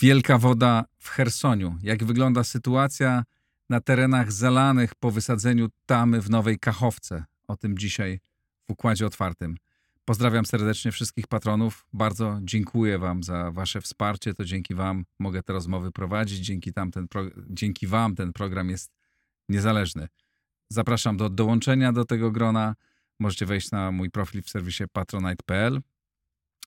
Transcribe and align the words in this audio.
Wielka 0.00 0.38
woda 0.38 0.84
w 0.98 1.08
Chersoniu. 1.08 1.78
Jak 1.82 2.04
wygląda 2.04 2.44
sytuacja 2.44 3.24
na 3.68 3.80
terenach 3.80 4.32
zalanych 4.32 4.94
po 4.94 5.10
wysadzeniu 5.10 5.68
tamy 5.86 6.20
w 6.20 6.30
Nowej 6.30 6.58
Kachowce? 6.58 7.24
O 7.48 7.56
tym 7.56 7.78
dzisiaj 7.78 8.20
w 8.68 8.72
Układzie 8.72 9.06
Otwartym. 9.06 9.56
Pozdrawiam 10.04 10.46
serdecznie 10.46 10.92
wszystkich 10.92 11.26
patronów. 11.26 11.86
Bardzo 11.92 12.38
dziękuję 12.42 12.98
Wam 12.98 13.22
za 13.22 13.50
Wasze 13.50 13.80
wsparcie. 13.80 14.34
To 14.34 14.44
dzięki 14.44 14.74
Wam 14.74 15.04
mogę 15.18 15.42
te 15.42 15.52
rozmowy 15.52 15.92
prowadzić. 15.92 16.38
Dzięki, 16.38 16.72
tam 16.72 16.90
dzięki 17.50 17.86
Wam 17.86 18.14
ten 18.14 18.32
program 18.32 18.70
jest 18.70 18.92
niezależny. 19.48 20.08
Zapraszam 20.68 21.16
do 21.16 21.30
dołączenia 21.30 21.92
do 21.92 22.04
tego 22.04 22.30
grona. 22.30 22.74
Możecie 23.18 23.46
wejść 23.46 23.70
na 23.70 23.90
mój 23.90 24.10
profil 24.10 24.42
w 24.42 24.50
serwisie 24.50 24.84
patronite.pl 24.92 25.80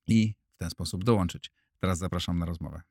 i 0.07 0.33
w 0.55 0.57
ten 0.57 0.69
sposób 0.69 1.03
dołączyć. 1.03 1.52
Teraz 1.80 1.97
zapraszam 1.97 2.39
na 2.39 2.45
rozmowę. 2.45 2.81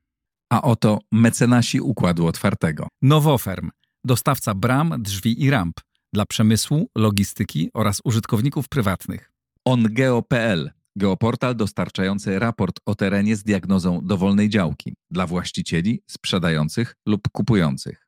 A 0.51 0.61
oto 0.61 0.99
mecenasi 1.11 1.81
Układu 1.81 2.27
Otwartego. 2.27 2.87
Nowoferm, 3.01 3.69
dostawca 4.03 4.53
bram, 4.53 4.95
drzwi 4.99 5.43
i 5.43 5.49
ramp 5.49 5.79
dla 6.13 6.25
przemysłu, 6.25 6.89
logistyki 6.95 7.69
oraz 7.73 8.01
użytkowników 8.03 8.69
prywatnych. 8.69 9.31
OnGeo.pl, 9.65 10.71
geoportal 10.95 11.55
dostarczający 11.55 12.39
raport 12.39 12.79
o 12.85 12.95
terenie 12.95 13.35
z 13.35 13.43
diagnozą 13.43 14.01
dowolnej 14.03 14.49
działki 14.49 14.95
dla 15.11 15.27
właścicieli, 15.27 16.01
sprzedających 16.07 16.95
lub 17.05 17.29
kupujących. 17.31 18.07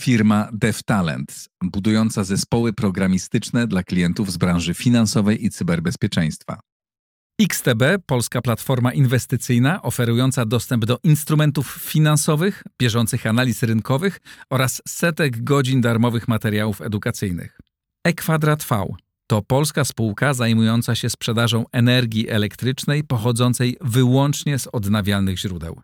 Firma 0.00 0.48
DevTalent, 0.52 1.48
budująca 1.62 2.24
zespoły 2.24 2.72
programistyczne 2.72 3.66
dla 3.66 3.82
klientów 3.82 4.32
z 4.32 4.36
branży 4.36 4.74
finansowej 4.74 5.44
i 5.44 5.50
cyberbezpieczeństwa. 5.50 6.60
XTB, 7.40 7.82
polska 8.06 8.42
platforma 8.42 8.92
inwestycyjna 8.92 9.82
oferująca 9.82 10.44
dostęp 10.44 10.84
do 10.84 10.98
instrumentów 11.02 11.66
finansowych, 11.80 12.62
bieżących 12.78 13.26
analiz 13.26 13.62
rynkowych 13.62 14.20
oraz 14.50 14.82
setek 14.88 15.44
godzin 15.44 15.80
darmowych 15.80 16.28
materiałów 16.28 16.80
edukacyjnych. 16.80 17.60
E-Kwadrat 18.04 18.64
V 18.64 18.86
to 19.26 19.42
polska 19.42 19.84
spółka 19.84 20.34
zajmująca 20.34 20.94
się 20.94 21.10
sprzedażą 21.10 21.64
energii 21.72 22.28
elektrycznej 22.28 23.04
pochodzącej 23.04 23.76
wyłącznie 23.80 24.58
z 24.58 24.66
odnawialnych 24.72 25.38
źródeł. 25.38 25.82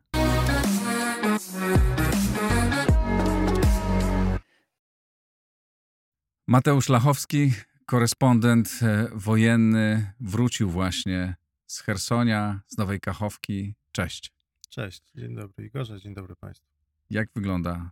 Mateusz 6.48 6.88
Lachowski, 6.88 7.52
korespondent 7.88 8.80
e, 8.82 9.08
wojenny, 9.14 10.12
wrócił 10.20 10.70
właśnie 10.70 11.36
z 11.66 11.80
Hersonia, 11.80 12.60
z 12.66 12.78
Nowej 12.78 13.00
Kachowki. 13.00 13.74
Cześć. 13.92 14.32
Cześć, 14.68 15.02
dzień 15.14 15.34
dobry 15.34 15.66
Igorze, 15.66 16.00
dzień 16.00 16.14
dobry 16.14 16.36
Państwu. 16.36 16.66
Jak 17.10 17.28
wygląda 17.34 17.90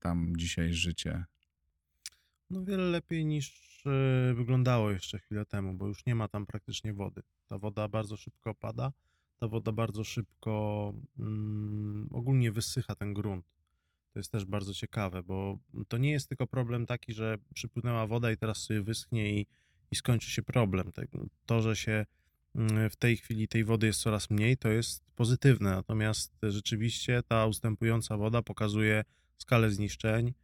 tam 0.00 0.32
dzisiaj 0.36 0.72
życie? 0.72 1.24
No 2.50 2.64
wiele 2.64 2.84
lepiej 2.84 3.26
niż 3.26 3.52
e, 3.86 4.34
wyglądało 4.34 4.90
jeszcze 4.90 5.18
chwilę 5.18 5.44
temu, 5.44 5.74
bo 5.74 5.86
już 5.86 6.06
nie 6.06 6.14
ma 6.14 6.28
tam 6.28 6.46
praktycznie 6.46 6.92
wody. 6.92 7.22
Ta 7.46 7.58
woda 7.58 7.88
bardzo 7.88 8.16
szybko 8.16 8.50
opada, 8.50 8.92
ta 9.36 9.48
woda 9.48 9.72
bardzo 9.72 10.04
szybko 10.04 10.92
mm, 11.18 12.08
ogólnie 12.12 12.52
wysycha 12.52 12.94
ten 12.94 13.14
grunt. 13.14 13.55
To 14.16 14.20
jest 14.20 14.32
też 14.32 14.44
bardzo 14.44 14.74
ciekawe, 14.74 15.22
bo 15.22 15.58
to 15.88 15.98
nie 15.98 16.10
jest 16.10 16.28
tylko 16.28 16.46
problem 16.46 16.86
taki, 16.86 17.12
że 17.12 17.38
przypłynęła 17.54 18.06
woda 18.06 18.32
i 18.32 18.36
teraz 18.36 18.58
sobie 18.58 18.82
wyschnie 18.82 19.40
i, 19.40 19.46
i 19.90 19.96
skończy 19.96 20.30
się 20.30 20.42
problem. 20.42 20.92
Tak, 20.92 21.08
to, 21.46 21.62
że 21.62 21.76
się 21.76 22.06
mm, 22.54 22.90
w 22.90 22.96
tej 22.96 23.16
chwili 23.16 23.48
tej 23.48 23.64
wody 23.64 23.86
jest 23.86 24.00
coraz 24.00 24.30
mniej, 24.30 24.56
to 24.56 24.68
jest 24.68 25.04
pozytywne. 25.16 25.70
Natomiast 25.70 26.32
rzeczywiście 26.42 27.22
ta 27.22 27.46
ustępująca 27.46 28.16
woda 28.16 28.42
pokazuje 28.42 29.04
skalę 29.38 29.70
zniszczeń. 29.70 30.34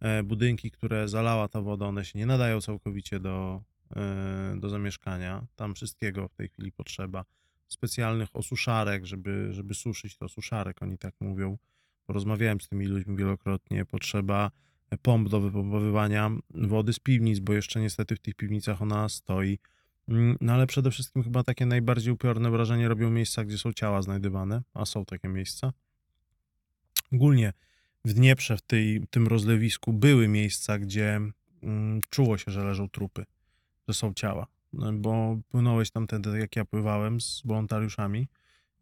E, 0.00 0.22
budynki, 0.22 0.70
które 0.70 1.08
zalała 1.08 1.48
ta 1.48 1.60
woda, 1.60 1.86
one 1.86 2.04
się 2.04 2.18
nie 2.18 2.26
nadają 2.26 2.60
całkowicie 2.60 3.20
do, 3.20 3.62
e, 3.96 4.56
do 4.60 4.68
zamieszkania. 4.68 5.46
Tam 5.56 5.74
wszystkiego 5.74 6.28
w 6.28 6.34
tej 6.34 6.48
chwili 6.48 6.72
potrzeba. 6.72 7.24
Specjalnych 7.68 8.28
osuszarek, 8.32 9.06
żeby, 9.06 9.48
żeby 9.52 9.74
suszyć 9.74 10.16
to 10.16 10.24
osuszarek, 10.24 10.82
oni 10.82 10.98
tak 10.98 11.14
mówią 11.20 11.58
porozmawiałem 12.06 12.60
z 12.60 12.68
tymi 12.68 12.86
ludźmi 12.86 13.16
wielokrotnie, 13.16 13.84
potrzeba 13.84 14.50
pomp 15.02 15.28
do 15.28 15.40
wypompowywania 15.40 16.30
wody 16.50 16.92
z 16.92 16.98
piwnic, 16.98 17.38
bo 17.38 17.52
jeszcze 17.52 17.80
niestety 17.80 18.16
w 18.16 18.18
tych 18.18 18.34
piwnicach 18.34 18.82
ona 18.82 19.08
stoi. 19.08 19.58
Mm, 20.08 20.36
no 20.40 20.52
ale 20.52 20.66
przede 20.66 20.90
wszystkim 20.90 21.22
chyba 21.22 21.42
takie 21.42 21.66
najbardziej 21.66 22.12
upiorne 22.12 22.50
wrażenie 22.50 22.88
robią 22.88 23.10
miejsca, 23.10 23.44
gdzie 23.44 23.58
są 23.58 23.72
ciała 23.72 24.02
znajdywane, 24.02 24.62
a 24.74 24.84
są 24.84 25.04
takie 25.04 25.28
miejsca. 25.28 25.72
Ogólnie 27.12 27.52
w 28.04 28.12
Dnieprze, 28.12 28.56
w 28.56 28.62
tej, 28.62 29.06
tym 29.10 29.26
rozlewisku 29.26 29.92
były 29.92 30.28
miejsca, 30.28 30.78
gdzie 30.78 31.20
mm, 31.62 32.00
czuło 32.10 32.38
się, 32.38 32.50
że 32.52 32.64
leżą 32.64 32.88
trupy, 32.88 33.24
że 33.88 33.94
są 33.94 34.14
ciała. 34.14 34.46
No, 34.72 34.92
bo 34.92 35.38
płynąłeś 35.48 35.90
tamtędy, 35.90 36.38
jak 36.38 36.56
ja 36.56 36.64
pływałem 36.64 37.20
z 37.20 37.42
wolontariuszami 37.44 38.28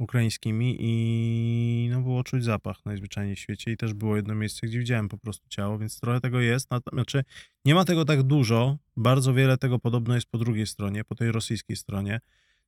ukraińskimi 0.01 0.77
i 0.81 1.89
no 1.91 2.01
było 2.01 2.25
czuć 2.25 2.45
zapach 2.45 2.77
najzwyczajniej 2.85 3.37
w 3.37 3.39
świecie 3.39 3.73
i 3.73 3.77
też 3.77 3.95
było 3.95 4.17
jedno 4.17 4.35
miejsce, 4.35 4.67
gdzie 4.67 4.79
widziałem 4.79 5.09
po 5.09 5.19
prostu 5.19 5.49
ciało, 5.49 5.79
więc 5.79 6.01
trochę 6.01 6.21
tego 6.21 6.41
jest. 6.41 6.69
Znaczy, 6.93 7.25
nie 7.65 7.75
ma 7.75 7.85
tego 7.85 8.05
tak 8.05 8.23
dużo, 8.23 8.79
bardzo 8.97 9.35
wiele 9.35 9.59
tego 9.59 9.79
podobno 9.79 10.15
jest 10.15 10.27
po 10.27 10.39
drugiej 10.39 10.67
stronie, 10.67 11.05
po 11.05 11.15
tej 11.15 11.33
rosyjskiej 11.33 11.77
stronie. 11.77 12.21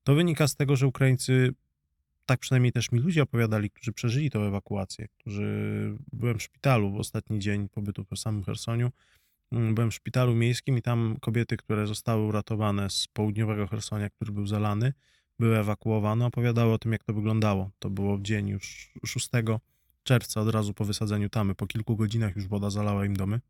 To 0.03 0.15
wynika 0.15 0.49
z 0.49 0.57
tego, 0.57 0.77
że 0.77 0.87
Ukraińcy, 0.87 1.55
tak 2.27 2.41
przynajmniej 2.41 2.73
też 2.73 2.93
mi 2.93 2.99
ludzie 2.99 3.23
opowiadali, 3.23 3.71
którzy 3.71 3.93
przeżyli 3.93 4.31
tę 4.31 4.39
ewakuację, 4.39 5.09
którzy 5.09 5.97
byłem 6.13 6.39
w 6.39 6.43
szpitalu 6.43 6.91
w 6.91 6.97
ostatni 6.97 7.39
dzień 7.39 7.69
pobytu 7.69 8.05
po 8.05 8.17
samym 8.17 8.45
Hersoniu, 8.45 8.91
mm, 9.53 9.75
byłem 9.75 9.91
w 9.91 9.95
szpitalu 9.95 10.35
miejskim 10.35 10.79
i 10.79 10.83
tam 10.83 11.17
kobiety, 11.21 11.57
które 11.57 11.87
zostały 11.87 12.23
uratowane 12.23 12.91
z 12.91 13.07
południowego 13.13 13.67
Hersonia, 13.67 14.11
który 14.11 14.33
był 14.33 14.47
zalany, 14.47 14.93
były 15.43 15.59
ewakuowane, 15.59 16.27
opowiadały 16.27 16.73
o 16.73 16.79
tym, 16.79 16.93
jak 16.93 17.05
to 17.05 17.13
wyglądało. 17.13 17.71
To 17.79 17.91
było 17.91 18.19
w 18.19 18.23
dzień 18.23 18.49
już 18.49 18.93
6 19.07 19.29
czerwca, 20.03 20.41
od 20.41 20.49
razu 20.49 20.75
po 20.75 20.85
wysadzeniu 20.85 21.29
tamy. 21.29 21.55
Po 21.55 21.67
kilku 21.67 21.97
godzinach 21.97 22.37
już 22.37 22.47
woda 22.47 22.71
zalała 22.71 23.07
im 23.07 23.17
domy. 23.17 23.41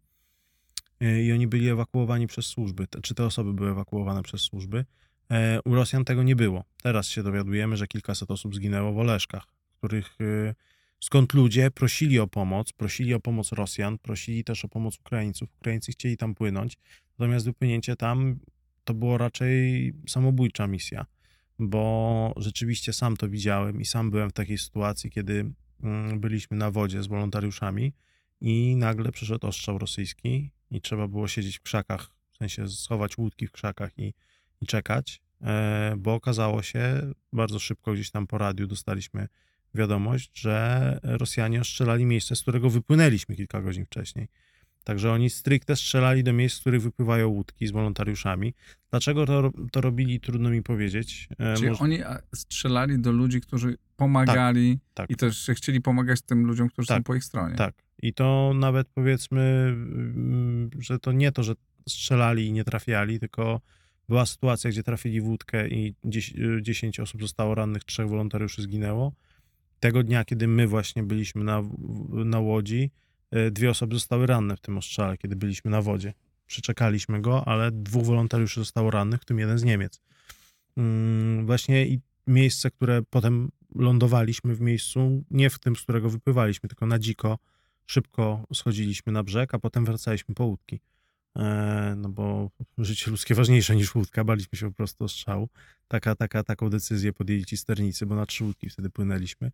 E, 1.00 1.22
I 1.22 1.32
oni 1.32 1.47
byli 1.47 1.69
ewakuowani 1.69 2.26
przez 2.26 2.47
służby, 2.47 2.86
czy 3.03 3.14
te 3.14 3.25
osoby 3.25 3.53
były 3.53 3.70
ewakuowane 3.70 4.22
przez 4.22 4.41
służby. 4.41 4.84
E, 5.30 5.60
u 5.64 5.75
Rosjan 5.75 6.04
tego 6.04 6.22
nie 6.22 6.36
było. 6.36 6.64
Teraz 6.82 7.08
się 7.08 7.22
dowiadujemy, 7.22 7.76
że 7.76 7.86
kilkaset 7.86 8.30
osób 8.30 8.54
zginęło 8.54 8.92
w 8.92 8.98
Oleszkach, 8.98 9.44
których 9.78 10.19
e, 10.20 10.54
skąd 11.00 11.34
ludzie 11.34 11.70
prosili 11.70 12.19
o 12.19 12.26
pomoc, 12.26 12.72
prosili 12.72 13.14
o 13.14 13.20
pomoc 13.20 13.53
Rosjan, 13.53 13.98
prosili 13.98 14.44
też 14.44 14.64
o 14.64 14.69
pomoc 14.69 14.98
Ukraińców. 14.98 15.48
Ukraińcy 15.60 15.92
chcieli 15.92 16.16
tam 16.16 16.34
płynąć, 16.34 16.78
natomiast 17.19 17.47
wypłynięcie 17.47 17.97
tam 17.97 18.38
to 18.84 18.94
było 18.94 19.19
raczej 19.19 19.92
samobójcza 20.09 20.66
misja 20.66 21.06
bo 21.68 22.32
rzeczywiście 22.36 22.92
sam 22.92 23.16
to 23.16 23.28
widziałem 23.28 23.80
i 23.80 23.84
sam 23.84 24.10
byłem 24.10 24.30
w 24.30 24.32
takiej 24.32 24.58
sytuacji, 24.58 25.10
kiedy 25.10 25.52
mm, 25.82 26.20
byliśmy 26.20 26.56
na 26.56 26.70
wodzie 26.70 27.02
z 27.02 27.06
wolontariuszami 27.06 27.92
i 28.40 28.76
nagle 28.76 29.12
przyszedł 29.12 29.46
ostrzał 29.46 29.78
rosyjski 29.78 30.50
i 30.70 30.80
trzeba 30.80 31.08
było 31.08 31.28
siedzieć 31.28 31.58
w 31.58 31.62
krzakach, 31.62 32.10
w 32.32 32.36
sensie 32.36 32.68
schować 32.68 33.18
łódki 33.18 33.46
w 33.46 33.52
krzakach 33.52 33.98
i, 33.98 34.14
i 34.60 34.66
czekać, 34.66 35.22
e, 35.40 35.94
bo 35.98 36.14
okazało 36.14 36.62
się, 36.62 37.12
bardzo 37.32 37.58
szybko 37.58 37.92
gdzieś 37.92 38.10
tam 38.10 38.26
po 38.26 38.38
radiu 38.38 38.66
dostaliśmy 38.66 39.28
wiadomość, 39.74 40.30
że 40.34 41.00
Rosjanie 41.03 41.60
ostrzelali 41.60 42.06
miejsce, 42.06 42.36
z 42.36 42.42
którego 42.42 42.70
wypłynęliśmy 42.70 43.36
kilka 43.36 43.62
godzin 43.62 43.86
wcześniej. 43.86 44.28
Także 44.84 45.12
oni 45.12 45.30
stricte 45.30 45.76
strzelali 45.76 46.24
do 46.24 46.32
miejsc, 46.32 46.56
z 46.56 46.60
których 46.60 46.82
wypływają 46.82 47.28
łódki 47.28 47.66
z 47.66 47.70
wolontariuszami. 47.70 48.54
Dlaczego 48.90 49.26
to, 49.26 49.50
to 49.72 49.80
robili, 49.80 50.20
trudno 50.20 50.50
mi 50.50 50.62
powiedzieć. 50.62 51.28
E, 51.38 51.56
Czyli 51.56 51.68
Może... 51.68 51.84
oni 51.84 51.98
strzelali 52.34 52.98
do 52.98 53.12
ludzi, 53.12 53.40
którzy 53.40 53.78
pomagali 53.96 54.78
tak, 54.94 55.08
tak. 55.08 55.10
i 55.10 55.16
też 55.16 55.50
chcieli 55.54 55.80
pomagać 55.80 56.22
tym 56.22 56.46
ludziom, 56.46 56.68
którzy 56.68 56.88
tak, 56.88 56.98
są 56.98 57.02
po 57.02 57.14
ich 57.14 57.24
stronie. 57.24 57.54
Tak. 57.54 57.74
I 58.02 58.14
to 58.14 58.52
nawet 58.54 58.88
powiedzmy, 58.88 59.40
mm, 59.40 60.70
że 60.78 60.98
to 60.98 61.12
nie 61.12 61.32
to, 61.32 61.42
że 61.42 61.54
strzelali 61.88 62.46
i 62.46 62.52
nie 62.52 62.64
trafiali, 62.64 63.20
tylko 63.20 63.60
była 64.08 64.26
sytuacja, 64.26 64.70
gdzie 64.70 64.82
trafili 64.82 65.20
w 65.20 65.24
łódkę 65.24 65.68
i 65.68 65.94
10 66.62 67.00
osób 67.00 67.20
zostało 67.20 67.54
rannych, 67.54 67.84
trzech 67.84 68.08
wolontariuszy 68.08 68.62
zginęło. 68.62 69.12
Tego 69.80 70.02
dnia, 70.02 70.24
kiedy 70.24 70.48
my 70.48 70.66
właśnie 70.66 71.02
byliśmy 71.02 71.44
na, 71.44 71.62
na 72.08 72.40
łodzi, 72.40 72.90
E, 72.90 73.02
dwie 73.50 73.70
osoby 73.70 73.94
zostały 73.94 74.26
ranne 74.26 74.56
w 74.56 74.60
tym 74.60 74.78
ostrzale, 74.78 75.18
kiedy 75.18 75.36
byliśmy 75.36 75.70
na 75.70 75.82
wodzie. 75.82 76.14
Przeczekaliśmy 76.46 77.20
go, 77.20 77.48
ale 77.48 77.70
dwóch 77.72 78.04
wolontariuszy 78.04 78.60
zostało 78.60 78.90
rannych, 78.90 79.20
w 79.20 79.24
tym 79.24 79.38
jeden 79.38 79.58
z 79.58 79.64
Niemiec. 79.64 80.00
Mm, 80.76 81.46
właśnie 81.46 81.86
i 81.86 82.00
miejsce, 82.26 82.70
które 82.70 83.02
potem 83.10 83.50
lądowaliśmy 83.74 84.54
w 84.54 84.60
miejscu, 84.60 85.24
nie 85.30 85.50
w 85.50 85.58
tym, 85.58 85.76
z 85.76 85.82
którego 85.82 86.10
wypływaliśmy, 86.10 86.68
tylko 86.68 86.86
na 86.86 86.98
dziko, 86.98 87.38
szybko 87.86 88.46
schodziliśmy 88.54 89.12
na 89.12 89.22
brzeg, 89.22 89.54
a 89.54 89.58
potem 89.58 89.84
wracaliśmy 89.84 90.34
po 90.34 90.44
łódki. 90.44 90.80
E, 91.36 91.94
no 91.96 92.08
bo 92.08 92.50
życie 92.78 93.10
ludzkie 93.10 93.34
ważniejsze 93.34 93.76
niż 93.76 93.94
łódka, 93.94 94.24
baliśmy 94.24 94.58
się 94.58 94.68
po 94.68 94.76
prostu 94.76 95.04
o 95.04 95.08
strzał. 95.08 95.48
Taka, 95.88 96.14
taka, 96.14 96.42
taką 96.42 96.70
decyzję 96.70 97.12
podjęli 97.12 97.44
ci 97.44 97.56
sternicy, 97.56 98.06
bo 98.06 98.14
na 98.14 98.26
trzy 98.26 98.44
łódki 98.44 98.70
wtedy 98.70 98.90
płynęliśmy. 98.90 99.50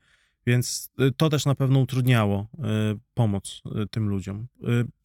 Więc 0.48 0.90
y, 1.00 1.12
to 1.12 1.28
też 1.28 1.46
na 1.46 1.54
pewno 1.54 1.80
utrudniało 1.80 2.48
y, 2.94 2.98
pomoc 3.14 3.62
y, 3.82 3.86
tym 3.86 4.08
ludziom. 4.08 4.46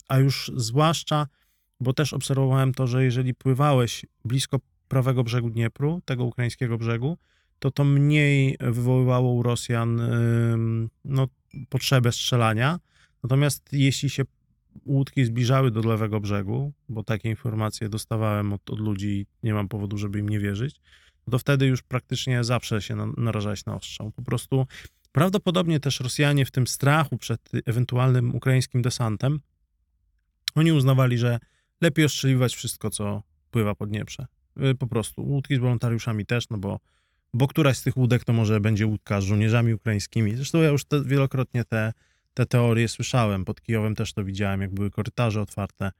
A 0.08 0.18
już 0.18 0.52
zwłaszcza, 0.56 1.26
bo 1.80 1.92
też 1.92 2.12
obserwowałem 2.12 2.74
to, 2.74 2.86
że 2.86 3.04
jeżeli 3.04 3.34
pływałeś 3.34 4.06
blisko 4.24 4.60
prawego 4.88 5.24
brzegu 5.24 5.50
Dniepru, 5.50 6.02
tego 6.04 6.24
ukraińskiego 6.24 6.78
brzegu, 6.78 7.18
to 7.58 7.70
to 7.70 7.84
mniej 7.84 8.56
wywoływało 8.60 9.32
u 9.32 9.42
Rosjan 9.42 10.00
no, 11.04 11.28
potrzebę 11.68 12.12
strzelania. 12.12 12.80
Natomiast 13.22 13.72
jeśli 13.72 14.10
się 14.10 14.24
łódki 14.86 15.24
zbliżały 15.24 15.70
do 15.70 15.80
lewego 15.80 16.20
brzegu, 16.20 16.72
bo 16.88 17.02
takie 17.02 17.28
informacje 17.30 17.88
dostawałem 17.88 18.52
od, 18.52 18.70
od 18.70 18.80
ludzi 18.80 19.08
i 19.08 19.26
nie 19.42 19.54
mam 19.54 19.68
powodu, 19.68 19.98
żeby 19.98 20.18
im 20.18 20.28
nie 20.28 20.40
wierzyć, 20.40 20.80
to 21.30 21.38
wtedy 21.38 21.66
już 21.66 21.82
praktycznie 21.82 22.44
zawsze 22.44 22.82
się 22.82 22.96
na, 22.96 23.06
narażać 23.16 23.64
na 23.64 23.74
ostrzał. 23.74 24.10
Po 24.10 24.22
prostu 24.22 24.66
prawdopodobnie 25.14 25.80
też 25.80 26.00
Rosjanie 26.00 26.44
w 26.44 26.50
tym 26.50 26.66
strachu 26.66 27.18
przed 27.18 27.40
ewentualnym 27.66 28.34
ukraińskim 28.34 28.82
desantem, 28.82 29.40
oni 30.54 30.72
uznawali, 30.72 31.18
że 31.18 31.38
lepiej 31.80 32.04
ostrzeliwać 32.04 32.54
wszystko, 32.54 32.90
co 32.90 33.22
pływa 33.50 33.74
po 33.74 33.86
Dnieprze. 33.86 34.26
Y, 34.70 34.74
Po 34.74 34.86
prostu. 34.86 35.22
Łódki 35.22 35.56
z 35.56 35.58
wolontariuszami 35.58 36.26
też, 36.26 36.48
no 36.50 36.58
bo, 36.58 36.80
bo 37.34 37.48
któraś 37.48 37.76
z 37.76 37.82
tych 37.82 37.96
łódek 37.96 38.24
to 38.24 38.32
może 38.32 38.60
będzie 38.60 38.86
łódka 38.86 39.20
z 39.20 39.24
żołnierzami 39.24 39.74
ukraińskimi. 39.74 40.36
Zresztą 40.36 40.62
ja 40.62 40.68
już 40.68 40.84
te, 40.84 41.04
wielokrotnie 41.04 41.64
te, 41.64 41.92
te 42.34 42.46
teorie 42.46 42.88
słyszałem. 42.88 43.44
Pod 43.44 43.60
Kijowem 43.60 43.94
też 43.94 44.12
to 44.12 44.24
widziałem, 44.24 44.60
jak 44.60 44.74
były 44.74 44.90
korytarze 44.90 45.40
otwarte, 45.40 45.92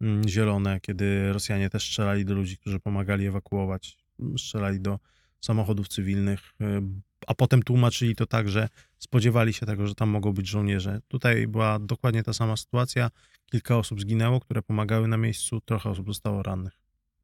mm, 0.00 0.28
zielone, 0.28 0.80
kiedy 0.80 1.32
Rosjanie 1.32 1.70
też 1.70 1.82
strzelali 1.82 2.24
do 2.24 2.34
ludzi, 2.34 2.56
którzy 2.56 2.80
pomagali 2.80 3.26
ewakuować. 3.26 3.98
Strzelali 4.36 4.80
do 4.80 4.98
samochodów 5.40 5.88
cywilnych, 5.88 6.40
y, 6.60 6.82
a 7.26 7.34
potem 7.34 7.62
tłumaczyli 7.62 8.16
to 8.16 8.26
tak, 8.26 8.48
że 8.48 8.68
spodziewali 8.98 9.52
się 9.52 9.66
tego, 9.66 9.86
że 9.86 9.94
tam 9.94 10.08
mogą 10.08 10.32
być 10.32 10.48
żołnierze. 10.48 11.00
Tutaj 11.08 11.46
była 11.46 11.78
dokładnie 11.78 12.22
ta 12.22 12.32
sama 12.32 12.56
sytuacja. 12.56 13.10
Kilka 13.50 13.76
osób 13.76 14.00
zginęło, 14.00 14.40
które 14.40 14.62
pomagały 14.62 15.08
na 15.08 15.16
miejscu, 15.16 15.60
trochę 15.60 15.90
osób 15.90 16.06
zostało 16.06 16.42
rannych. 16.42 16.72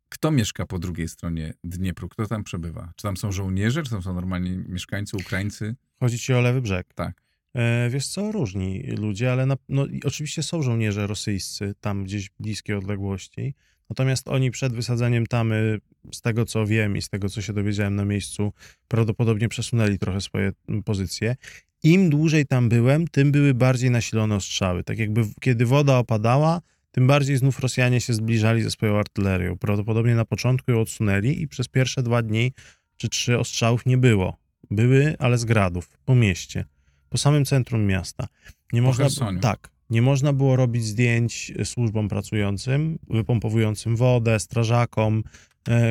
Kto 0.09 0.31
mieszka 0.31 0.67
po 0.67 0.79
drugiej 0.79 1.09
stronie 1.09 1.55
Dniepru? 1.65 2.09
Kto 2.09 2.27
tam 2.27 2.45
przebywa? 2.45 2.93
Czy 2.97 3.03
tam 3.03 3.17
są 3.17 3.33
żołnierze, 3.33 3.83
czy 3.83 3.91
tam 3.91 4.03
są 4.03 4.15
normalni 4.15 4.50
mieszkańcy, 4.50 5.17
Ukraińcy? 5.17 5.77
Chodzi 6.01 6.19
ci 6.19 6.35
o 6.35 6.41
lewy 6.41 6.62
brzeg. 6.62 6.94
Tak. 6.94 7.23
E, 7.55 7.91
wiesz 7.91 8.06
co, 8.06 8.33
różni 8.33 8.83
ludzie, 8.83 9.33
ale 9.33 9.47
na, 9.47 9.56
no, 9.69 9.87
oczywiście 10.05 10.43
są 10.43 10.62
żołnierze 10.62 11.06
rosyjscy 11.06 11.75
tam 11.81 12.05
gdzieś 12.05 12.31
w 12.31 12.37
bliskiej 12.41 12.77
odległości. 12.77 13.55
Natomiast 13.91 14.29
oni 14.29 14.51
przed 14.51 14.73
wysadzeniem 14.73 15.27
tamy, 15.27 15.79
z 16.12 16.21
tego 16.21 16.45
co 16.45 16.67
wiem 16.67 16.97
i 16.97 17.03
z 17.03 17.09
tego 17.09 17.29
co 17.29 17.43
się 17.43 17.53
dowiedziałem 17.53 17.97
na 17.97 18.05
miejscu, 18.05 18.53
prawdopodobnie 18.89 19.49
przesunęli 19.49 19.99
trochę 19.99 20.21
swoje 20.21 20.53
mm, 20.69 20.83
pozycje. 20.83 21.37
Im 21.83 22.11
dłużej 22.11 22.47
tam 22.47 22.69
byłem, 22.69 23.09
tym 23.09 23.33
były 23.33 23.55
bardziej 23.55 23.91
nasilone 23.91 24.35
ostrzały. 24.37 24.85
Tak 24.85 24.99
jakby 24.99 25.23
kiedy 25.41 25.67
woda 25.67 25.99
opadała, 25.99 26.61
tym 26.91 27.06
bardziej 27.06 27.37
znów 27.37 27.61
Rosjanie 27.61 28.00
się 28.00 28.15
zbliżali 28.15 28.62
ze 28.62 28.71
swoją 28.71 28.99
artylerią. 28.99 29.59
Prawdopodobnie 29.59 30.15
na 30.15 30.25
początku 30.25 30.71
ją 30.71 30.81
odsunęli 30.81 31.43
i 31.43 31.49
przez 31.49 31.69
pierwsze 31.69 32.03
dwa 32.03 32.23
dni 32.23 32.53
czy 32.97 33.09
trzy 33.09 33.39
ostrzałów 33.39 33.87
nie 33.87 33.99
było. 33.99 34.37
Były, 34.71 35.17
ale 35.19 35.39
z 35.39 35.44
gradów, 35.44 35.89
po 36.05 36.15
mieście, 36.15 36.65
po 37.09 37.19
samym 37.19 37.44
centrum 37.44 37.87
miasta. 37.87 38.29
Nie 38.73 38.83
Po 38.83 38.87
można, 38.87 39.41
tak, 39.41 39.71
nie 39.91 40.03
można 40.03 40.33
było 40.33 40.56
robić 40.56 40.85
zdjęć 40.85 41.53
służbom 41.65 42.09
pracującym, 42.09 42.99
wypompowującym 43.11 43.97
wodę, 43.97 44.41
strażakom, 44.41 45.23
e, 45.25 45.31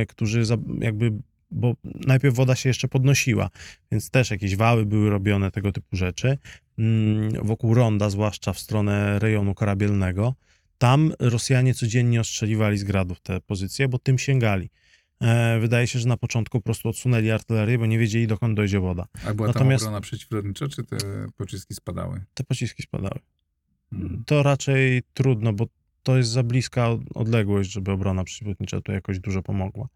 którzy 0.07 0.45
za, 0.45 0.57
jakby, 0.79 1.11
bo 1.51 1.73
najpierw 1.83 2.35
woda 2.35 2.55
się 2.55 2.69
jeszcze 2.69 2.87
podnosiła, 2.87 3.49
więc 3.91 4.09
też 4.09 4.31
jakieś 4.31 4.55
wały 4.55 4.85
były 4.85 5.09
robione, 5.09 5.51
tego 5.51 5.71
typu 5.71 5.95
rzeczy. 5.95 6.37
Mm, 6.77 7.45
wokół 7.45 7.73
ronda, 7.73 8.09
zwłaszcza 8.09 8.53
w 8.53 8.59
stronę 8.59 9.19
rejonu 9.19 9.53
korabielnego, 9.55 10.35
tam 10.77 11.13
Rosjanie 11.19 11.73
codziennie 11.73 12.21
ostrzeliwali 12.21 12.77
z 12.77 12.83
gradów 12.83 13.21
te 13.21 13.41
pozycje, 13.41 13.87
bo 13.87 13.99
tym 13.99 14.17
sięgali. 14.17 14.69
E, 15.21 15.59
wydaje 15.59 15.87
się, 15.87 15.99
że 15.99 16.07
na 16.07 16.17
początku 16.17 16.59
po 16.59 16.63
prostu 16.63 16.89
odsunęli 16.89 17.31
artylerię, 17.31 17.77
bo 17.77 17.85
nie 17.85 17.99
wiedzieli, 17.99 18.27
dokąd 18.27 18.55
dojdzie 18.55 18.79
woda. 18.79 19.07
A 19.25 19.33
była 19.33 19.47
Natomiast- 19.47 19.83
tam 19.83 19.87
obrona 19.87 20.01
przeciwlotnicza, 20.01 20.67
czy 20.67 20.83
te 20.83 20.97
pociski 21.37 21.73
spadały? 21.73 22.23
Te 22.33 22.43
pociski 22.43 22.83
spadały. 22.83 23.19
Hmm. 23.89 24.23
To 24.25 24.43
raczej 24.43 25.01
trudno, 25.13 25.53
bo 25.53 25.65
to 26.07 26.17
jest 26.17 26.29
za 26.29 26.43
bliska 26.43 26.89
od- 26.89 27.01
odległość, 27.15 27.71
żeby 27.71 27.91
obrona 27.91 28.23
przeciwlotnicza 28.23 28.81
tu 28.81 28.91
jakoś 28.91 29.19
dużo 29.19 29.43
pomogła. 29.43 29.87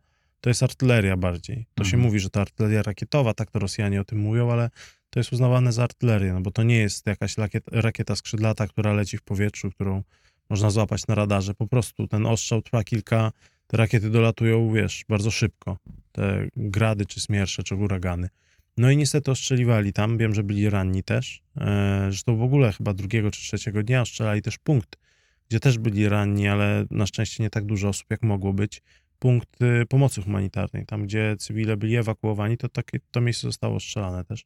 To 0.41 0.49
jest 0.49 0.63
artyleria 0.63 1.17
bardziej. 1.17 1.65
To 1.75 1.83
się 1.83 1.87
Mhm. 1.95 2.03
mówi, 2.03 2.19
że 2.19 2.29
to 2.29 2.41
artyleria 2.41 2.81
rakietowa, 2.83 3.33
tak 3.33 3.51
to 3.51 3.59
Rosjanie 3.59 4.01
o 4.01 4.03
tym 4.05 4.19
mówią, 4.19 4.51
ale 4.51 4.69
to 5.09 5.19
jest 5.19 5.33
uznawane 5.33 5.71
za 5.71 5.83
artylerię, 5.83 6.33
no 6.33 6.41
bo 6.41 6.51
to 6.51 6.63
nie 6.63 6.77
jest 6.77 7.07
jakaś 7.07 7.35
rakieta 7.71 8.15
skrzydlata, 8.15 8.67
która 8.67 8.93
leci 8.93 9.17
w 9.17 9.21
powietrzu, 9.21 9.71
którą 9.71 10.03
można 10.49 10.69
złapać 10.69 11.07
na 11.07 11.15
radarze. 11.15 11.53
Po 11.53 11.67
prostu 11.67 12.07
ten 12.07 12.25
ostrzał 12.25 12.61
trwa 12.61 12.83
kilka, 12.83 13.31
te 13.67 13.77
rakiety 13.77 14.09
dolatują, 14.09 14.73
wiesz, 14.73 15.05
bardzo 15.09 15.31
szybko. 15.31 15.77
Te 16.11 16.47
grady, 16.55 17.05
czy 17.05 17.21
smiersze, 17.21 17.63
czy 17.63 17.75
huragany. 17.75 18.29
No 18.77 18.91
i 18.91 18.97
niestety 18.97 19.31
ostrzeliwali 19.31 19.93
tam, 19.93 20.17
wiem, 20.17 20.35
że 20.35 20.43
byli 20.43 20.69
ranni 20.69 21.03
też. 21.03 21.41
Zresztą 22.09 22.37
w 22.37 22.41
ogóle 22.41 22.71
chyba 22.71 22.93
drugiego 22.93 23.31
czy 23.31 23.41
trzeciego 23.41 23.83
dnia 23.83 24.01
ostrzelali 24.01 24.41
też 24.41 24.57
punkt, 24.57 24.97
gdzie 25.51 25.59
też 25.59 25.77
byli 25.77 26.09
ranni, 26.09 26.47
ale 26.47 26.85
na 26.91 27.05
szczęście 27.05 27.43
nie 27.43 27.49
tak 27.49 27.65
dużo 27.65 27.89
osób, 27.89 28.05
jak 28.09 28.23
mogło 28.23 28.53
być. 28.53 28.81
Punkt 29.19 29.61
y, 29.61 29.85
pomocy 29.89 30.21
humanitarnej, 30.21 30.85
tam 30.85 31.03
gdzie 31.03 31.35
cywile 31.39 31.77
byli 31.77 31.95
ewakuowani, 31.95 32.57
to 32.57 32.69
takie, 32.69 32.99
to 33.11 33.21
miejsce 33.21 33.47
zostało 33.47 33.75
ostrzelane 33.75 34.25
też 34.25 34.45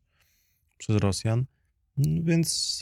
przez 0.78 0.96
Rosjan. 0.96 1.46
Więc 1.98 2.81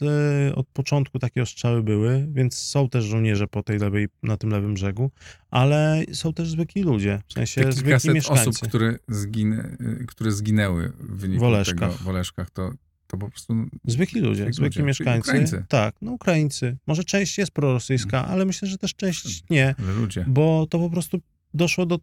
e, 0.49 0.55
od 0.55 0.67
początku 0.67 1.19
takie 1.19 1.41
ostrzały 1.41 1.83
były, 1.83 2.27
więc 2.31 2.57
są 2.57 2.89
też 2.89 3.05
żołnierze 3.05 3.47
po 3.47 3.63
tej 3.63 3.79
lewej, 3.79 4.07
na 4.23 4.37
tym 4.37 4.49
lewym 4.49 4.73
brzegu, 4.73 5.11
ale 5.51 6.03
są 6.13 6.33
też 6.33 6.49
zwykli 6.49 6.83
ludzie, 6.83 7.21
w 7.27 7.33
sensie 7.33 7.61
Te 7.61 7.71
zwykli 7.71 8.13
mieszkańcy. 8.13 8.49
osób, 8.49 8.67
które, 8.69 8.95
zginę, 9.07 9.77
które 10.07 10.31
zginęły 10.31 10.89
w 10.99 11.17
wyniku 11.17 11.41
W 11.41 11.47
Oleszkach. 11.47 11.91
tego 11.91 12.03
w 12.03 12.07
Oleszkach, 12.07 12.49
to, 12.49 12.71
to 13.13 13.18
po 13.18 13.30
prostu 13.30 13.54
Zwykli 13.86 14.21
ludzie, 14.21 14.44
Zwykli 14.44 14.54
zwykli 14.54 14.83
mieszkańcy. 14.83 15.29
Ukraińcy. 15.29 15.65
Tak, 15.67 15.96
no 16.01 16.12
Ukraińcy. 16.12 16.77
Może 16.88 17.03
część 17.03 17.38
jest 17.38 17.51
prorosyjska, 17.51 18.27
ale 18.27 18.46
myślę, 18.46 18.67
że 18.67 18.77
też 18.77 18.96
część 18.96 19.43
nie, 19.50 19.75
że 19.79 19.93
ludzie. 19.93 20.25
bo 20.27 20.67
to 20.70 20.79
po 20.79 20.89
prostu 20.89 21.20
doszło 21.53 21.86
do. 21.86 22.00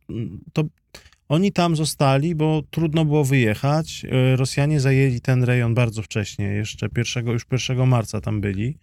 To 0.53 0.65
oni 1.29 1.53
tam 1.53 1.77
zostali, 1.77 2.35
bo 2.35 2.63
trudno 2.71 3.05
było 3.05 3.25
wyjechać. 3.25 4.05
E, 4.05 4.37
Rosjanie 4.37 4.81
zajęli 4.81 5.21
ten 5.21 5.45
rejon 5.45 5.75
bardzo 5.75 6.03
wcześnie, 6.03 6.45
jeszcze 6.45 6.89
pierwszego, 6.89 7.33
już 7.33 7.47
1 7.69 7.89
marca 7.89 8.21
tam 8.21 8.41
byli 8.41 8.79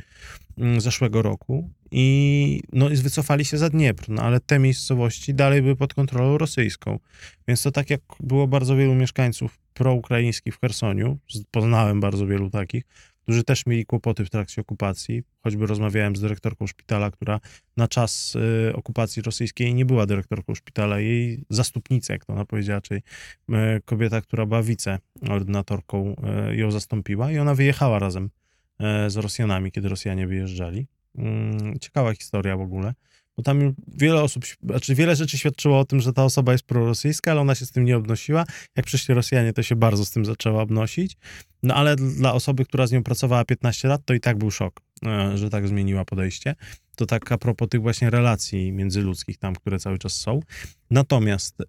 mm, 0.58 0.82
zeszłego 0.82 1.22
roku 1.22 1.70
i 1.92 2.62
no 2.74 2.90
i 2.90 2.96
wycofali 2.96 3.46
się 3.46 3.58
za 3.58 3.70
Dniepr, 3.70 4.10
no 4.10 4.22
ale 4.22 4.40
te 4.40 4.60
miejscowości 4.60 5.34
dalej 5.34 5.62
były 5.62 5.76
pod 5.76 5.94
kontrolą 5.94 6.38
rosyjską. 6.38 7.00
Więc 7.48 7.62
to 7.62 7.72
tak 7.72 7.90
jak 7.90 8.02
było 8.20 8.48
bardzo 8.48 8.76
wielu 8.76 8.96
mieszkańców 8.96 9.60
proukraińskich 9.78 10.56
w 10.56 10.60
Chersoniu, 10.60 11.18
z- 11.30 11.44
poznałem 11.52 12.00
bardzo 12.00 12.28
wielu 12.28 12.50
takich, 12.50 12.84
którzy 13.24 13.44
też 13.44 13.66
mieli 13.66 13.86
kłopoty 13.86 14.26
w 14.26 14.30
trakcie 14.30 14.62
okupacji. 14.62 15.24
Choćby 15.44 15.66
rozmawiałem 15.66 16.16
z 16.16 16.22
dyrektorką 16.22 16.68
szpitala, 16.68 17.12
która 17.12 17.40
na 17.78 17.88
czas 17.88 18.36
y, 18.70 18.76
okupacji 18.76 19.22
rosyjskiej 19.22 19.74
nie 19.74 19.86
była 19.86 20.06
dyrektorką 20.06 20.56
szpitala. 20.56 21.00
Jej 21.00 21.44
zastupnica, 21.50 22.14
jak 22.14 22.26
to 22.26 22.34
ona 22.34 22.46
powiedziała, 22.46 22.82
czyli 22.82 23.02
y, 23.50 23.54
kobieta, 23.86 24.22
która 24.22 24.46
była 24.46 24.64
wiceordynatorką, 24.64 26.16
y, 26.52 26.56
ją 26.56 26.72
zastąpiła 26.72 27.32
i 27.32 27.38
ona 27.40 27.56
wyjechała 27.56 28.00
razem 28.00 28.30
z 29.08 29.16
Rosjanami, 29.18 29.72
kiedy 29.72 29.90
Rosjanie 29.90 30.28
wyjeżdżali. 30.28 30.88
Mm, 31.18 31.80
Ciekawa 31.80 32.14
historia 32.14 32.58
w 32.58 32.62
ogóle, 32.62 32.94
bo 33.38 33.44
tam 33.44 33.74
wiele 33.88 34.24
osób, 34.24 34.46
znaczy 34.64 34.96
wiele 34.96 35.16
rzeczy 35.16 35.38
świadczyło 35.38 35.80
o 35.80 35.86
tym, 35.86 36.00
że 36.00 36.14
ta 36.14 36.24
osoba 36.24 36.52
jest 36.52 36.64
prorosyjska, 36.64 37.32
ale 37.32 37.42
ona 37.42 37.56
się 37.56 37.66
z 37.66 37.72
tym 37.72 37.86
nie 37.86 37.98
obnosiła. 37.98 38.46
Jak 38.76 38.86
przyszli 38.86 39.14
Rosjanie, 39.14 39.54
to 39.54 39.64
się 39.64 39.76
bardzo 39.76 40.06
z 40.06 40.12
tym 40.12 40.26
zaczęła 40.26 40.62
obnosić. 40.62 41.18
No 41.64 41.76
ale 41.76 41.96
dla 41.96 42.34
osoby, 42.34 42.66
która 42.66 42.88
z 42.88 42.92
nią 42.92 43.04
pracowała 43.04 43.46
15 43.46 43.88
lat, 43.88 44.02
to 44.06 44.14
i 44.14 44.20
tak 44.20 44.38
był 44.38 44.52
szok, 44.52 44.82
e, 45.06 45.38
że 45.38 45.50
tak 45.50 45.68
zmieniła 45.68 46.06
podejście. 46.06 46.56
To 46.98 47.06
tak 47.06 47.32
a 47.32 47.38
propos 47.38 47.70
tych 47.70 47.82
właśnie 47.82 48.10
relacji 48.10 48.72
międzyludzkich 48.72 49.38
tam, 49.38 49.56
które 49.56 49.80
cały 49.80 49.98
czas 49.98 50.14
są. 50.14 50.40
Natomiast 50.92 51.62
e, 51.62 51.66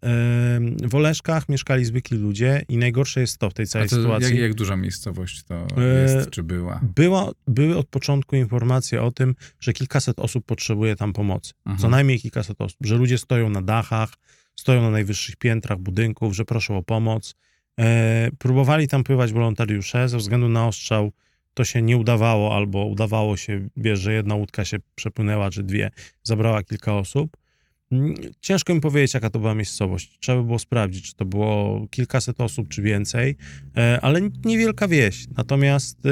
w 0.82 0.94
Oleszkach 0.94 1.48
mieszkali 1.48 1.84
zwykli 1.84 2.18
ludzie 2.18 2.64
i 2.68 2.76
najgorsze 2.76 3.20
jest 3.20 3.38
to 3.38 3.50
w 3.50 3.54
tej 3.54 3.66
całej 3.66 3.88
to 3.88 3.96
sytuacji. 3.96 4.30
jak, 4.30 4.38
jak 4.38 4.54
duża 4.54 4.76
miejscowość 4.76 5.42
to 5.42 5.66
E, 5.76 6.02
jest, 6.02 6.30
czy 6.30 6.42
była? 6.42 6.80
Była, 6.96 7.30
były 7.46 7.76
od 7.76 7.88
początku 7.88 8.36
informacje 8.36 9.02
o 9.02 9.10
tym, 9.10 9.34
że 9.60 9.72
kilkaset 9.72 10.18
osób 10.18 10.46
potrzebuje 10.46 10.96
tam 10.96 11.12
pomocy. 11.12 11.52
Mhm. 11.66 11.78
Co 11.78 11.88
najmniej 11.88 12.20
kilkaset 12.20 12.60
osób. 12.60 12.78
Że 12.80 12.96
ludzie 12.96 13.18
stoją 13.18 13.50
na 13.50 13.62
dachach, 13.62 14.12
stoją 14.56 14.82
na 14.82 14.90
najwyższych 14.90 15.36
piętrach 15.36 15.78
budynków, 15.78 16.36
że 16.36 16.44
proszą 16.44 16.76
o 16.76 16.82
pomoc. 16.82 17.34
E, 17.80 18.30
próbowali 18.38 18.88
tam 18.88 19.04
pływać 19.04 19.32
wolontariusze, 19.32 20.08
ze 20.08 20.18
względu 20.18 20.48
na 20.48 20.66
ostrzał 20.66 21.12
to 21.58 21.64
się 21.64 21.82
nie 21.82 21.96
udawało, 21.96 22.56
albo 22.56 22.84
udawało 22.86 23.36
się, 23.36 23.68
wiesz, 23.76 24.00
że 24.00 24.12
jedna 24.12 24.34
łódka 24.34 24.64
się 24.64 24.76
przepłynęła, 24.94 25.50
czy 25.50 25.62
dwie, 25.62 25.90
zabrała 26.22 26.62
kilka 26.62 26.96
osób. 26.98 27.36
Mm, 27.92 28.14
Ciężko 28.40 28.74
mi 28.74 28.80
powiedzieć, 28.80 29.14
jaka 29.14 29.30
to 29.30 29.38
była 29.38 29.54
miejscowość. 29.54 30.18
Trzeba 30.20 30.38
by 30.38 30.44
było 30.44 30.58
sprawdzić, 30.58 31.04
czy 31.04 31.14
to 31.14 31.24
było 31.24 31.86
kilkaset 31.90 32.40
osób, 32.40 32.68
czy 32.68 32.82
więcej, 32.82 33.36
e, 33.76 33.98
ale 34.02 34.20
niewielka 34.44 34.88
wieś. 34.88 35.26
Natomiast 35.36 36.06
e, 36.06 36.10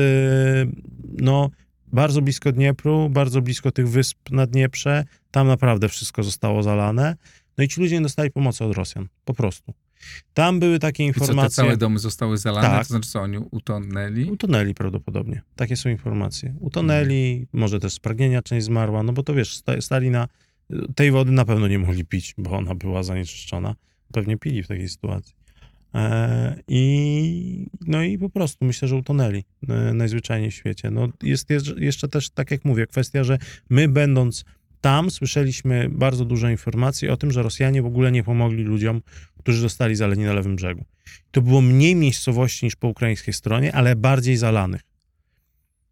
no, 1.19 1.51
bardzo 1.93 2.23
blisko 2.23 2.53
Dniepru, 2.53 3.11
bardzo 3.11 3.43
blisko 3.43 3.71
tych 3.71 3.89
wysp 3.89 4.31
na 4.31 4.47
Dnieprze, 4.47 5.05
tam 5.31 5.47
naprawdę 5.47 5.89
wszystko 5.89 6.23
zostało 6.23 6.63
zalane. 6.63 7.17
No 7.59 7.65
i 7.65 7.69
ci 7.69 7.81
ludzie 7.81 7.97
nie 7.97 8.03
dostali 8.03 8.31
pomocy 8.31 8.65
od 8.65 8.73
Rosjan, 8.73 9.09
po 9.25 9.35
prostu. 9.35 9.75
Tam 10.35 10.61
były 10.61 10.79
takie 10.79 11.05
I 11.07 11.13
co, 11.15 11.21
informacje. 11.21 11.49
te 11.49 11.55
całe 11.55 11.77
domy 11.77 11.99
zostały 11.99 12.39
zalane? 12.39 12.69
Tak. 12.69 12.87
To 12.87 12.89
znaczy 12.89 13.09
co, 13.09 13.21
oni 13.21 13.39
utonęli? 13.39 14.31
Utonęli 14.31 14.75
prawdopodobnie. 14.75 15.43
Takie 15.57 15.77
są 15.77 15.89
informacje. 15.89 16.55
Utonęli, 16.61 17.47
może 17.53 17.81
też 17.81 17.93
z 17.93 18.01
pragnienia 18.01 18.43
część 18.43 18.67
zmarła, 18.67 19.03
no 19.03 19.13
bo 19.13 19.23
to 19.23 19.35
wiesz, 19.35 19.57
sta- 19.57 19.81
stali 19.81 20.11
na... 20.11 20.29
Tej 20.95 21.11
wody 21.11 21.33
na 21.33 21.45
pewno 21.45 21.69
nie 21.69 21.79
mogli 21.79 22.05
pić, 22.05 22.35
bo 22.39 22.51
ona 22.51 22.75
była 22.75 23.03
zanieczyszczona. 23.03 23.75
Pewnie 24.13 24.37
pili 24.37 24.63
w 24.63 24.69
takiej 24.69 24.89
sytuacji. 24.89 25.35
E, 25.95 26.63
I 26.69 27.67
no 27.87 28.03
i 28.03 28.19
po 28.19 28.31
prostu 28.31 28.65
myślę, 28.65 28.89
że 28.89 28.97
utonęli 28.97 29.45
e, 29.69 29.95
najzwyczajniej 29.95 30.51
w 30.51 30.55
świecie. 30.55 30.91
No 30.91 31.09
jest, 31.23 31.51
jest 31.51 31.67
jeszcze 31.77 32.09
też, 32.09 32.31
tak 32.31 32.51
jak 32.51 32.65
mówię, 32.65 32.87
kwestia, 32.87 33.25
że 33.25 33.39
my 33.71 33.89
będąc 33.89 34.45
tam 34.81 35.11
słyszeliśmy 35.11 35.89
bardzo 35.91 36.25
dużo 36.25 36.49
informacji 36.49 37.09
o 37.09 37.17
tym, 37.17 37.31
że 37.31 37.43
Rosjanie 37.43 37.83
w 37.83 37.87
ogóle 37.87 38.13
nie 38.13 38.23
pomogli 38.23 38.63
ludziom, 38.63 39.03
którzy 39.47 39.61
zostali 39.61 39.97
zaleni 39.97 40.25
na 40.25 40.33
lewym 40.33 40.57
brzegu. 40.57 40.85
To 41.31 41.43
było 41.43 41.61
mniej 41.61 41.95
miejscowości 41.97 42.67
niż 42.67 42.77
po 42.77 42.89
ukraińskiej 42.89 43.35
stronie, 43.35 43.75
ale 43.75 43.97
bardziej 43.97 44.37
zalanych. 44.37 44.81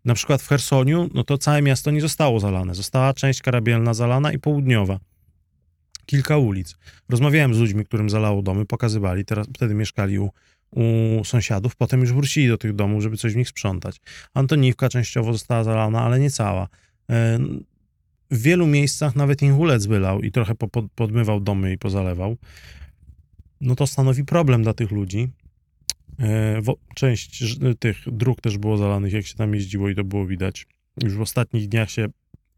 Na 0.05 0.15
przykład 0.15 0.43
w 0.43 0.49
Chersoniu, 0.49 1.11
no 1.15 1.25
to 1.25 1.39
całe 1.39 1.63
miasto 1.63 1.91
nie 1.91 2.01
zostało 2.01 2.41
zalane. 2.41 2.75
Została 2.75 3.15
część 3.15 3.43
karabielna 3.43 3.95
zalana 3.95 4.33
i 4.33 4.39
południowa. 4.39 4.99
Kilka 6.07 6.37
ulic. 6.39 6.77
Rozmawiałem 7.09 7.55
z 7.55 7.59
ludźmi, 7.59 7.85
którym 7.85 8.11
zalało 8.11 8.43
domy, 8.43 8.67
pokazywali. 8.67 9.25
Teraz 9.25 9.47
wtedy 9.55 9.75
mieszkali 9.75 10.19
u, 10.19 10.31
u 10.71 11.25
sąsiadów, 11.25 11.77
potem 11.77 12.01
już 12.01 12.13
wrócili 12.13 12.49
do 12.49 12.59
tych 12.59 12.75
domów, 12.75 13.03
żeby 13.03 13.17
coś 13.17 13.33
w 13.33 13.37
nich 13.37 13.49
sprzątać. 13.49 14.01
Antoniwka 14.35 14.89
częściowo 14.89 15.33
została 15.33 15.65
zalana, 15.65 16.03
ale 16.03 16.21
nie 16.21 16.31
cała. 16.31 16.69
E, 17.11 17.39
W 18.31 18.43
wielu 18.43 18.67
miejscach 18.67 19.17
nawet 19.17 19.43
Inhulec 19.43 19.87
wylał 19.87 20.21
i 20.23 20.31
trochę 20.31 20.55
po, 20.55 20.69
pod, 20.69 20.85
podmywał 20.95 21.41
domy 21.41 21.73
i 21.73 21.79
pozalewał. 21.79 22.37
No 23.65 23.75
to 23.75 23.87
stanowi 23.87 24.25
problem 24.25 24.63
dla 24.63 24.75
tych 24.75 24.91
ludzi. 24.91 25.29
E, 26.21 26.63
Część 26.95 27.59
tych 27.79 27.97
dróg 28.07 28.41
też 28.41 28.59
było 28.59 28.77
zalanych, 28.77 29.13
jak 29.13 29.27
się 29.27 29.35
tam 29.35 29.55
jeździło 29.55 29.89
i 29.89 29.95
to 29.95 30.05
było 30.05 30.27
widać. 30.27 30.67
Już 31.03 31.15
w 31.15 31.21
ostatnich 31.21 31.69
dniach 31.69 31.91
się, 31.91 32.07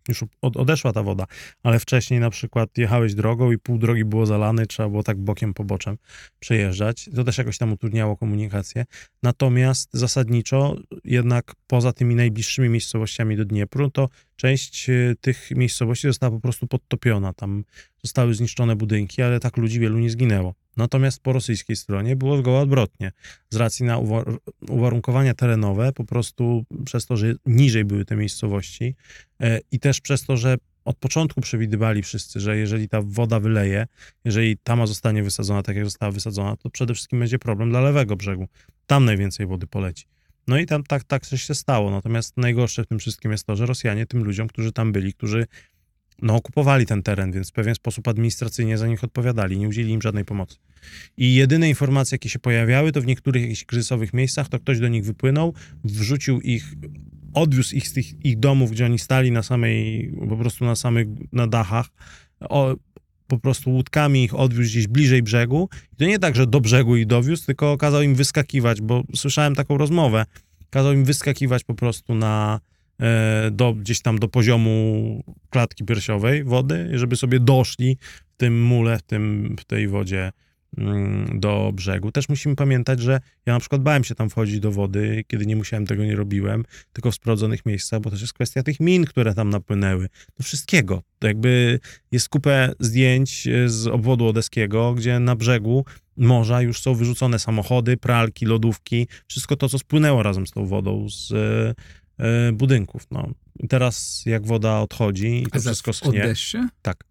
już 0.08 0.24
od, 0.42 0.56
odeszła 0.56 0.92
ta 0.92 1.02
woda, 1.02 1.26
ale 1.62 1.78
wcześniej 1.78 2.20
na 2.20 2.30
przykład 2.30 2.78
jechałeś 2.78 3.14
drogą 3.14 3.52
i 3.52 3.58
pół 3.58 3.78
drogi 3.78 4.04
było 4.04 4.26
zalane, 4.26 4.66
trzeba 4.66 4.88
było 4.88 5.02
tak 5.02 5.18
bokiem 5.18 5.54
po 5.54 5.64
boczem 5.64 5.98
przejeżdżać. 6.40 7.10
To 7.14 7.24
też 7.24 7.38
jakoś 7.38 7.58
tam 7.58 7.72
utrudniało 7.72 8.16
komunikację. 8.16 8.84
Natomiast 9.22 9.90
zasadniczo 9.92 10.76
jednak 11.04 11.54
poza 11.66 11.92
tymi 11.92 12.14
najbliższymi 12.14 12.68
miejscowościami 12.68 13.36
do 13.36 13.44
Dniepru, 13.44 13.90
to 13.90 14.08
część 14.36 14.90
e, 14.90 15.14
tych 15.20 15.50
miejscowości 15.50 16.06
została 16.06 16.30
po 16.30 16.40
prostu 16.40 16.66
podtopiona. 16.66 17.32
Tam 17.32 17.64
zostały 18.02 18.34
zniszczone 18.34 18.76
budynki, 18.76 19.22
ale 19.22 19.40
tak 19.40 19.56
ludzi 19.56 19.80
wielu 19.80 19.98
nie 19.98 20.10
zginęło. 20.10 20.54
Natomiast 20.76 21.20
po 21.20 21.32
rosyjskiej 21.32 21.76
stronie 21.76 22.16
było 22.16 22.38
zgoła 22.38 22.60
odwrotnie. 22.60 23.12
Z 23.50 23.56
racji 23.56 23.84
na 23.84 23.98
uwar- 23.98 24.36
uwarunkowania 24.68 25.34
terenowe, 25.34 25.92
po 25.92 26.04
prostu 26.04 26.64
przez 26.84 27.06
to, 27.06 27.16
że 27.16 27.34
niżej 27.46 27.84
były 27.84 28.04
te 28.04 28.16
miejscowości 28.16 28.94
e, 29.40 29.60
i 29.72 29.80
też 29.80 30.00
przez 30.00 30.24
to, 30.24 30.36
że 30.36 30.56
od 30.84 30.96
początku 30.96 31.40
przewidywali 31.40 32.02
wszyscy, 32.02 32.40
że 32.40 32.56
jeżeli 32.56 32.88
ta 32.88 33.02
woda 33.02 33.40
wyleje, 33.40 33.86
jeżeli 34.24 34.56
tama 34.58 34.86
zostanie 34.86 35.22
wysadzona 35.22 35.62
tak, 35.62 35.76
jak 35.76 35.84
została 35.84 36.12
wysadzona, 36.12 36.56
to 36.56 36.70
przede 36.70 36.94
wszystkim 36.94 37.18
będzie 37.18 37.38
problem 37.38 37.70
dla 37.70 37.80
lewego 37.80 38.16
brzegu. 38.16 38.48
Tam 38.86 39.04
najwięcej 39.04 39.46
wody 39.46 39.66
poleci. 39.66 40.04
No 40.48 40.58
i 40.58 40.66
tam 40.66 40.84
tak, 40.84 41.04
tak 41.04 41.24
się 41.24 41.54
stało. 41.54 41.90
Natomiast 41.90 42.36
najgorsze 42.36 42.84
w 42.84 42.86
tym 42.86 42.98
wszystkim 42.98 43.32
jest 43.32 43.44
to, 43.44 43.56
że 43.56 43.66
Rosjanie 43.66 44.06
tym 44.06 44.24
ludziom, 44.24 44.48
którzy 44.48 44.72
tam 44.72 44.92
byli, 44.92 45.14
którzy 45.14 45.46
no, 46.22 46.34
okupowali 46.34 46.86
ten 46.86 47.02
teren, 47.02 47.32
więc 47.32 47.50
w 47.50 47.52
pewien 47.52 47.74
sposób 47.74 48.08
administracyjnie 48.08 48.78
za 48.78 48.86
nich 48.86 49.04
odpowiadali, 49.04 49.58
nie 49.58 49.68
udzielili 49.68 49.94
im 49.94 50.02
żadnej 50.02 50.24
pomocy. 50.24 50.56
I 51.16 51.34
jedyne 51.34 51.68
informacje, 51.68 52.14
jakie 52.14 52.28
się 52.28 52.38
pojawiały, 52.38 52.92
to 52.92 53.00
w 53.00 53.06
niektórych 53.06 53.42
jakichś 53.42 53.64
kryzysowych 53.64 54.14
miejscach, 54.14 54.48
to 54.48 54.58
ktoś 54.58 54.80
do 54.80 54.88
nich 54.88 55.04
wypłynął, 55.04 55.54
wrzucił 55.84 56.40
ich, 56.40 56.74
odwiózł 57.34 57.76
ich 57.76 57.88
z 57.88 57.92
tych 57.92 58.24
ich 58.24 58.38
domów, 58.38 58.70
gdzie 58.70 58.84
oni 58.84 58.98
stali 58.98 59.30
na 59.30 59.42
samej, 59.42 60.12
po 60.28 60.36
prostu 60.36 60.64
na 60.64 60.76
samych, 60.76 61.06
na 61.32 61.46
dachach, 61.46 61.86
o, 62.40 62.76
po 63.26 63.38
prostu 63.38 63.70
łódkami 63.70 64.24
ich 64.24 64.34
odwiózł 64.34 64.70
gdzieś 64.70 64.86
bliżej 64.86 65.22
brzegu. 65.22 65.68
I 65.92 65.96
to 65.96 66.04
nie 66.04 66.18
tak, 66.18 66.36
że 66.36 66.46
do 66.46 66.60
brzegu 66.60 66.96
ich 66.96 67.06
dowiózł, 67.06 67.46
tylko 67.46 67.76
kazał 67.76 68.02
im 68.02 68.14
wyskakiwać, 68.14 68.80
bo 68.80 69.04
słyszałem 69.14 69.54
taką 69.54 69.78
rozmowę, 69.78 70.26
kazał 70.70 70.92
im 70.92 71.04
wyskakiwać 71.04 71.64
po 71.64 71.74
prostu 71.74 72.14
na, 72.14 72.60
do, 73.50 73.74
gdzieś 73.74 74.00
tam 74.00 74.18
do 74.18 74.28
poziomu 74.28 75.24
klatki 75.50 75.84
piersiowej 75.84 76.44
wody, 76.44 76.90
żeby 76.94 77.16
sobie 77.16 77.40
doszli 77.40 77.96
w 78.36 78.36
tym 78.36 78.62
mule, 78.62 78.98
w, 78.98 79.02
tym, 79.02 79.56
w 79.60 79.64
tej 79.64 79.88
wodzie 79.88 80.32
mm, 80.78 81.40
do 81.40 81.70
brzegu. 81.74 82.12
Też 82.12 82.28
musimy 82.28 82.56
pamiętać, 82.56 83.00
że 83.00 83.20
ja 83.46 83.52
na 83.52 83.60
przykład 83.60 83.82
bałem 83.82 84.04
się 84.04 84.14
tam 84.14 84.30
wchodzić 84.30 84.60
do 84.60 84.72
wody, 84.72 85.24
kiedy 85.26 85.46
nie 85.46 85.56
musiałem, 85.56 85.86
tego 85.86 86.04
nie 86.04 86.16
robiłem, 86.16 86.64
tylko 86.92 87.10
w 87.10 87.14
sprawdzonych 87.14 87.66
miejscach, 87.66 88.00
bo 88.00 88.10
też 88.10 88.20
jest 88.20 88.32
kwestia 88.32 88.62
tych 88.62 88.80
min, 88.80 89.04
które 89.04 89.34
tam 89.34 89.50
napłynęły. 89.50 90.08
No 90.38 90.42
wszystkiego. 90.42 91.02
To 91.18 91.26
jakby 91.26 91.80
jest 92.12 92.28
kupę 92.28 92.72
zdjęć 92.80 93.46
e, 93.46 93.68
z 93.68 93.86
obwodu 93.86 94.26
odeskiego, 94.26 94.94
gdzie 94.94 95.20
na 95.20 95.36
brzegu 95.36 95.84
morza 96.16 96.62
już 96.62 96.80
są 96.80 96.94
wyrzucone 96.94 97.38
samochody, 97.38 97.96
pralki, 97.96 98.46
lodówki, 98.46 99.08
wszystko 99.28 99.56
to, 99.56 99.68
co 99.68 99.78
spłynęło 99.78 100.22
razem 100.22 100.46
z 100.46 100.50
tą 100.50 100.66
wodą 100.66 101.06
z 101.10 101.32
e, 101.32 101.36
e, 101.38 101.74
budynków. 102.52 103.06
No. 103.10 103.30
I 103.58 103.68
teraz 103.68 104.22
jak 104.26 104.46
woda 104.46 104.80
odchodzi 104.80 105.42
i 105.42 105.46
to 105.46 105.56
A 105.56 105.60
wszystko 105.60 105.92
schnie, 105.92 106.08
Odessie? 106.24 106.58
Tak. 106.82 107.04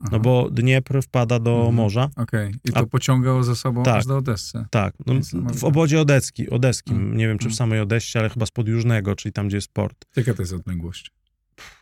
Aha. 0.00 0.08
no 0.12 0.20
bo 0.20 0.50
Dniepr 0.50 1.02
wpada 1.02 1.38
do 1.38 1.56
Mhm. 1.56 1.74
morza, 1.74 2.10
Okej. 2.16 2.54
I 2.64 2.70
A- 2.74 2.80
to 2.80 2.86
pociągało 2.86 3.42
ze 3.42 3.56
sobą 3.56 3.82
Tak. 3.82 3.96
aż 3.96 4.06
do 4.06 4.16
Odessy. 4.16 4.64
tak, 4.70 4.94
no, 5.06 5.14
w 5.54 5.64
obodzie 5.64 6.00
odecki, 6.00 6.50
odeskim, 6.50 6.96
Mm. 6.96 7.16
nie 7.16 7.28
wiem 7.28 7.38
czy 7.38 7.44
w 7.44 7.46
Mm. 7.46 7.56
samej 7.56 7.80
Odeście, 7.80 8.18
ale 8.18 8.28
chyba 8.30 8.46
z 8.46 8.50
Podjużnego, 8.50 9.16
czyli 9.16 9.32
tam, 9.32 9.48
gdzie 9.48 9.56
jest 9.56 9.72
port, 9.72 10.04
Jaka 10.16 10.34
to 10.34 10.42
jest 10.42 10.52
odległość? 10.52 11.10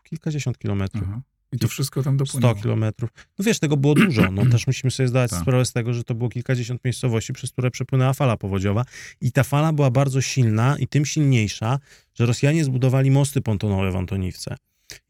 kilkadziesiąt 0.04 0.58
kilometrów. 0.58 1.04
Aha. 1.06 1.20
I 1.54 1.58
to 1.58 1.68
wszystko 1.68 2.02
tam 2.02 2.14
100 2.14 2.24
dopłynęło. 2.24 2.54
kilometrów. 2.54 3.10
No 3.38 3.44
wiesz, 3.44 3.58
tego 3.58 3.76
było 3.76 3.94
dużo. 3.94 4.30
No 4.30 4.46
też 4.52 4.66
musimy 4.66 4.90
sobie 4.90 5.08
zdawać 5.08 5.30
Tak. 5.30 5.40
sprawę 5.40 5.64
z 5.64 5.72
tego, 5.72 5.94
że 5.94 6.04
to 6.04 6.14
było 6.14 6.30
kilkadziesiąt 6.30 6.84
miejscowości, 6.84 7.32
przez 7.32 7.50
które 7.52 7.70
przepłynęła 7.70 8.12
fala 8.12 8.36
powodziowa. 8.36 8.84
I 9.20 9.32
ta 9.32 9.42
fala 9.44 9.72
była 9.72 9.90
bardzo 9.90 10.20
silna 10.20 10.76
i 10.78 10.86
tym 10.88 11.04
silniejsza, 11.06 11.78
że 12.14 12.26
Rosjanie 12.26 12.64
zbudowali 12.64 13.10
mosty 13.10 13.40
pontonowe 13.40 13.90
w 13.90 13.96
Antoniwce. 13.96 14.56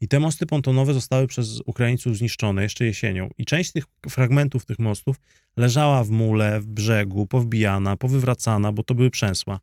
I 0.01 0.07
te 0.07 0.19
mosty 0.19 0.45
pontonowe 0.45 0.93
zostały 0.93 1.27
przez 1.27 1.61
Ukraińców 1.65 2.17
zniszczone 2.17 2.63
jeszcze 2.63 2.85
jesienią. 2.85 3.29
I 3.37 3.45
część 3.45 3.71
tych 3.71 3.83
fragmentów 4.09 4.65
tych 4.65 4.79
mostów 4.79 5.15
leżała 5.57 6.03
w 6.03 6.09
mule, 6.09 6.59
w 6.61 6.65
brzegu, 6.67 7.27
powbijana, 7.27 7.97
powywracana, 7.97 8.71
bo 8.71 8.83
to 8.83 8.95
były 8.95 9.09
przęsła. 9.09 9.59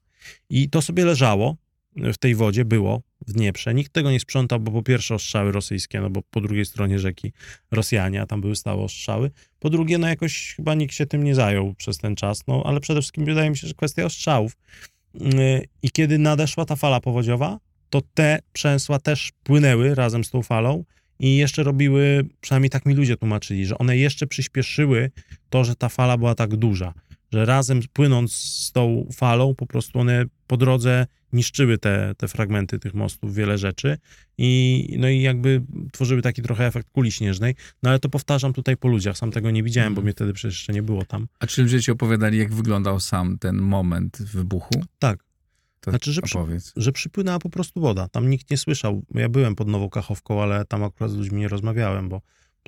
I 0.50 0.68
to 0.70 0.82
sobie 0.82 1.04
leżało 1.04 1.56
w 1.96 2.18
tej 2.18 2.34
wodzie, 2.34 2.64
było 2.64 3.02
w 3.26 3.32
Dnieprze. 3.32 3.74
Nikt 3.74 3.92
tego 3.92 4.10
nie 4.10 4.20
sprzątał, 4.20 4.60
bo 4.60 4.72
po 4.72 4.82
pierwsze 4.82 5.14
ostrzały 5.14 5.52
rosyjskie, 5.52 6.00
no 6.00 6.10
bo 6.10 6.22
po 6.22 6.40
drugiej 6.40 6.66
stronie 6.66 6.98
rzeki 6.98 7.32
Rosjanie, 7.70 8.22
a 8.22 8.26
tam 8.26 8.40
były 8.40 8.56
stałe 8.56 8.82
ostrzały. 8.82 9.30
Po 9.58 9.70
drugie, 9.70 9.98
no 9.98 10.08
jakoś 10.08 10.54
chyba 10.56 10.74
nikt 10.74 10.94
się 10.94 11.06
tym 11.06 11.24
nie 11.24 11.34
zajął 11.34 11.74
przez 11.74 11.98
ten 11.98 12.16
czas, 12.16 12.46
no 12.46 12.62
ale 12.66 12.80
przede 12.80 13.00
wszystkim 13.00 13.24
wydaje 13.24 13.50
mi 13.50 13.56
się, 13.56 13.68
że 13.68 13.74
kwestia 13.74 14.04
ostrzałów. 14.04 14.56
Yy, 15.14 15.64
I 15.82 15.90
kiedy 15.90 16.18
nadeszła 16.18 16.64
ta 16.64 16.76
fala 16.76 17.00
powodziowa, 17.00 17.58
to 17.90 18.02
te 18.14 18.38
przęsła 18.52 18.98
też 18.98 19.32
płynęły 19.42 19.94
razem 19.94 20.24
z 20.24 20.30
tą 20.30 20.42
falą 20.42 20.84
i 21.18 21.36
jeszcze 21.36 21.62
robiły, 21.62 22.28
przynajmniej 22.40 22.70
tak 22.70 22.86
mi 22.86 22.94
ludzie 22.94 23.16
tłumaczyli, 23.16 23.66
że 23.66 23.78
one 23.78 23.96
jeszcze 23.96 24.26
przyspieszyły 24.26 25.10
to, 25.50 25.64
że 25.64 25.76
ta 25.76 25.88
fala 25.88 26.16
była 26.16 26.34
tak 26.34 26.56
duża, 26.56 26.94
że 27.32 27.44
razem 27.44 27.80
płynąc 27.92 28.32
z 28.34 28.72
tą 28.72 29.08
falą, 29.14 29.54
po 29.54 29.66
prostu 29.66 29.98
one 29.98 30.24
po 30.46 30.56
drodze 30.56 31.06
niszczyły 31.32 31.78
te, 31.78 32.14
te 32.18 32.28
fragmenty 32.28 32.78
tych 32.78 32.94
mostów, 32.94 33.34
wiele 33.34 33.58
rzeczy 33.58 33.98
i 34.38 34.96
no 34.98 35.08
i 35.08 35.20
jakby 35.22 35.62
tworzyły 35.92 36.22
taki 36.22 36.42
trochę 36.42 36.66
efekt 36.66 36.88
kuli 36.92 37.12
śnieżnej, 37.12 37.54
no 37.82 37.90
ale 37.90 37.98
to 37.98 38.08
powtarzam 38.08 38.52
tutaj 38.52 38.76
po 38.76 38.88
ludziach, 38.88 39.16
sam 39.18 39.30
tego 39.30 39.50
nie 39.50 39.62
widziałem, 39.62 39.94
bo 39.94 40.00
Mhm. 40.00 40.04
mnie 40.04 40.12
wtedy 40.12 40.32
przecież 40.32 40.54
jeszcze 40.58 40.72
nie 40.72 40.82
było 40.82 41.04
tam. 41.04 41.26
A 41.40 41.46
czy 41.46 41.62
ludzie 41.62 41.82
ci 41.82 41.90
opowiadali, 41.90 42.38
jak 42.38 42.52
wyglądał 42.54 43.00
sam 43.00 43.38
ten 43.38 43.56
moment 43.56 44.22
wybuchu? 44.22 44.84
Tak. 44.98 45.24
To 45.80 45.90
Znaczy, 45.90 46.12
że 46.12 46.22
przy- 46.22 46.38
że 46.76 46.92
przypłynęła 46.92 47.38
po 47.38 47.50
prostu 47.50 47.80
woda. 47.80 48.08
Tam 48.08 48.30
nikt 48.30 48.50
nie 48.50 48.56
słyszał. 48.56 49.02
Ja 49.14 49.28
byłem 49.28 49.54
pod 49.54 49.68
Nową 49.68 49.90
Kachowką, 49.90 50.42
ale 50.42 50.64
tam 50.64 50.84
akurat 50.84 51.10
z 51.12 51.14
ludźmi 51.16 51.40
nie 51.40 51.48
rozmawiałem, 51.48 52.08
bo 52.08 52.20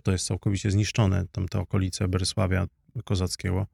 to 0.02 0.12
jest 0.12 0.26
całkowicie 0.26 0.70
zniszczone, 0.70 1.26
tam 1.32 1.48
te 1.48 1.60
okolice 1.60 2.08
Berysławia 2.08 2.66
Kozackiego. 3.04 3.66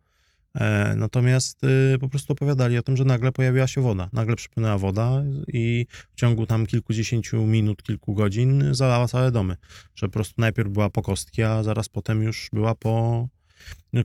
E, 0.55 0.95
Natomiast 0.97 1.65
y, 1.95 1.99
po 1.99 2.09
prostu 2.09 2.33
opowiadali 2.33 2.79
o 2.79 2.83
tym, 2.83 2.97
że 2.97 3.05
nagle 3.05 3.33
pojawiła 3.33 3.67
się 3.67 3.81
woda. 3.81 4.09
Nagle 4.13 4.37
przypłynęła 4.37 4.79
woda 4.79 5.23
i 5.49 5.87
w 6.13 6.17
ciągu 6.17 6.47
tam 6.47 6.67
kilkudziesięciu 6.67 7.47
minut, 7.47 7.83
kilku 7.83 8.15
godzin 8.15 8.65
zalała 8.75 9.09
całe 9.09 9.31
domy. 9.31 9.57
Że 9.95 10.07
po 10.07 10.13
prostu 10.13 10.35
najpierw 10.39 10.71
była 10.71 10.91
po 10.91 11.03
kostki, 11.03 11.43
a 11.43 11.63
zaraz 11.63 11.89
potem 11.89 12.23
już 12.23 12.49
była 12.53 12.75
po... 12.75 13.29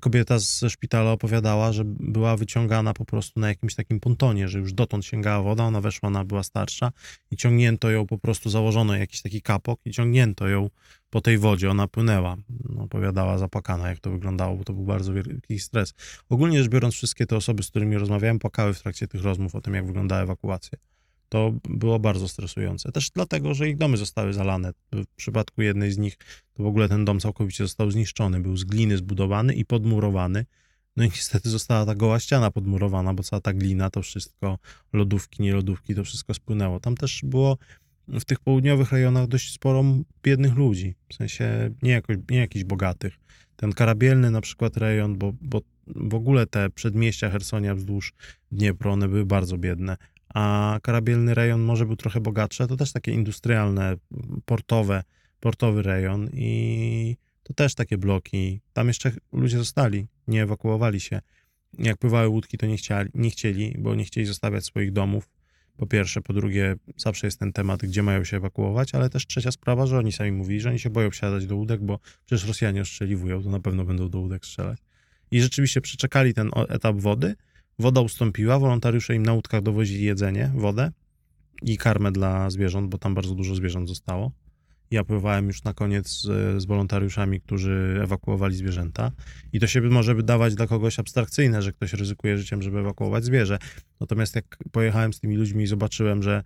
Kobieta 0.02 0.40
ze 0.40 0.70
szpitala 0.70 1.12
opowiadała, 1.12 1.74
że 1.74 1.84
była 1.86 2.38
wyciągana 2.38 2.94
po 2.94 3.06
prostu 3.06 3.40
na 3.40 3.48
jakimś 3.48 3.76
takim 3.76 4.00
pontonie, 4.00 4.48
że 4.48 4.60
już 4.60 4.74
dotąd 4.74 5.06
sięgała 5.06 5.44
woda, 5.44 5.64
ona 5.64 5.82
weszła, 5.82 6.08
ona 6.08 6.26
była 6.26 6.44
starsza 6.44 6.92
i 7.32 7.38
ciągnięto 7.38 7.90
ją, 7.92 8.08
po 8.08 8.18
prostu 8.18 8.50
założono 8.50 8.96
jakiś 8.96 9.22
taki 9.22 9.42
kapok 9.42 9.80
i 9.86 9.92
ciągnięto 9.92 10.48
ją 10.48 10.70
po 11.16 11.22
tej 11.22 11.38
wodzie, 11.38 11.72
ona 11.72 11.88
płynęła. 11.88 12.38
No, 12.70 12.84
opowiadała 12.84 13.38
zapłakana, 13.38 13.90
jak 13.90 14.00
to 14.00 14.12
wyglądało, 14.12 14.58
bo 14.58 14.64
to 14.64 14.74
był 14.74 14.84
bardzo 14.84 15.14
wielki 15.14 15.60
stres. 15.60 15.94
Ogólnie 16.30 16.64
rzecz 16.64 16.72
biorąc, 16.72 16.94
wszystkie 16.94 17.26
te 17.26 17.36
osoby, 17.36 17.64
z 17.64 17.68
którymi 17.68 17.98
rozmawiałem, 17.98 18.40
płakały 18.40 18.74
w 18.74 18.82
trakcie 18.82 19.08
tych 19.08 19.24
rozmów 19.24 19.56
o 19.56 19.62
tym, 19.62 19.74
jak 19.74 19.86
wyglądała 19.86 20.22
ewakuacja. 20.22 20.78
To 21.30 21.54
było 21.70 22.00
bardzo 22.00 22.28
stresujące. 22.28 22.92
Też 22.92 23.10
dlatego, 23.10 23.54
że 23.54 23.70
ich 23.70 23.78
domy 23.78 23.98
zostały 23.98 24.34
zalane. 24.34 24.72
W 24.92 25.06
przypadku 25.16 25.62
jednej 25.62 25.92
z 25.92 25.98
nich 25.98 26.18
to 26.54 26.64
w 26.64 26.66
ogóle 26.66 26.90
ten 26.90 27.06
dom 27.06 27.20
całkowicie 27.20 27.64
został 27.64 27.92
zniszczony. 27.92 28.40
Był 28.40 28.58
z 28.58 28.64
gliny 28.64 28.98
zbudowany 28.98 29.54
i 29.54 29.66
podmurowany. 29.66 30.46
No 30.96 31.04
i 31.04 31.08
niestety 31.08 31.50
została 31.50 31.86
ta 31.86 31.96
goła 31.96 32.20
ściana 32.20 32.52
podmurowana, 32.52 33.14
bo 33.14 33.24
cała 33.24 33.42
ta 33.42 33.54
glina, 33.54 33.90
to 33.90 34.02
wszystko, 34.02 34.58
lodówki, 34.94 35.44
nie 35.44 35.54
lodówki, 35.54 35.96
to 35.96 36.04
wszystko 36.04 36.34
spłynęło. 36.34 36.80
Tam 36.80 36.96
też 36.96 37.22
było 37.24 37.58
w 38.08 38.26
tych 38.26 38.40
południowych 38.40 38.92
rejonach 38.92 39.28
dość 39.28 39.54
sporo 39.54 39.84
biednych 40.24 40.56
ludzi, 40.56 40.96
w 41.10 41.14
sensie 41.14 41.70
nie, 41.82 41.92
jakoś, 41.92 42.18
nie 42.30 42.38
jakichś 42.38 42.66
bogatych. 42.66 43.20
Ten 43.56 43.74
karabielny 43.74 44.32
na 44.32 44.42
przykład 44.42 44.78
rejon, 44.78 45.18
bo, 45.18 45.34
bo 45.42 45.62
w 45.88 46.14
ogóle 46.14 46.46
te 46.46 46.70
przedmieścia 46.70 47.30
Hersonia 47.30 47.76
wzdłuż 47.76 48.14
Dniepru, 48.52 48.92
one 48.92 49.08
były 49.08 49.26
bardzo 49.26 49.58
biedne, 49.58 49.98
a 50.34 50.80
karabielny 50.84 51.34
rejon 51.34 51.62
może 51.62 51.86
był 51.86 51.96
trochę 51.96 52.20
bogatszy, 52.20 52.68
to 52.68 52.76
też 52.76 52.92
takie 52.92 53.12
industrialne, 53.12 53.96
portowe, 54.46 55.04
portowy 55.40 55.82
rejon 55.82 56.30
i 56.34 57.18
to 57.44 57.54
też 57.54 57.76
takie 57.76 57.98
bloki. 57.98 58.62
Tam 58.74 58.88
jeszcze 58.88 59.12
ludzie 59.32 59.58
zostali, 59.58 60.08
nie 60.28 60.44
ewakuowali 60.44 61.00
się. 61.00 61.22
Jak 61.80 61.98
pływały 61.98 62.28
łódki, 62.28 62.58
to 62.58 62.66
nie 62.66 62.78
chcieli, 62.78 63.10
nie 63.14 63.30
chcieli, 63.30 63.76
bo 63.80 63.96
nie 63.96 64.04
chcieli 64.04 64.28
zostawiać 64.28 64.66
swoich 64.66 64.92
domów 64.92 65.30
po 65.78 65.88
pierwsze, 65.88 66.22
po 66.22 66.34
drugie, 66.34 66.76
zawsze 66.98 67.28
jest 67.28 67.40
ten 67.40 67.54
temat, 67.54 67.82
gdzie 67.82 68.04
mają 68.04 68.24
się 68.24 68.38
ewakuować, 68.38 68.96
ale 68.96 69.10
też 69.10 69.28
trzecia 69.28 69.52
sprawa, 69.52 69.86
że 69.86 69.98
oni 69.98 70.12
sami 70.12 70.32
mówili, 70.32 70.62
że 70.62 70.70
oni 70.70 70.80
się 70.80 70.90
boją 70.90 71.10
wsiadać 71.10 71.46
do 71.46 71.56
łódek, 71.56 71.82
bo 71.82 72.00
przecież 72.26 72.48
Rosjanie 72.48 72.82
ostrzeliwują, 72.82 73.44
to 73.44 73.50
na 73.50 73.60
pewno 73.60 73.86
będą 73.86 74.10
do 74.10 74.20
łódek 74.20 74.46
strzelać. 74.46 74.80
I 75.32 75.42
rzeczywiście 75.42 75.82
przeczekali 75.82 76.34
ten 76.34 76.50
etap 76.70 76.96
wody, 76.96 77.36
woda 77.80 78.02
ustąpiła, 78.02 78.60
wolontariusze 78.60 79.16
im 79.16 79.24
na 79.24 79.34
łódkach 79.34 79.62
dowozili 79.62 80.04
jedzenie, 80.04 80.52
wodę 80.56 80.92
i 81.62 81.78
karmę 81.78 82.12
dla 82.12 82.50
zwierząt, 82.50 82.90
bo 82.90 82.98
tam 82.98 83.16
bardzo 83.16 83.36
dużo 83.36 83.56
zwierząt 83.56 83.88
zostało. 83.88 84.32
Ja 84.92 85.04
pływałem 85.04 85.48
już 85.48 85.64
na 85.64 85.74
koniec 85.74 86.10
z, 86.10 86.22
z 86.62 86.66
wolontariuszami, 86.66 87.42
którzy 87.42 88.00
ewakuowali 88.04 88.56
zwierzęta. 88.56 89.12
I 89.54 89.60
to 89.60 89.68
się 89.68 89.82
może 89.82 90.16
wydawać 90.16 90.56
dla 90.56 90.68
kogoś 90.68 91.00
abstrakcyjne, 91.00 91.62
że 91.62 91.74
ktoś 91.74 91.94
ryzykuje 91.94 92.38
życiem, 92.38 92.62
żeby 92.62 92.80
ewakuować 92.80 93.26
zwierzę. 93.26 93.58
Natomiast 94.00 94.36
jak 94.36 94.58
pojechałem 94.72 95.14
z 95.14 95.20
tymi 95.20 95.36
ludźmi 95.36 95.64
i 95.64 95.68
zobaczyłem, 95.68 96.24
że 96.24 96.44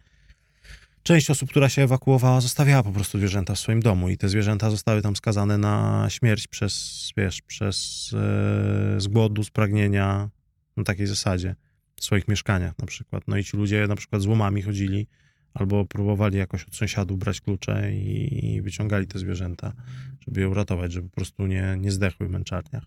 część 1.04 1.30
osób, 1.30 1.50
która 1.50 1.70
się 1.70 1.82
ewakuowała, 1.82 2.42
zostawiała 2.42 2.84
po 2.84 2.92
prostu 2.92 3.18
zwierzęta 3.18 3.56
w 3.56 3.60
swoim 3.60 3.80
domu 3.80 4.10
i 4.10 4.18
te 4.18 4.30
zwierzęta 4.30 4.70
zostały 4.70 5.02
tam 5.02 5.16
skazane 5.16 5.58
na 5.58 6.06
śmierć 6.10 6.48
przez, 6.48 7.12
wiesz, 7.18 7.42
przez 7.42 8.10
e, 8.14 9.02
z 9.02 9.08
głodu, 9.08 9.44
z 9.44 9.50
pragnienia, 9.50 10.30
na 10.78 10.84
takiej 10.84 11.08
zasadzie, 11.08 11.56
w 11.96 12.04
swoich 12.04 12.28
mieszkaniach 12.28 12.78
na 12.78 12.86
przykład. 12.86 13.24
No 13.28 13.38
i 13.38 13.44
ci 13.44 13.58
ludzie 13.58 13.88
na 13.88 13.96
przykład 13.96 14.22
z 14.22 14.26
łomami 14.26 14.62
chodzili, 14.62 15.08
albo 15.54 15.86
próbowali 15.86 16.38
jakoś 16.38 16.64
od 16.64 16.76
sąsiadów 16.76 17.20
brać 17.20 17.42
klucze 17.42 17.94
i, 17.94 18.56
i 18.56 18.62
wyciągali 18.62 19.08
te 19.08 19.20
zwierzęta, 19.20 19.74
żeby 20.20 20.42
je 20.42 20.50
uratować, 20.50 20.92
żeby 20.94 21.10
po 21.10 21.16
prostu 21.16 21.48
nie, 21.48 21.76
nie 21.80 21.92
zdechły 21.92 22.28
w 22.28 22.30
męczarniach. 22.32 22.84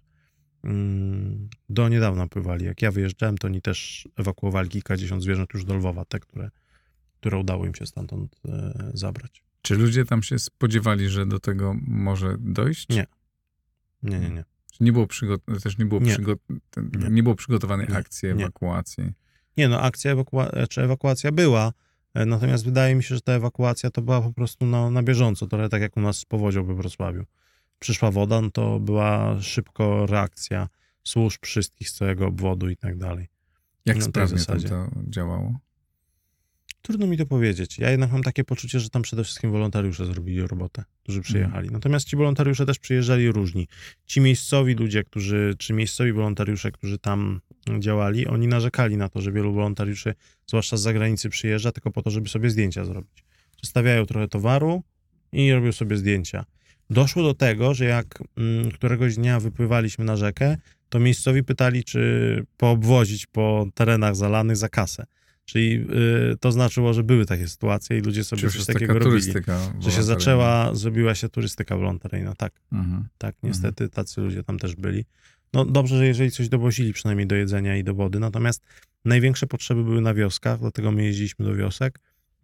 Mm, 0.65 1.49
Do 1.69 1.89
niedawna 1.89 2.27
pływali. 2.27 2.65
Jak 2.65 2.83
ja 2.83 2.91
wyjeżdżałem, 2.91 3.39
to 3.39 3.47
oni 3.49 3.63
też 3.63 4.09
ewakuowali 4.17 4.69
kilkadziesiąt 4.69 5.23
zwierząt 5.23 5.55
już 5.55 5.65
do 5.65 5.75
Lwowa, 5.75 6.05
te, 6.05 6.21
które, 6.21 6.51
które 7.21 7.39
udało 7.39 7.67
im 7.67 7.75
się 7.75 7.87
stamtąd 7.87 8.41
e, 8.49 8.91
zabrać. 8.95 9.43
Czy 9.63 9.75
ludzie 9.75 10.05
tam 10.05 10.23
się 10.23 10.39
spodziewali, 10.39 11.09
że 11.09 11.27
do 11.27 11.41
tego 11.41 11.75
może 11.87 12.37
dojść? 12.41 12.89
Nie. 12.89 13.07
Nie, 14.03 14.19
nie, 14.21 14.31
nie. 14.31 14.45
Czy 14.73 14.85
nie 14.85 14.93
było 14.93 15.07
przygo- 15.07 15.61
też 15.63 15.79
nie 15.79 15.87
było, 15.87 16.01
Nie. 16.01 16.17
przygo- 16.17 16.37
Nie. 17.01 17.09
nie. 17.11 17.23
było 17.23 17.35
przygotowanej 17.35 17.87
Nie. 17.89 17.97
akcji 17.97 18.29
ewakuacji? 18.29 19.05
Nie, 19.57 19.69
no 19.69 19.81
akcja 19.81 20.15
ewakua- 20.15 20.69
czy 20.69 20.83
ewakuacja 20.83 21.33
była, 21.33 21.73
natomiast 22.15 22.65
wydaje 22.65 22.95
mi 22.95 23.03
się, 23.03 23.15
że 23.15 23.21
ta 23.21 23.33
ewakuacja 23.33 23.91
to 23.91 24.03
była 24.03 24.21
po 24.23 24.33
prostu 24.33 24.67
na, 24.67 24.91
na 24.91 25.03
bieżąco, 25.03 25.47
trochę 25.47 25.69
tak 25.69 25.83
jak 25.83 25.97
u 25.97 26.01
nas 26.01 26.19
z 26.19 26.25
powodzią 26.25 26.65
we 26.65 26.75
Wrocławiu. 26.75 27.25
Przyszła 27.79 28.11
woda, 28.11 28.41
no 28.41 28.51
to 28.51 28.81
była 28.81 29.41
szybko 29.41 30.07
reakcja 30.07 30.69
służb 31.05 31.39
wszystkich 31.43 31.89
z 31.91 31.95
całego 31.95 32.27
obwodu 32.27 32.69
i 32.71 32.77
tak 32.77 32.99
dalej. 32.99 33.29
Jak 33.87 33.97
No, 33.97 34.03
sprawnie 34.03 34.39
zasadzie. 34.39 34.69
to 34.69 34.91
działało? 35.09 35.59
Trudno 36.83 37.07
mi 37.07 37.17
to 37.17 37.27
powiedzieć. 37.27 37.79
Ja 37.79 37.91
jednak 37.91 38.13
mam 38.13 38.23
takie 38.23 38.45
poczucie, 38.45 38.81
że 38.81 38.91
tam 38.91 39.03
przede 39.03 39.25
wszystkim 39.25 39.51
wolontariusze 39.51 40.07
zrobili 40.07 40.43
robotę, 40.43 40.85
którzy 41.03 41.21
przyjechali. 41.21 41.71
Natomiast 41.71 42.07
ci 42.09 42.17
wolontariusze 42.17 42.67
też 42.67 42.79
przyjeżdżali 42.79 43.33
różni. 43.33 43.69
Ci 44.07 44.21
miejscowi 44.21 44.75
ludzie, 44.75 45.05
którzy, 45.05 45.55
czy 45.59 45.73
miejscowi 45.73 46.13
wolontariusze, 46.13 46.71
którzy 46.73 46.99
tam 46.99 47.41
działali, 47.79 48.27
oni 48.27 48.47
narzekali 48.47 48.97
na 48.97 49.09
to, 49.09 49.21
że 49.21 49.33
wielu 49.33 49.53
wolontariuszy, 49.53 50.15
zwłaszcza 50.47 50.77
z 50.77 50.81
zagranicy, 50.81 51.29
przyjeżdża 51.29 51.73
tylko 51.73 51.91
po 51.91 52.03
to, 52.03 52.11
żeby 52.11 52.29
sobie 52.29 52.51
zdjęcia 52.51 52.85
zrobić. 52.85 53.25
Zostawiają 53.63 54.07
trochę 54.07 54.29
towaru 54.29 54.83
i 55.33 55.53
robią 55.53 55.73
sobie 55.73 55.97
zdjęcia. 55.97 56.45
Doszło 56.91 57.23
do 57.23 57.35
tego, 57.35 57.75
że 57.75 57.85
jak 57.85 58.23
mm, 58.37 58.71
któregoś 58.71 59.17
dnia 59.17 59.41
wypływaliśmy 59.41 60.05
na 60.05 60.17
rzekę, 60.17 60.57
to 60.89 61.01
miejscowi 61.01 61.45
pytali, 61.45 61.85
czy 61.85 62.45
poobwozić 62.57 63.27
po 63.27 63.67
terenach 63.75 64.17
zalanych 64.17 64.57
za 64.57 64.69
kasę. 64.69 65.07
Czyli 65.45 65.87
y, 66.33 66.37
to 66.41 66.53
znaczyło, 66.53 66.93
że 66.93 67.03
były 67.03 67.27
takie 67.27 67.49
sytuacje 67.49 67.99
i 67.99 68.01
ludzie 68.01 68.25
sobie 68.25 68.41
Czy 68.41 68.47
już 68.47 68.57
coś 68.57 68.67
takiego 68.67 68.99
robili. 68.99 69.33
Że 69.81 69.91
się 69.91 70.03
zaczęła, 70.03 70.75
zrobiła 70.75 71.15
się 71.15 71.29
turystyka 71.29 71.77
wolontaryjna, 71.77 72.35
tak, 72.35 72.53
Mhm. 72.73 73.09
tak, 73.19 73.35
niestety 73.43 73.89
tacy 73.89 74.21
ludzie 74.21 74.43
tam 74.43 74.59
też 74.59 74.77
byli. 74.77 75.05
No 75.55 75.65
dobrze, 75.65 75.97
że 75.97 76.07
jeżeli 76.07 76.31
coś 76.31 76.49
dowozili 76.49 76.93
przynajmniej 76.93 77.27
do 77.27 77.37
jedzenia 77.37 77.77
i 77.77 77.85
do 77.85 77.95
wody, 77.95 78.21
natomiast 78.21 78.63
największe 79.05 79.47
potrzeby 79.47 79.85
były 79.85 80.01
na 80.01 80.15
wioskach, 80.15 80.61
dlatego 80.61 80.93
my 80.93 81.05
jeździliśmy 81.05 81.45
do 81.45 81.55
wiosek. 81.55 81.99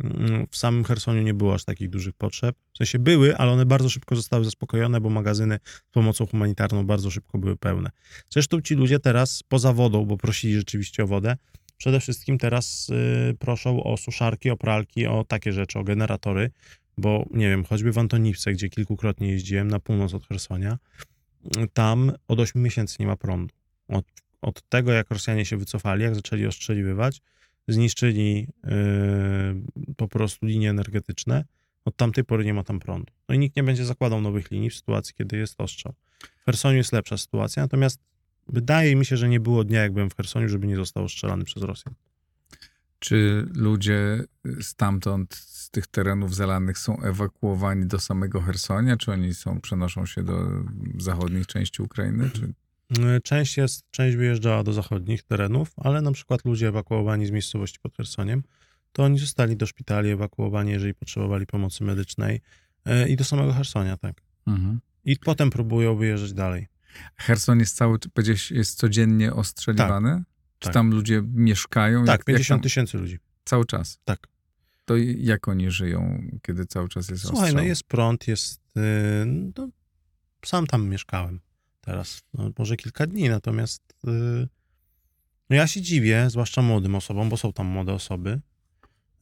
Mm, 0.04 0.46
W 0.50 0.56
samym 0.56 0.84
Chersoniu 0.84 1.22
nie 1.22 1.34
było 1.34 1.54
aż 1.54 1.64
takich 1.64 1.90
dużych 1.90 2.14
potrzeb. 2.14 2.56
W 2.74 2.76
sensie 2.78 2.98
były, 2.98 3.36
ale 3.36 3.52
one 3.52 3.66
bardzo 3.66 3.88
szybko 3.88 4.16
zostały 4.16 4.44
zaspokojone, 4.44 5.00
bo 5.00 5.10
magazyny 5.10 5.58
z 5.64 5.92
pomocą 5.92 6.26
humanitarną 6.26 6.86
bardzo 6.86 7.10
szybko 7.10 7.38
były 7.38 7.56
pełne. 7.56 7.90
Zresztą 8.30 8.60
ci 8.60 8.74
ludzie 8.74 8.98
teraz 8.98 9.42
poza 9.42 9.72
wodą, 9.72 10.04
bo 10.04 10.16
prosili 10.16 10.54
rzeczywiście 10.54 11.04
o 11.04 11.06
wodę, 11.06 11.36
przede 11.76 12.00
wszystkim 12.00 12.38
teraz 12.38 12.88
y, 13.30 13.36
proszą 13.38 13.82
o 13.82 13.96
suszarki, 13.96 14.50
o 14.50 14.56
pralki, 14.56 15.06
o 15.06 15.24
takie 15.24 15.52
rzeczy, 15.52 15.78
o 15.78 15.84
generatory, 15.84 16.50
bo 16.98 17.26
nie 17.30 17.48
wiem, 17.48 17.64
choćby 17.64 17.92
w 17.92 17.98
Antoniwce, 17.98 18.52
gdzie 18.52 18.68
kilkukrotnie 18.68 19.28
jeździłem 19.28 19.68
na 19.68 19.80
północ 19.80 20.14
od 20.14 20.26
Chersonia, 20.26 20.72
y, 20.72 21.17
tam 21.72 22.12
od 22.28 22.40
8 22.40 22.62
miesięcy 22.62 22.96
nie 23.00 23.06
ma 23.06 23.16
prądu. 23.16 23.54
Od, 23.88 24.04
od 24.42 24.68
tego, 24.68 24.92
jak 24.92 25.10
Rosjanie 25.10 25.44
się 25.44 25.56
wycofali, 25.56 26.02
jak 26.02 26.14
zaczęli 26.14 26.46
ostrzeliwywać, 26.46 27.20
zniszczyli 27.68 28.48
y, 29.88 29.94
po 29.94 30.08
prostu 30.08 30.46
linie 30.46 30.70
energetyczne, 30.70 31.44
od 31.84 31.96
tamtej 31.96 32.24
pory 32.24 32.44
nie 32.44 32.54
ma 32.54 32.64
tam 32.64 32.80
prądu. 32.80 33.12
No 33.28 33.34
i 33.34 33.38
nikt 33.38 33.56
nie 33.56 33.62
będzie 33.62 33.84
zakładał 33.84 34.20
nowych 34.20 34.50
linii 34.50 34.70
w 34.70 34.74
sytuacji, 34.74 35.14
kiedy 35.14 35.36
jest 35.36 35.54
ostrzał. 35.60 35.94
W 36.42 36.44
Chersoniu 36.44 36.76
jest 36.76 36.92
lepsza 36.92 37.16
sytuacja, 37.16 37.62
natomiast 37.62 38.00
wydaje 38.48 38.96
mi 38.96 39.06
się, 39.06 39.16
że 39.16 39.28
nie 39.28 39.40
było 39.40 39.64
dnia, 39.64 39.82
jak 39.82 39.92
byłem 39.92 40.10
w 40.10 40.16
Chersoniu, 40.16 40.48
żeby 40.48 40.66
nie 40.66 40.76
został 40.76 41.04
ostrzelany 41.04 41.44
przez 41.44 41.62
Rosjan. 41.62 41.94
Czy 42.98 43.46
ludzie 43.54 44.24
stamtąd, 44.60 45.34
z 45.34 45.70
tych 45.70 45.86
terenów 45.86 46.34
zalanych 46.34 46.78
są 46.78 47.00
ewakuowani 47.00 47.86
do 47.86 48.00
samego 48.00 48.40
Hersonia, 48.40 48.96
czy 48.96 49.12
oni 49.12 49.34
są, 49.34 49.60
przenoszą 49.60 50.06
się 50.06 50.22
do 50.22 50.64
zachodnich 50.98 51.46
części 51.46 51.82
Ukrainy? 51.82 52.30
Czy... 52.30 52.54
Y, 52.98 53.20
Część, 53.20 53.56
jest, 53.56 53.90
część 53.90 54.16
wyjeżdżała 54.16 54.62
do 54.62 54.72
zachodnich 54.72 55.22
terenów, 55.22 55.72
ale 55.76 56.02
na 56.02 56.12
przykład 56.12 56.44
ludzie 56.44 56.68
ewakuowani 56.68 57.26
z 57.26 57.30
miejscowości 57.30 57.78
pod 57.82 57.96
Chersoniem, 57.96 58.42
to 58.92 59.04
oni 59.04 59.18
zostali 59.18 59.56
do 59.56 59.66
szpitali 59.66 60.10
ewakuowani, 60.10 60.70
jeżeli 60.70 60.94
potrzebowali 60.94 61.46
pomocy 61.46 61.84
medycznej 61.84 62.40
y, 62.88 63.08
i 63.08 63.16
do 63.16 63.24
samego 63.24 63.52
Chersonia, 63.52 63.96
tak. 63.96 64.22
Mhm. 64.46 64.80
I 65.04 65.16
potem 65.16 65.50
próbują 65.50 65.96
wyjeżdżać 65.96 66.32
dalej. 66.32 66.66
Herson 67.16 67.58
jest 67.58 67.76
cały, 67.76 67.98
powiedziałeś, 68.14 68.50
jest 68.50 68.78
codziennie 68.78 69.32
ostrzeliwany? 69.32 70.22
Czy 70.58 70.64
tak. 70.66 70.74
tam 70.74 70.90
ludzie 70.90 71.22
mieszkają? 71.34 72.04
Tak, 72.04 72.18
Jak- 72.18 72.24
50 72.24 72.48
jak 72.50 72.56
tam, 72.56 72.62
tysięcy 72.62 72.98
ludzi. 72.98 73.18
Cały 73.44 73.64
czas? 73.66 73.98
Tak. 74.04 74.28
To 74.84 74.96
jak 75.16 75.48
oni 75.48 75.70
żyją, 75.70 76.22
kiedy 76.42 76.66
cały 76.66 76.88
czas 76.88 77.08
jest 77.08 77.22
Słuchaj, 77.22 77.44
ostrzał? 77.44 77.62
no 77.62 77.68
jest 77.68 77.82
prąd, 77.82 78.28
jest. 78.28 78.60
Yy, 78.76 78.82
no, 79.56 79.68
sam 80.44 80.66
tam 80.66 80.88
mieszkałem 80.88 81.40
teraz. 81.80 82.22
No, 82.34 82.50
może 82.58 82.76
kilka 82.76 83.06
dni, 83.06 83.28
natomiast 83.28 83.82
yy, 84.04 84.48
No 85.50 85.56
ja 85.56 85.66
się 85.66 85.82
dziwię, 85.82 86.30
zwłaszcza 86.30 86.62
młodym 86.62 86.94
osobom, 86.94 87.28
bo 87.28 87.36
są 87.36 87.52
tam 87.52 87.66
młode 87.66 87.92
osoby, 87.92 88.40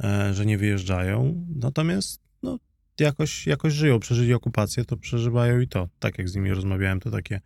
e, 0.05 0.35
że 0.35 0.47
nie 0.47 0.59
wyjeżdżają. 0.59 1.47
Natomiast 1.55 2.21
no, 2.43 2.59
jakoś, 3.01 3.47
jakoś 3.47 3.73
żyją, 3.73 4.01
przeżyli 4.01 4.35
okupację, 4.35 4.85
to 4.85 4.97
przeżywają 4.97 5.61
i 5.61 5.69
to. 5.69 5.89
Tak 5.99 6.19
jak 6.19 6.29
z 6.29 6.35
nimi 6.35 6.51
rozmawiałem, 6.51 7.01
to 7.01 7.11
takie, 7.11 7.41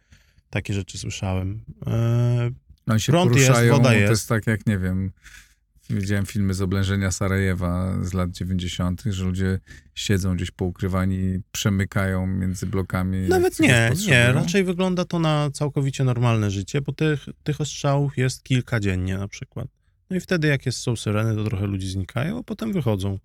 takie 0.50 0.74
rzeczy 0.74 0.98
słyszałem. 0.98 1.60
Oni 2.86 3.00
się 3.00 3.12
Prąd 3.12 3.36
jest, 3.36 3.46
poruszają, 3.46 3.72
woda 3.72 3.88
to 3.88 3.94
jest. 3.94 4.10
jest 4.10 4.28
tak 4.28 4.46
jak, 4.46 4.66
nie 4.66 4.78
wiem, 4.78 5.12
widziałem 5.90 6.26
filmy 6.26 6.54
z 6.54 6.62
oblężenia 6.62 7.10
Sarajewa 7.10 8.04
z 8.04 8.12
lat 8.12 8.30
90., 8.30 9.02
że 9.06 9.24
ludzie 9.24 9.58
siedzą 9.94 10.36
gdzieś 10.36 10.50
poukrywani 10.50 11.16
i 11.16 11.40
przemykają 11.52 12.26
między 12.26 12.66
blokami. 12.66 13.28
Nawet 13.28 13.60
nie, 13.60 13.68
nie. 13.68 13.88
potrzebują. 13.90 14.32
Raczej 14.32 14.64
wygląda 14.64 15.04
to 15.04 15.18
na 15.18 15.50
całkowicie 15.52 16.04
normalne 16.04 16.50
życie, 16.50 16.80
bo 16.80 16.92
tych, 16.92 17.26
tych 17.42 17.60
ostrzałów 17.60 18.18
jest 18.18 18.42
kilka 18.42 18.80
dziennie 18.80 19.18
na 19.18 19.28
przykład. 19.28 19.68
No 20.10 20.16
i 20.16 20.20
wtedy, 20.20 20.48
jak 20.48 20.66
jest, 20.66 20.78
są 20.78 20.96
syreny, 20.96 21.34
to 21.34 21.44
trochę 21.44 21.66
ludzi 21.66 21.90
znikają, 21.90 22.38
a 22.38 22.42
potem 22.42 22.72
wychodzą. 22.72 23.18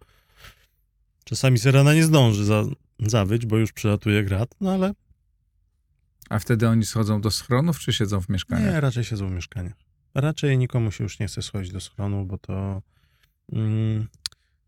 Czasami 1.23 1.59
syrena 1.59 1.93
nie 1.93 2.03
zdąży 2.03 2.45
za, 2.45 2.63
zawyć, 2.99 3.45
bo 3.45 3.57
już 3.57 3.71
przelatuje 3.73 4.23
grad, 4.23 4.55
no 4.61 4.71
ale 4.71 4.93
A 6.29 6.39
wtedy 6.39 6.67
oni 6.67 6.85
schodzą 6.85 7.21
do 7.21 7.31
schronów, 7.31 7.79
czy 7.79 7.93
siedzą 7.93 8.21
w 8.21 8.29
mieszkaniach? 8.29 8.73
nie, 8.73 8.81
raczej 8.81 9.03
siedzą 9.03 9.29
w 9.29 9.31
mieszkaniach. 9.31 9.73
Raczej 10.13 10.57
nikomu 10.57 10.91
się 10.91 11.03
już 11.03 11.19
nie 11.19 11.27
chce 11.27 11.41
schodzić 11.41 11.71
do 11.71 11.79
schronu, 11.79 12.25
bo 12.25 12.37
to 12.37 12.81
mm, 13.51 14.07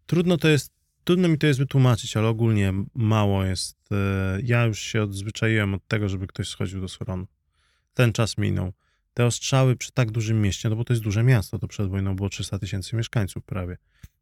trudno 0.05 0.37
to 0.37 0.47
jest, 0.47 0.71
trudno 1.03 1.27
mi 1.27 1.37
to 1.37 1.47
jest 1.47 1.59
wytłumaczyć, 1.59 2.17
ale 2.17 2.27
ogólnie 2.27 2.73
mało 2.95 3.43
jest. 3.43 3.77
E, 3.91 4.39
ja 4.43 4.65
już 4.65 4.79
się 4.79 5.01
odzwyczaiłem 5.01 5.73
od 5.73 5.87
tego, 5.87 6.09
żeby 6.09 6.27
ktoś 6.27 6.47
schodził 6.47 6.81
do 6.81 6.87
schronu. 6.87 7.27
Ten 7.93 8.13
czas 8.13 8.37
minął. 8.37 8.73
Te 9.13 9.25
ostrzały 9.25 9.75
przy 9.75 9.91
tak 9.91 10.11
dużym 10.11 10.41
mieście, 10.41 10.69
no 10.69 10.75
bo 10.75 10.83
to 10.83 10.93
jest 10.93 11.03
duże 11.03 11.23
miasto, 11.23 11.59
to 11.59 11.67
przed 11.67 11.89
wojną 11.89 12.15
było 12.15 12.29
300 12.29 12.59
tysięcy 12.59 12.95
mieszkańców 12.95 13.43
prawie. 13.43 13.77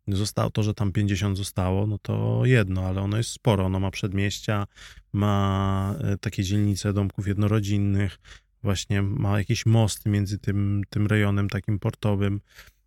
Zostało 0.08 0.50
to, 0.50 0.64
że 0.64 0.74
tam 0.74 0.92
50 0.92 1.38
zostało, 1.38 1.88
no 1.88 1.98
to 1.98 2.42
jedno, 2.46 2.82
ale 2.82 3.02
ono 3.02 3.18
jest 3.18 3.30
sporo. 3.30 3.66
Ono 3.66 3.80
ma 3.80 3.92
przedmieścia, 3.92 4.68
ma 5.14 5.96
e, 6.04 6.18
takie 6.18 6.44
dzielnice 6.44 6.94
domków 6.94 7.28
jednorodzinnych, 7.28 8.20
właśnie 8.64 9.02
ma 9.02 9.38
jakiś 9.40 9.66
most 9.66 10.06
między 10.06 10.40
tym, 10.40 10.82
tym 10.90 11.08
rejonem 11.08 11.50
takim 11.50 11.80
portowym. 11.80 12.42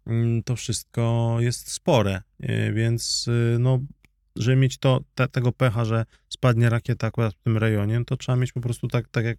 Mm, 0.06 0.42
To 0.42 0.56
wszystko 0.56 1.36
jest 1.40 1.72
spore, 1.72 2.22
e, 2.40 2.72
więc 2.72 3.26
e, 3.28 3.58
no, 3.58 3.78
żeby 4.36 4.56
mieć 4.56 4.78
to, 4.78 5.00
te, 5.14 5.28
tego 5.28 5.52
pecha, 5.52 5.84
że 5.84 6.04
spadnie 6.28 6.70
rakieta 6.70 7.06
akurat 7.06 7.34
w 7.34 7.38
tym 7.38 7.58
rejonie, 7.58 7.98
no 7.98 8.04
to 8.04 8.16
trzeba 8.16 8.36
mieć 8.36 8.52
po 8.52 8.60
prostu 8.60 8.88
tak, 8.88 9.08
tak, 9.08 9.24
jak, 9.24 9.38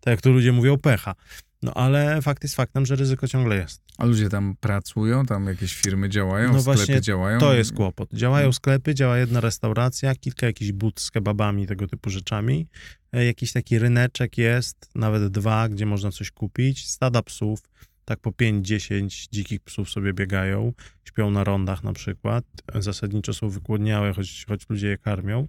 tak 0.00 0.12
jak 0.12 0.20
to 0.20 0.30
ludzie 0.30 0.52
mówią, 0.52 0.78
pecha. 0.78 1.14
No 1.62 1.74
ale 1.74 2.22
fakt 2.22 2.42
jest 2.42 2.54
faktem, 2.54 2.86
że 2.86 2.96
ryzyko 2.96 3.28
ciągle 3.28 3.56
jest. 3.56 3.82
A 3.98 4.04
ludzie 4.04 4.28
tam 4.28 4.56
pracują, 4.60 5.26
tam 5.26 5.46
jakieś 5.46 5.74
firmy 5.74 6.08
działają, 6.08 6.52
No 6.52 6.60
sklepy 6.60 6.78
właśnie, 6.78 7.00
działają. 7.00 7.40
To 7.40 7.54
jest 7.54 7.72
kłopot. 7.72 8.08
Działają 8.12 8.52
sklepy, 8.52 8.94
działa 8.94 9.18
jedna 9.18 9.40
restauracja, 9.40 10.14
kilka 10.14 10.46
jakichś 10.46 10.72
but 10.72 11.00
z 11.00 11.10
kebabami, 11.10 11.66
tego 11.66 11.86
typu 11.86 12.10
rzeczami. 12.10 12.66
E, 13.12 13.24
Jakiś 13.24 13.52
taki 13.52 13.78
ryneczek 13.78 14.38
jest, 14.38 14.90
nawet 14.94 15.28
dwa, 15.32 15.68
gdzie 15.68 15.86
można 15.86 16.10
coś 16.10 16.30
kupić. 16.30 16.88
Stada 16.88 17.22
psów, 17.22 17.60
tak 18.04 18.20
po 18.20 18.30
5-10 18.30 19.28
dzikich 19.32 19.60
psów 19.60 19.90
sobie 19.90 20.12
biegają, 20.12 20.72
śpią 21.04 21.30
na 21.30 21.44
rondach 21.44 21.84
na 21.84 21.92
przykład. 21.92 22.44
Zasadniczo 22.74 23.34
są 23.34 23.48
wygłodniałe, 23.48 24.12
choć, 24.14 24.44
choć 24.48 24.68
ludzie 24.68 24.88
je 24.88 24.98
karmią. 24.98 25.48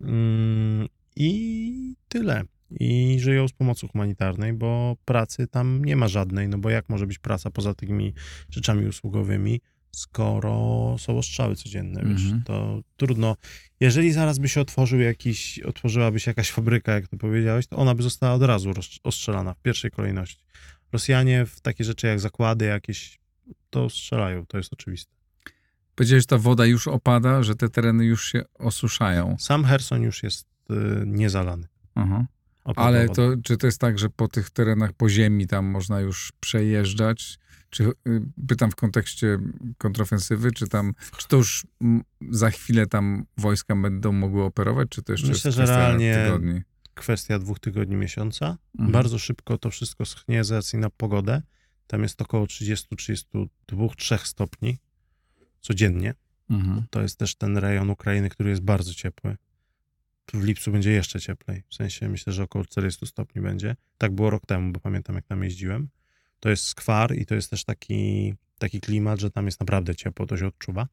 Mm, 0.00 0.88
I 1.16 1.94
tyle. 2.08 2.42
I 2.70 3.16
żyją 3.20 3.48
z 3.48 3.52
pomocy 3.52 3.88
humanitarnej, 3.88 4.52
bo 4.52 4.96
pracy 5.04 5.46
tam 5.46 5.84
nie 5.84 5.96
ma 5.96 6.08
żadnej, 6.08 6.48
no 6.48 6.58
bo 6.58 6.70
jak 6.70 6.88
może 6.88 7.06
być 7.06 7.18
praca 7.18 7.50
poza 7.50 7.74
tymi 7.74 8.14
rzeczami 8.50 8.86
usługowymi, 8.86 9.60
skoro 9.90 10.96
są 10.98 11.18
ostrzały 11.18 11.56
codzienne, 11.56 12.02
wiesz, 12.04 12.24
Mhm. 12.24 12.42
to 12.42 12.80
trudno. 12.96 13.36
Jeżeli 13.80 14.12
zaraz 14.12 14.38
by 14.38 14.48
się 14.48 14.60
otworzył 14.60 15.00
jakiś, 15.00 15.58
otworzyłaby 15.58 16.20
się 16.20 16.30
jakaś 16.30 16.50
fabryka, 16.50 16.92
jak 16.92 17.08
to 17.08 17.16
powiedziałeś, 17.16 17.66
to 17.66 17.76
ona 17.76 17.94
by 17.94 18.02
została 18.02 18.34
od 18.34 18.42
razu 18.42 18.72
ostrzelana 19.02 19.54
w 19.54 19.60
pierwszej 19.62 19.90
kolejności. 19.90 20.44
Rosjanie 20.92 21.46
w 21.46 21.60
takie 21.60 21.84
rzeczy 21.84 22.06
jak 22.06 22.20
zakłady 22.20 22.64
jakieś, 22.64 23.18
to 23.70 23.90
strzelają, 23.90 24.46
to 24.46 24.56
jest 24.56 24.72
oczywiste. 24.72 25.12
Powiedziałeś, 25.94 26.22
że 26.22 26.26
ta 26.26 26.38
woda 26.38 26.66
już 26.66 26.88
opada, 26.88 27.42
że 27.42 27.54
te 27.54 27.68
tereny 27.68 28.04
już 28.04 28.32
się 28.32 28.42
osuszają. 28.58 29.36
Sam 29.38 29.64
Herson 29.64 30.02
już 30.02 30.22
jest 30.22 30.46
y, 30.70 30.74
niezalany. 31.06 31.66
Aha. 31.94 32.26
Ale 32.64 33.08
to, 33.08 33.36
czy 33.44 33.56
to 33.56 33.66
jest 33.66 33.80
tak, 33.80 33.98
że 33.98 34.10
po 34.10 34.28
tych 34.28 34.50
terenach 34.50 34.92
po 34.92 35.08
ziemi 35.08 35.46
tam 35.46 35.66
można 35.66 36.00
już 36.00 36.32
przejeżdżać? 36.40 37.38
Czy, 37.70 37.84
y, 37.84 37.92
pytam 38.48 38.70
w 38.70 38.74
kontekście 38.74 39.38
kontrofensywy, 39.78 40.52
czy 40.52 40.68
tam, 40.68 40.94
czy 41.16 41.28
to 41.28 41.36
już 41.36 41.66
za 42.30 42.50
chwilę 42.50 42.86
tam 42.86 43.24
wojska 43.36 43.76
będą 43.76 44.12
mogły 44.12 44.42
operować, 44.42 44.88
czy 44.88 45.02
to 45.02 45.12
jeszcze 45.12 45.28
Myślę, 45.28 45.48
jest 45.48 45.56
że 45.56 45.62
kwestia 45.62 45.78
realnie 45.78 46.24
tygodni? 46.24 46.62
Kwestia 46.94 47.38
dwóch 47.38 47.60
tygodni, 47.60 47.96
miesiąca. 47.96 48.56
Mhm. 48.74 48.92
Bardzo 48.92 49.18
szybko 49.18 49.58
to 49.58 49.70
wszystko 49.70 50.04
schnie 50.04 50.44
z 50.44 50.50
racji 50.50 50.78
na 50.78 50.90
pogodę. 50.90 51.42
Tam 51.86 52.02
jest 52.02 52.22
około 52.22 52.46
30-32-3 52.46 54.18
stopni 54.18 54.78
codziennie. 55.60 56.14
Mhm. 56.50 56.82
To 56.90 57.02
jest 57.02 57.18
też 57.18 57.34
ten 57.34 57.56
rejon 57.56 57.90
Ukrainy, 57.90 58.28
który 58.30 58.50
jest 58.50 58.62
bardzo 58.62 58.94
ciepły. 58.94 59.36
W 60.32 60.44
lipcu 60.44 60.72
będzie 60.72 60.90
jeszcze 60.90 61.20
cieplej. 61.20 61.62
W 61.68 61.74
sensie 61.74 62.08
myślę, 62.08 62.32
że 62.32 62.42
około 62.42 62.64
40 62.64 63.06
stopni 63.06 63.42
będzie. 63.42 63.76
Tak 63.98 64.12
było 64.12 64.30
rok 64.30 64.46
temu, 64.46 64.72
bo 64.72 64.80
pamiętam 64.80 65.16
jak 65.16 65.26
tam 65.26 65.44
jeździłem. 65.44 65.88
To 66.40 66.48
jest 66.48 66.64
skwar 66.64 67.14
i 67.16 67.26
to 67.26 67.34
jest 67.34 67.50
też 67.50 67.64
taki, 67.64 68.34
taki 68.58 68.80
klimat, 68.80 69.20
że 69.20 69.30
tam 69.30 69.46
jest 69.46 69.60
naprawdę 69.60 69.94
ciepło, 69.94 70.26
to 70.26 70.36
się 70.36 70.46
odczuwa. 70.46 70.88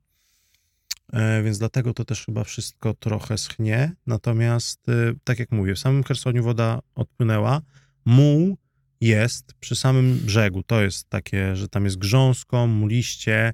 E, 1.13 1.43
więc 1.43 1.59
dlatego 1.59 1.93
to 1.93 2.05
też 2.05 2.25
chyba 2.25 2.43
wszystko 2.43 2.93
trochę 2.93 3.37
schnie. 3.37 3.91
Natomiast, 4.07 4.89
e, 4.89 5.13
tak 5.23 5.39
jak 5.39 5.51
mówię, 5.51 5.75
w 5.75 5.79
samym 5.79 6.03
Chersoniu 6.03 6.43
woda 6.43 6.79
odpłynęła. 6.95 7.61
Muł 8.05 8.57
jest 9.01 9.53
przy 9.53 9.75
samym 9.75 10.17
brzegu. 10.17 10.63
To 10.63 10.81
jest 10.81 11.09
takie, 11.09 11.55
że 11.55 11.67
tam 11.67 11.85
jest 11.85 11.97
grząsko, 11.97 12.67
muliście. 12.67 13.53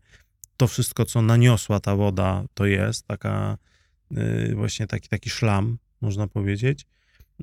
To 0.58 0.68
wszystko, 0.68 1.06
co 1.06 1.22
naniosła 1.22 1.80
ta 1.80 1.96
woda, 1.96 2.44
to 2.54 2.66
jest 2.66 3.08
taka 3.08 3.58
właśnie 4.56 4.88
taki, 4.88 5.10
taki 5.10 5.30
szlam, 5.30 5.78
można 6.02 6.28
powiedzieć. 6.28 6.86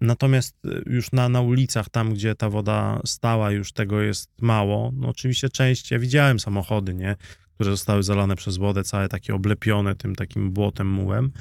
Natomiast 0.00 0.56
y, 0.66 0.82
już 0.86 1.12
na, 1.12 1.28
na 1.28 1.40
ulicach, 1.40 1.88
tam 1.88 2.14
gdzie 2.14 2.34
ta 2.34 2.50
woda 2.50 3.00
stała, 3.04 3.50
już 3.50 3.72
tego 3.72 4.02
jest 4.02 4.30
mało. 4.40 4.92
No 4.94 5.08
oczywiście 5.08 5.48
część, 5.48 5.90
ja 5.90 5.98
widziałem 5.98 6.40
samochody, 6.40 6.94
nie, 6.94 7.16
które 7.54 7.70
zostały 7.70 8.02
zalane 8.02 8.36
przez 8.36 8.56
wodę, 8.56 8.84
całe 8.84 9.08
takie 9.08 9.34
oblepione 9.34 9.94
tym 9.94 10.14
takim 10.14 10.50
błotem, 10.50 10.88
mułem. 10.88 11.32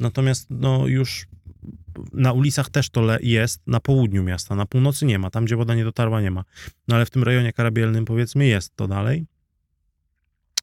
Natomiast 0.00 0.46
no 0.50 0.86
już 0.86 1.26
na 2.12 2.32
ulicach 2.32 2.70
też 2.70 2.90
to 2.90 3.20
jest, 3.20 3.62
na 3.66 3.80
południu 3.80 4.22
miasta, 4.22 4.54
na 4.54 4.66
północy 4.66 5.06
nie 5.06 5.18
ma, 5.18 5.30
tam 5.30 5.44
gdzie 5.44 5.56
woda 5.56 5.74
nie 5.74 5.84
dotarła 5.84 6.20
nie 6.20 6.30
ma. 6.30 6.44
No 6.88 6.96
ale 6.96 7.06
w 7.06 7.10
tym 7.10 7.22
rejonie 7.22 7.52
karabielnym 7.52 8.04
powiedzmy 8.04 8.46
jest 8.46 8.76
to 8.76 8.88
dalej. 8.88 9.26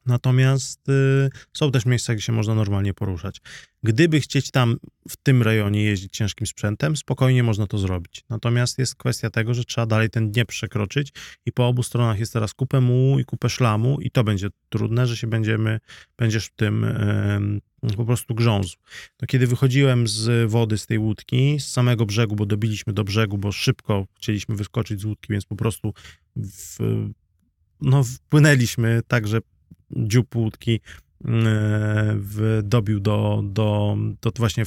Natomiast 0.06 0.88
y, 0.88 1.30
są 1.52 1.70
też 1.70 1.86
miejsca, 1.86 2.14
gdzie 2.14 2.22
się 2.22 2.32
można 2.32 2.54
normalnie 2.54 2.94
poruszać. 2.94 3.40
Gdyby 3.82 4.20
chcieć 4.20 4.50
tam 4.50 4.76
w 5.08 5.16
tym 5.16 5.42
rejonie 5.42 5.82
jeździć 5.82 6.12
ciężkim 6.12 6.46
sprzętem, 6.46 6.96
spokojnie 6.96 7.42
można 7.42 7.66
to 7.66 7.78
zrobić. 7.78 8.24
Natomiast 8.28 8.78
jest 8.78 8.94
kwestia 8.94 9.30
tego, 9.30 9.54
że 9.54 9.64
trzeba 9.64 9.86
dalej 9.86 10.10
ten 10.10 10.30
Dniepr 10.30 10.52
przekroczyć 10.52 11.12
i 11.46 11.52
po 11.52 11.68
obu 11.68 11.82
stronach 11.82 12.18
jest 12.18 12.32
teraz 12.32 12.54
kupę 12.54 12.80
mułu 12.80 13.18
i 13.18 13.24
kupę 13.24 13.48
szlamu 13.48 14.00
i 14.00 14.10
to 14.10 14.24
będzie 14.24 14.48
trudne, 14.68 15.06
że 15.06 15.16
się 15.16 15.26
będziemy, 15.26 15.80
będziesz 16.18 16.46
w 16.46 16.56
tym 16.56 16.84
em, 16.84 17.60
po 17.96 18.04
prostu 18.04 18.34
grzązł. 18.34 18.76
No, 19.22 19.26
kiedy 19.26 19.46
wychodziłem 19.46 20.08
z 20.08 20.50
wody, 20.50 20.78
z 20.78 20.86
tej 20.86 20.98
łódki, 20.98 21.60
z 21.60 21.68
samego 21.68 22.06
brzegu, 22.06 22.36
bo 22.36 22.46
dobiliśmy 22.46 22.92
do 22.92 23.04
brzegu, 23.04 23.38
bo 23.38 23.52
szybko 23.52 24.06
chcieliśmy 24.16 24.56
wyskoczyć 24.56 25.00
z 25.00 25.04
łódki, 25.04 25.32
więc 25.32 25.44
po 25.44 25.56
prostu 25.56 25.94
w, 26.36 26.78
no, 27.80 28.04
wpłynęliśmy 28.04 29.00
tak, 29.08 29.28
że 29.28 29.40
dziób 29.96 30.36
łódki 30.36 30.74
e, 30.74 30.80
w, 32.16 32.60
dobił 32.64 33.00
do, 33.00 33.42
do, 33.44 33.96
do 34.22 34.30
właśnie 34.36 34.64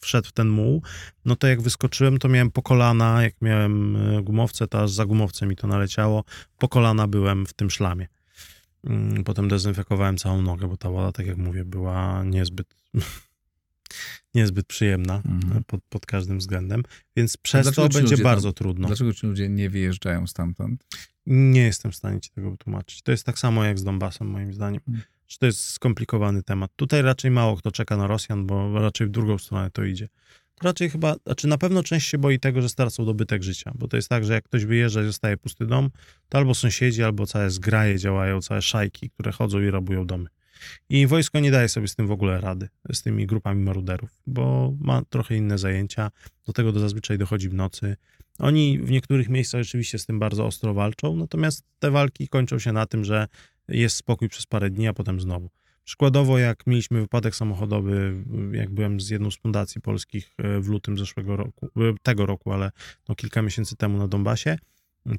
wszedł 0.00 0.28
w 0.28 0.32
ten 0.32 0.48
muł, 0.48 0.82
no 1.24 1.36
to 1.36 1.46
jak 1.46 1.62
wyskoczyłem, 1.62 2.18
to 2.18 2.28
miałem 2.28 2.50
po 2.50 2.62
kolana, 2.62 3.22
jak 3.22 3.34
miałem 3.42 3.96
e, 3.96 4.22
gumowce, 4.22 4.66
to 4.66 4.82
aż 4.82 4.90
za 4.90 5.06
gumowce 5.06 5.46
mi 5.46 5.56
to 5.56 5.66
naleciało, 5.66 6.24
po 6.58 6.68
kolana 6.68 7.06
byłem 7.06 7.46
w 7.46 7.52
tym 7.52 7.70
szlamie. 7.70 8.06
Mm, 8.84 9.24
Potem 9.24 9.48
dezynfekowałem 9.48 10.16
całą 10.16 10.42
nogę, 10.42 10.68
bo 10.68 10.76
ta 10.76 10.90
woda, 10.90 11.12
tak 11.12 11.26
jak 11.26 11.36
mówię, 11.36 11.64
była 11.64 12.24
niezbyt 12.24 12.74
niezbyt 14.34 14.66
przyjemna 14.66 15.22
Mhm. 15.24 15.64
pod, 15.64 15.80
pod 15.88 16.06
każdym 16.06 16.38
względem, 16.38 16.82
więc 17.16 17.36
przez 17.36 17.72
to 17.72 17.82
będzie 17.82 18.00
ludzie 18.00 18.22
bardzo 18.22 18.52
trudno. 18.52 18.86
Dlaczego 18.86 19.14
ci 19.14 19.26
ludzie 19.26 19.48
nie 19.48 19.70
wyjeżdżają 19.70 20.26
stamtąd? 20.26 20.84
Nie 21.26 21.62
jestem 21.62 21.92
w 21.92 21.96
stanie 21.96 22.20
ci 22.20 22.30
tego 22.30 22.50
wytłumaczyć. 22.50 23.02
To 23.02 23.10
jest 23.10 23.26
tak 23.26 23.38
samo 23.38 23.64
jak 23.64 23.78
z 23.78 23.84
Donbasem, 23.84 24.28
moim 24.28 24.52
zdaniem. 24.52 24.80
Hmm. 24.86 25.02
Że 25.28 25.38
to 25.38 25.46
jest 25.46 25.60
skomplikowany 25.60 26.42
temat. 26.42 26.70
Tutaj 26.76 27.02
raczej 27.02 27.30
mało 27.30 27.56
kto 27.56 27.72
czeka 27.72 27.96
na 27.96 28.06
Rosjan, 28.06 28.46
bo 28.46 28.80
raczej 28.80 29.06
w 29.06 29.10
drugą 29.10 29.38
stronę 29.38 29.70
to 29.70 29.84
idzie. 29.84 30.08
to 30.54 30.66
raczej 30.68 30.90
chyba, 30.90 31.16
znaczy 31.26 31.48
na 31.48 31.58
pewno 31.58 31.82
część 31.82 32.08
się 32.08 32.18
boi 32.18 32.38
tego, 32.40 32.62
że 32.62 32.68
stracą 32.68 33.04
dobytek 33.04 33.42
życia, 33.42 33.72
bo 33.74 33.88
to 33.88 33.96
jest 33.96 34.08
tak, 34.08 34.24
że 34.24 34.32
jak 34.32 34.44
ktoś 34.44 34.64
wyjeżdża 34.64 35.02
i 35.02 35.06
zostaje 35.06 35.36
pusty 35.36 35.66
dom, 35.66 35.90
to 36.28 36.38
albo 36.38 36.54
sąsiedzi, 36.54 37.02
albo 37.02 37.26
całe 37.26 37.50
zgraje 37.50 37.98
działają, 37.98 38.40
całe 38.40 38.62
szajki, 38.62 39.10
które 39.10 39.32
chodzą 39.32 39.60
i 39.60 39.70
rabują 39.70 40.06
domy. 40.06 40.28
I 40.88 41.06
wojsko 41.06 41.40
nie 41.40 41.50
daje 41.50 41.68
sobie 41.68 41.88
z 41.88 41.94
tym 41.94 42.06
w 42.06 42.10
ogóle 42.10 42.40
rady, 42.40 42.68
z 42.92 43.02
tymi 43.02 43.26
grupami 43.26 43.62
maruderów, 43.62 44.10
bo 44.26 44.74
ma 44.80 45.02
trochę 45.10 45.36
inne 45.36 45.58
zajęcia, 45.58 46.10
do 46.46 46.52
tego 46.52 46.72
to 46.72 46.80
zazwyczaj 46.80 47.18
dochodzi 47.18 47.48
w 47.48 47.54
nocy. 47.54 47.96
Oni 48.38 48.78
w 48.78 48.90
niektórych 48.90 49.28
miejscach 49.28 49.62
rzeczywiście 49.62 49.98
z 49.98 50.06
tym 50.06 50.18
bardzo 50.18 50.46
ostro 50.46 50.74
walczą, 50.74 51.16
natomiast 51.16 51.64
te 51.78 51.90
walki 51.90 52.28
kończą 52.28 52.58
się 52.58 52.72
na 52.72 52.86
tym, 52.86 53.04
że 53.04 53.26
jest 53.68 53.96
spokój 53.96 54.28
przez 54.28 54.46
parę 54.46 54.70
dni, 54.70 54.88
a 54.88 54.92
potem 54.92 55.20
znowu. 55.20 55.50
Przykładowo, 55.84 56.38
jak 56.38 56.66
mieliśmy 56.66 57.00
wypadek 57.00 57.36
samochodowy, 57.36 58.24
jak 58.52 58.70
byłem 58.70 59.00
z 59.00 59.08
jedną 59.08 59.30
z 59.30 59.36
fundacji 59.36 59.80
polskich 59.80 60.34
e, 60.38 60.60
w 60.60 60.68
lutym 60.68 60.98
zeszłego 60.98 61.36
roku, 61.36 61.66
e, 61.66 61.94
tego 62.02 62.26
roku, 62.26 62.52
ale 62.52 62.70
no 63.08 63.14
kilka 63.14 63.42
miesięcy 63.42 63.76
temu 63.76 63.98
na 63.98 64.08
Donbasie, 64.08 64.58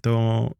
to 0.01 0.51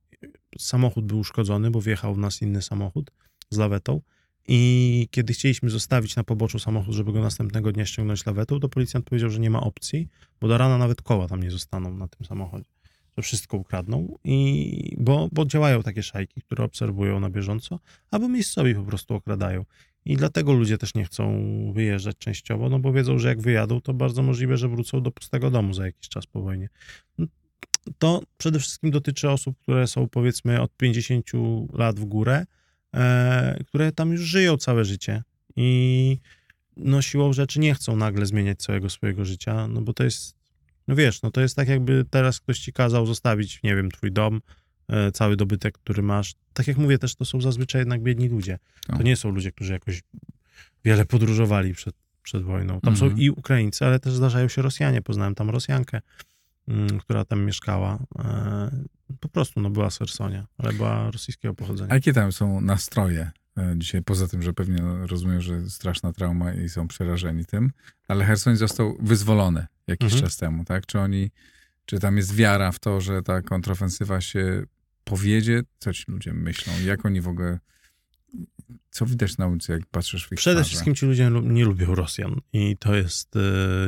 samochód 0.58 1.06
był 1.06 1.20
uszkodzony, 1.20 1.72
bo 1.72 1.82
wjechał 1.82 2.16
w 2.16 2.18
nas 2.18 2.42
inny 2.42 2.62
samochód 2.62 3.12
z 3.50 3.58
lawetą. 3.58 4.02
I 4.48 5.08
kiedy 5.12 5.34
chcieliśmy 5.34 5.70
zostawić 5.70 6.16
na 6.16 6.24
poboczu 6.24 6.60
samochód, 6.60 6.94
żeby 6.94 7.12
go 7.12 7.22
następnego 7.22 7.72
dnia 7.72 7.86
ściągnąć 7.86 8.26
lawetą, 8.26 8.60
to 8.60 8.70
policjant 8.70 9.06
powiedział, 9.06 9.30
że 9.30 9.40
nie 9.40 9.50
ma 9.50 9.62
opcji, 9.62 10.08
bo 10.42 10.48
do 10.48 10.58
rana 10.58 10.78
nawet 10.78 11.02
koła 11.02 11.28
tam 11.28 11.44
nie 11.44 11.52
zostaną 11.52 11.98
na 11.98 12.08
tym 12.08 12.26
samochodzie. 12.26 12.70
To 13.16 13.22
wszystko 13.22 13.58
ukradną, 13.58 14.18
i, 14.24 14.96
bo, 15.00 15.30
bo 15.32 15.46
działają 15.46 15.84
takie 15.84 16.04
szajki, 16.04 16.42
które 16.42 16.64
obserwują 16.64 17.20
na 17.20 17.30
bieżąco, 17.30 17.80
albo 18.12 18.30
miejscowi 18.30 18.76
po 18.76 18.84
prostu 18.84 19.14
okradają. 19.14 19.66
I 20.06 20.18
dlatego 20.18 20.54
ludzie 20.54 20.78
też 20.78 20.96
nie 20.96 21.06
chcą 21.06 21.44
wyjeżdżać 21.74 22.18
częściowo, 22.18 22.70
no 22.70 22.80
bo 22.80 22.94
wiedzą, 22.94 23.20
że 23.20 23.28
jak 23.28 23.42
wyjadą, 23.42 23.82
to 23.82 23.94
bardzo 23.94 24.24
możliwe, 24.24 24.58
że 24.58 24.70
wrócą 24.70 25.02
do 25.02 25.12
pustego 25.12 25.52
domu 25.52 25.74
za 25.74 25.86
jakiś 25.86 26.10
czas 26.10 26.26
po 26.26 26.42
wojnie. 26.42 26.70
To 27.98 28.22
przede 28.38 28.60
wszystkim 28.60 28.92
dotyczy 28.92 29.30
osób, 29.30 29.58
które 29.60 29.88
są 29.88 30.10
powiedzmy 30.10 30.62
od 30.62 30.78
50 30.78 31.32
lat 31.74 32.00
w 32.00 32.06
górę, 32.06 32.46
e, 32.96 33.64
które 33.68 33.92
tam 33.92 34.12
już 34.12 34.22
żyją 34.22 34.58
całe 34.58 34.86
życie 34.86 35.24
i 35.56 36.18
no 36.78 37.02
siłą 37.02 37.34
rzeczy 37.34 37.60
nie 37.60 37.74
chcą 37.74 37.96
nagle 37.96 38.26
zmieniać 38.26 38.60
całego 38.60 38.90
swojego 38.90 39.26
życia, 39.26 39.68
no 39.68 39.82
bo 39.82 39.94
to 39.94 40.04
jest, 40.04 40.36
no 40.88 40.96
wiesz, 40.96 41.22
no 41.22 41.32
to 41.32 41.42
jest 41.42 41.56
tak 41.56 41.68
jakby 41.68 42.06
teraz 42.10 42.40
ktoś 42.40 42.60
ci 42.60 42.74
kazał 42.74 43.06
zostawić, 43.06 43.60
nie 43.64 43.76
wiem, 43.76 43.92
twój 43.92 44.12
dom, 44.12 44.42
e, 44.88 45.12
cały 45.12 45.36
dobytek, 45.36 45.78
który 45.78 46.04
masz. 46.04 46.34
Tak 46.54 46.68
jak 46.68 46.78
mówię, 46.78 46.98
też 46.98 47.16
to 47.16 47.26
są 47.26 47.42
zazwyczaj 47.42 47.82
jednak 47.82 48.02
biedni 48.04 48.28
ludzie. 48.28 48.60
To 48.88 48.94
No. 48.96 49.02
nie 49.02 49.16
są 49.16 49.30
ludzie, 49.32 49.52
którzy 49.52 49.74
jakoś 49.74 50.02
wiele 50.86 51.06
podróżowali 51.06 51.74
przed, 51.74 51.96
przed 52.24 52.44
wojną. 52.44 52.82
Tam 52.82 52.94
Mhm. 52.94 53.12
są 53.12 53.18
i 53.18 53.30
Ukraińcy, 53.30 53.86
ale 53.86 54.00
też 54.00 54.14
zdarzają 54.14 54.48
się 54.48 54.62
Rosjanie. 54.62 55.02
Poznałem 55.02 55.36
tam 55.36 55.50
Rosjankę, 55.50 56.02
która 57.00 57.26
tam 57.26 57.46
mieszkała. 57.46 58.00
E, 58.20 58.70
po 59.20 59.30
prostu, 59.30 59.60
no 59.60 59.70
była 59.70 59.90
z 59.90 59.98
Hersonia, 59.98 60.48
ale 60.58 60.74
była 60.74 61.12
rosyjskiego 61.12 61.54
pochodzenia. 61.54 61.92
A 61.92 61.96
jakie 61.96 62.14
tam 62.14 62.32
są 62.32 62.62
nastroje 62.62 63.32
e, 63.58 63.74
dzisiaj? 63.78 64.04
Poza 64.04 64.28
tym, 64.28 64.42
że 64.42 64.54
pewnie 64.54 64.82
no, 64.82 65.08
rozumiem, 65.08 65.42
że 65.42 65.70
straszna 65.70 66.14
trauma 66.14 66.54
i 66.54 66.70
są 66.70 66.88
przerażeni 66.88 67.46
tym, 67.46 67.72
ale 68.08 68.26
Hersoń 68.26 68.56
został 68.56 68.98
wyzwolony 69.00 69.68
jakiś 69.88 70.14
Mhm. 70.14 70.24
czas 70.24 70.38
temu, 70.38 70.66
tak? 70.66 70.86
Czy 70.86 71.00
oni, 71.00 71.32
czy 71.86 72.00
tam 72.00 72.18
jest 72.18 72.36
wiara 72.36 72.72
w 72.72 72.80
to, 72.80 73.02
że 73.02 73.24
ta 73.24 73.42
kontrofensywa 73.42 74.22
się 74.22 74.64
powiedzie? 75.04 75.62
Co 75.80 75.94
ci 75.94 76.04
ludzie 76.08 76.34
myślą? 76.34 76.74
Jak 76.86 77.06
oni 77.06 77.22
w 77.22 77.28
ogóle... 77.28 77.60
Co 78.92 79.06
widać 79.06 79.38
na 79.38 79.48
ulicy, 79.48 79.72
jak 79.72 79.86
patrzysz 79.86 80.28
w 80.28 80.32
ich 80.32 80.38
Przede 80.38 80.56
twarze? 80.56 80.68
wszystkim 80.70 80.96
ci 80.96 81.06
ludzie 81.06 81.30
lu- 81.30 81.42
nie 81.42 81.66
lubią 81.66 81.96
Rosjan 81.96 82.36
i 82.54 82.78
to 82.80 82.96
jest 82.96 83.36
e, 83.36 83.40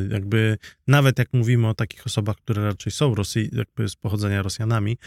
jakby, 0.10 0.58
nawet 0.88 1.20
jak 1.20 1.34
mówimy 1.34 1.68
o 1.68 1.74
takich 1.74 2.06
osobach, 2.08 2.36
które 2.36 2.64
raczej 2.64 2.92
są 2.92 3.16
Rosji, 3.16 3.50
jakby 3.54 3.90
z 3.90 3.96
pochodzenia 3.96 4.42
Rosjanami, 4.42 4.98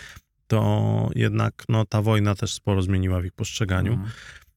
to 0.46 1.10
jednak 1.14 1.64
no, 1.68 1.84
ta 1.86 2.02
wojna 2.02 2.34
też 2.34 2.52
sporo 2.54 2.82
zmieniła 2.82 3.20
w 3.20 3.24
ich 3.24 3.32
postrzeganiu. 3.32 3.92
Mhm. 3.92 4.10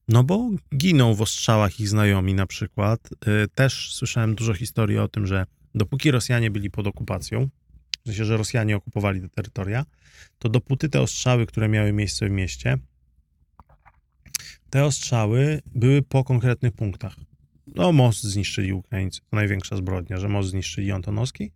No 0.08 0.24
bo 0.24 0.50
giną 0.76 1.14
w 1.14 1.22
ostrzałach 1.22 1.80
ich 1.80 1.88
znajomi 1.88 2.34
na 2.34 2.46
przykład. 2.46 3.08
Y, 3.44 3.48
Też 3.54 3.94
słyszałem 3.94 4.34
dużo 4.34 4.54
historii 4.54 4.98
o 4.98 5.08
tym, 5.08 5.26
że 5.26 5.46
dopóki 5.74 6.10
Rosjanie 6.10 6.50
byli 6.50 6.70
pod 6.70 6.86
okupacją, 6.86 7.48
w 8.04 8.06
sensie, 8.08 8.24
że 8.24 8.36
Rosjanie 8.36 8.76
okupowali 8.76 9.20
te 9.20 9.28
terytoria, 9.28 9.84
to 10.38 10.48
dopóty 10.48 10.88
te 10.88 11.00
ostrzały, 11.00 11.46
które 11.46 11.68
miały 11.68 11.92
miejsce 11.92 12.28
w 12.28 12.30
mieście, 12.30 12.78
te 14.70 14.84
ostrzały 14.84 15.62
były 15.74 16.02
po 16.02 16.24
konkretnych 16.24 16.72
punktach. 16.72 17.16
No, 17.74 17.92
most 17.92 18.22
zniszczyli 18.22 18.72
Ukraińcy, 18.72 19.20
to 19.20 19.36
największa 19.36 19.76
zbrodnia, 19.76 20.18
że 20.18 20.28
most 20.28 20.48
zniszczyli 20.48 20.92
Antonowski, 20.92 21.52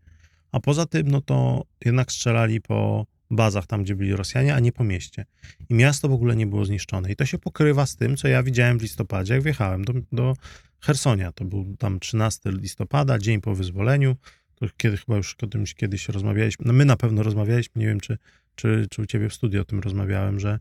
a 0.52 0.60
poza 0.60 0.86
tym, 0.86 1.08
no 1.08 1.20
to 1.20 1.64
jednak 1.84 2.12
strzelali 2.12 2.60
po 2.60 3.06
bazach 3.30 3.66
tam, 3.66 3.82
gdzie 3.82 3.96
byli 3.96 4.16
Rosjanie, 4.16 4.54
a 4.54 4.60
nie 4.60 4.72
po 4.72 4.84
mieście. 4.84 5.24
I 5.68 5.74
miasto 5.74 6.08
w 6.08 6.12
ogóle 6.12 6.36
nie 6.36 6.46
było 6.46 6.64
zniszczone. 6.64 7.12
I 7.12 7.16
to 7.16 7.26
się 7.26 7.38
pokrywa 7.38 7.86
z 7.86 7.96
tym, 7.96 8.16
co 8.16 8.28
ja 8.28 8.42
widziałem 8.42 8.78
w 8.78 8.82
listopadzie, 8.82 9.34
jak 9.34 9.42
wjechałem 9.42 9.84
do, 9.84 9.92
do 10.12 10.34
Hersonia. 10.80 11.32
To 11.32 11.44
był 11.44 11.76
tam 11.78 12.00
13 12.00 12.50
listopada, 12.52 13.18
dzień 13.18 13.40
po 13.40 13.54
wyzwoleniu. 13.54 14.16
To 14.54 14.66
kiedy 14.76 14.96
chyba 14.96 15.16
już 15.16 15.36
o 15.42 15.46
tym 15.46 15.64
kiedyś 15.76 16.08
rozmawialiśmy. 16.08 16.66
No 16.66 16.72
my 16.72 16.84
na 16.84 16.96
pewno 16.96 17.22
rozmawialiśmy, 17.22 17.80
nie 17.80 17.86
wiem, 17.86 18.00
czy, 18.00 18.18
czy, 18.54 18.86
czy 18.90 19.02
u 19.02 19.06
ciebie 19.06 19.28
w 19.28 19.34
studiu 19.34 19.60
o 19.60 19.64
tym 19.64 19.80
rozmawiałem, 19.80 20.40
że, 20.40 20.58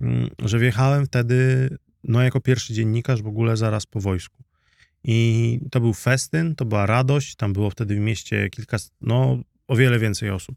mm, 0.00 0.28
że 0.38 0.58
wjechałem 0.58 1.06
wtedy, 1.06 1.68
no 2.04 2.22
jako 2.22 2.40
pierwszy 2.40 2.74
dziennikarz 2.74 3.22
w 3.22 3.26
ogóle 3.26 3.56
zaraz 3.56 3.86
po 3.86 4.00
wojsku. 4.00 4.42
I 5.04 5.60
to 5.70 5.80
był 5.80 5.94
festyn, 5.94 6.54
to 6.54 6.64
była 6.64 6.86
radość. 6.86 7.34
Tam 7.36 7.52
było 7.52 7.70
wtedy 7.70 7.94
w 7.96 7.98
mieście 7.98 8.50
kilka, 8.50 8.76
no 9.00 9.38
o 9.68 9.76
wiele 9.76 9.98
więcej 9.98 10.30
osób. 10.30 10.56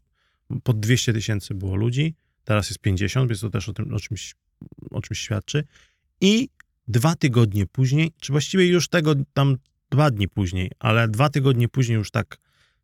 Pod 0.62 0.80
200 0.80 1.12
tysięcy 1.12 1.54
było 1.54 1.76
ludzi, 1.76 2.14
teraz 2.44 2.70
jest 2.70 2.80
50, 2.80 3.28
więc 3.28 3.40
to 3.40 3.50
też 3.50 3.68
o 3.68 3.72
tym 3.72 3.94
o 3.94 4.00
czymś, 4.00 4.34
o 4.90 5.00
czymś 5.00 5.18
świadczy. 5.18 5.64
I 6.20 6.48
dwa 6.88 7.14
tygodnie 7.14 7.66
później, 7.66 8.12
czy 8.20 8.32
właściwie 8.32 8.66
już 8.66 8.88
tego 8.88 9.14
tam 9.32 9.56
dwa 9.90 10.10
dni 10.10 10.28
później, 10.28 10.70
ale 10.78 11.08
dwa 11.08 11.28
tygodnie 11.28 11.68
później 11.68 11.96
już 11.96 12.10
tak 12.10 12.38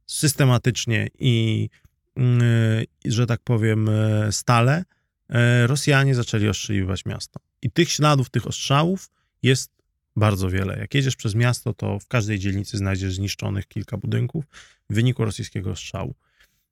systematycznie 0.07 1.09
i, 1.18 1.68
yy, 2.16 3.12
że 3.12 3.27
tak 3.27 3.40
powiem, 3.44 3.87
yy, 4.25 4.33
stale, 4.33 4.85
yy, 5.29 5.37
Rosjanie 5.66 6.14
zaczęli 6.14 6.49
ostrzeliwać 6.49 7.05
miasto. 7.05 7.40
I 7.62 7.70
tych 7.70 7.90
śladów, 7.90 8.31
tych 8.31 8.46
ostrzałów 8.46 9.11
jest 9.42 9.70
bardzo 10.16 10.51
wiele. 10.51 10.79
Jak 10.79 10.94
jedziesz 10.94 11.16
przez 11.16 11.35
miasto, 11.35 11.75
to 11.75 11.99
w 11.99 12.07
każdej 12.07 12.38
dzielnicy 12.38 12.79
znajdziesz 12.79 13.14
zniszczonych 13.14 13.66
kilka 13.68 13.96
budynków 13.96 14.44
w 14.90 14.94
wyniku 14.94 15.25
rosyjskiego 15.25 15.70
ostrzału. 15.70 16.14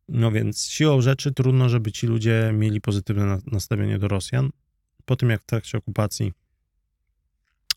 No 0.09 0.33
więc 0.33 0.67
siłą 0.67 1.01
rzeczy 1.01 1.33
trudno, 1.33 1.69
żeby 1.69 1.93
ci 1.93 2.07
ludzie 2.07 2.51
mieli 2.55 2.81
pozytywne 2.81 3.27
na- 3.27 3.41
nastawienie 3.47 3.99
do 3.99 4.09
Rosjan. 4.09 4.51
Po 5.05 5.17
tym, 5.17 5.31
jak 5.31 5.43
w 5.43 5.47
trakcie 5.47 5.79
okupacji 5.79 6.33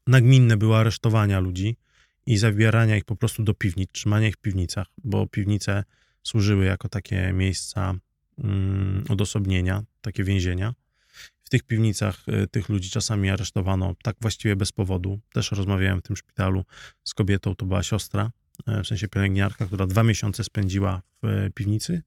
nagminne 0.08 0.58
były 0.58 0.76
aresztowania 0.76 1.40
ludzi 1.40 1.78
i 2.26 2.38
zabierania 2.38 2.98
ich 2.98 3.06
po 3.06 3.16
prostu 3.16 3.44
do 3.44 3.54
piwnic, 3.54 3.92
trzymania 3.92 4.28
ich 4.28 4.36
w 4.36 4.42
piwnicach, 4.42 4.88
bo 5.04 5.28
piwnice 5.28 5.84
służyły 6.24 6.66
jako 6.66 6.90
takie 6.90 7.34
miejsca 7.34 7.96
mm, 8.38 9.04
odosobnienia, 9.10 9.84
takie 10.02 10.24
więzienia. 10.24 10.74
Tych 11.52 11.64
piwnicach 11.64 12.30
y, 12.44 12.48
tych 12.48 12.70
ludzi 12.70 12.90
czasami 12.90 13.30
aresztowano 13.30 13.96
tak 14.04 14.16
właściwie 14.22 14.56
bez 14.56 14.72
powodu. 14.72 15.20
Też 15.34 15.52
rozmawiałem 15.52 16.00
w 16.00 16.02
tym 16.02 16.16
szpitalu 16.16 16.66
z 17.04 17.14
kobietą, 17.14 17.56
to 17.56 17.66
była 17.66 17.84
siostra, 17.84 18.32
y, 18.80 18.84
w 18.84 18.88
sensie 18.88 19.08
pielęgniarka, 19.08 19.66
która 19.66 19.88
dwa 19.88 20.04
miesiące 20.04 20.44
spędziła 20.44 21.02
w 21.24 21.28
y, 21.28 21.52
piwnicy, 21.56 22.02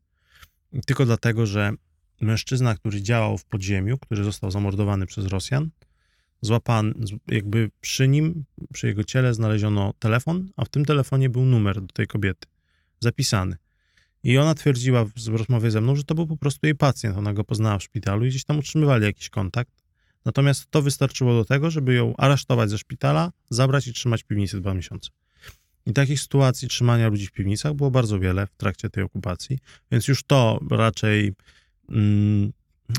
tylko 0.87 1.07
dlatego, 1.07 1.47
że 1.47 1.73
mężczyzna, 2.21 2.75
który 2.75 3.03
działał 3.03 3.39
w 3.39 3.45
podziemiu, 3.45 3.99
który 3.99 4.25
został 4.25 4.51
zamordowany 4.51 5.07
przez 5.07 5.27
Rosjan, 5.27 5.71
złapany, 6.41 6.95
jakby 7.29 7.71
przy 7.81 8.09
nim, 8.09 8.45
przy 8.73 8.87
jego 8.87 9.05
ciele 9.05 9.35
znaleziono 9.35 9.93
telefon, 9.99 10.49
a 10.57 10.65
w 10.65 10.69
tym 10.69 10.85
telefonie 10.85 11.31
był 11.31 11.45
numer 11.45 11.81
do 11.81 11.93
tej 11.93 12.07
kobiety, 12.07 12.49
zapisany. 13.01 13.57
I 14.25 14.39
ona 14.39 14.55
twierdziła 14.55 15.05
w 15.05 15.13
rozmowie 15.27 15.71
ze 15.71 15.81
mną, 15.81 15.97
że 15.97 16.05
to 16.05 16.15
był 16.15 16.27
po 16.27 16.37
prostu 16.37 16.67
jej 16.67 16.75
pacjent. 16.75 17.17
Ona 17.17 17.33
go 17.33 17.45
poznała 17.45 17.79
w 17.79 17.83
szpitalu 17.83 18.27
i 18.27 18.29
gdzieś 18.29 18.45
tam 18.45 18.59
utrzymywali 18.59 19.05
jakiś 19.05 19.29
kontakt. 19.31 19.71
Natomiast 20.25 20.71
to 20.71 20.83
wystarczyło 20.83 21.35
do 21.35 21.45
tego, 21.45 21.71
żeby 21.71 21.95
ją 21.95 22.17
aresztować 22.17 22.71
ze 22.71 22.79
szpitala, 22.79 23.33
zabrać 23.51 23.87
i 23.87 23.93
trzymać 23.93 24.23
w 24.23 24.27
piwnicy 24.27 24.61
dwa 24.61 24.75
miesiące. 24.75 25.11
I 25.87 25.93
takich 25.93 26.21
sytuacji 26.21 26.69
trzymania 26.69 27.09
ludzi 27.09 27.27
w 27.27 27.33
piwnicach 27.33 27.75
było 27.75 27.91
bardzo 27.91 28.19
wiele 28.19 28.47
w 28.47 28.57
trakcie 28.57 28.91
tej 28.91 29.05
okupacji, 29.05 29.59
więc 29.91 30.09
już 30.09 30.23
to 30.23 30.61
raczej 30.71 31.33
mm, 31.91 32.53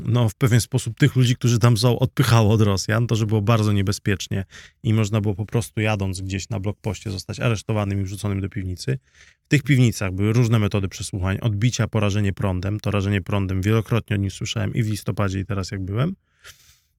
no, 0.04 0.28
w 0.28 0.34
pewien 0.34 0.60
sposób 0.60 0.98
tych 0.98 1.16
ludzi, 1.16 1.36
którzy 1.36 1.58
tam 1.58 1.76
są, 1.76 1.98
odpychało 1.98 2.52
od 2.52 2.60
Rosjan, 2.60 3.06
to, 3.06 3.16
że 3.16 3.26
było 3.26 3.42
bardzo 3.42 3.72
niebezpiecznie 3.72 4.44
i 4.82 4.94
można 4.94 5.20
było 5.20 5.34
po 5.34 5.46
prostu 5.46 5.80
jadąc 5.80 6.20
gdzieś 6.20 6.48
na 6.48 6.60
blokpoście 6.60 7.10
zostać 7.10 7.40
aresztowanym 7.40 8.00
i 8.00 8.04
wrzuconym 8.04 8.40
do 8.40 8.48
piwnicy. 8.48 8.98
W 9.46 9.48
tych 9.48 9.62
piwnicach 9.62 10.12
były 10.12 10.32
różne 10.32 10.58
metody 10.58 10.88
przesłuchań, 10.88 11.38
odbicia, 11.40 11.88
porażenie 11.88 12.32
prądem. 12.32 12.80
To 12.80 12.90
rażenie 12.90 13.22
prądem 13.22 13.62
wielokrotnie 13.62 14.16
o 14.16 14.18
nim 14.18 14.30
słyszałem 14.30 14.74
i 14.74 14.82
w 14.82 14.90
listopadzie, 14.90 15.40
i 15.40 15.44
teraz 15.44 15.70
jak 15.70 15.84
byłem. 15.84 16.16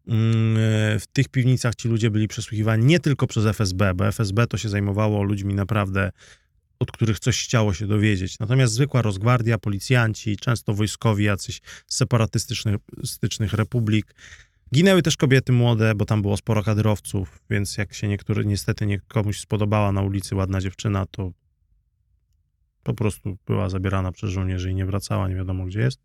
Mm, 0.08 0.58
e, 0.58 1.00
W 1.00 1.08
tych 1.14 1.30
piwnicach 1.30 1.76
ci 1.76 1.88
ludzie 1.88 2.12
byli 2.12 2.28
przesłuchiwani 2.28 2.86
nie 2.86 3.00
tylko 3.00 3.28
przez 3.28 3.46
FSB, 3.46 3.94
bo 3.94 4.08
FSB 4.08 4.48
to 4.48 4.58
się 4.58 4.70
zajmowało 4.70 5.24
ludźmi 5.24 5.54
naprawdę 5.54 6.12
od 6.80 6.92
których 6.92 7.20
coś 7.20 7.44
chciało 7.44 7.74
się 7.74 7.88
dowiedzieć. 7.88 8.40
Natomiast 8.40 8.74
zwykła 8.74 9.02
rozgwardia, 9.02 9.58
policjanci, 9.58 10.38
często 10.38 10.74
wojskowi 10.74 11.24
jacyś 11.24 11.62
z 11.88 11.96
separatystycznych 11.96 13.54
republik. 13.54 14.16
Ginęły 14.74 15.02
też 15.02 15.18
kobiety 15.18 15.52
młode, 15.52 15.96
bo 15.96 16.06
tam 16.06 16.22
było 16.22 16.38
sporo 16.38 16.64
kadrowców, 16.64 17.42
więc 17.50 17.78
jak 17.78 17.94
się 17.94 18.08
niektóry, 18.08 18.46
niestety 18.46 18.86
nie, 18.86 19.00
komuś 19.00 19.40
spodobała 19.40 19.92
na 19.92 20.02
ulicy 20.02 20.36
ładna 20.36 20.62
dziewczyna, 20.62 21.06
to 21.06 21.32
po 22.88 22.94
prostu 22.94 23.38
była 23.46 23.70
zabierana 23.70 24.12
przez 24.12 24.30
żołnierzy 24.30 24.72
i 24.72 24.76
nie 24.76 24.86
wracała, 24.86 25.28
nie 25.28 25.36
wiadomo 25.36 25.66
gdzie 25.66 25.80
jest. 25.80 26.00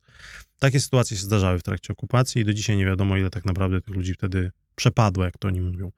Takie 0.58 0.80
sytuacje 0.80 1.16
się 1.16 1.22
zdarzały 1.22 1.58
w 1.58 1.62
trakcie 1.62 1.92
okupacji 1.92 2.42
i 2.42 2.44
do 2.44 2.54
dzisiaj 2.54 2.76
nie 2.76 2.86
wiadomo, 2.86 3.16
ile 3.16 3.30
tak 3.30 3.44
naprawdę 3.44 3.80
tych 3.80 3.94
ludzi 3.94 4.14
wtedy 4.14 4.50
przepadło, 4.74 5.24
jak 5.24 5.38
to 5.38 5.48
oni 5.48 5.60
mówią. 5.60 5.92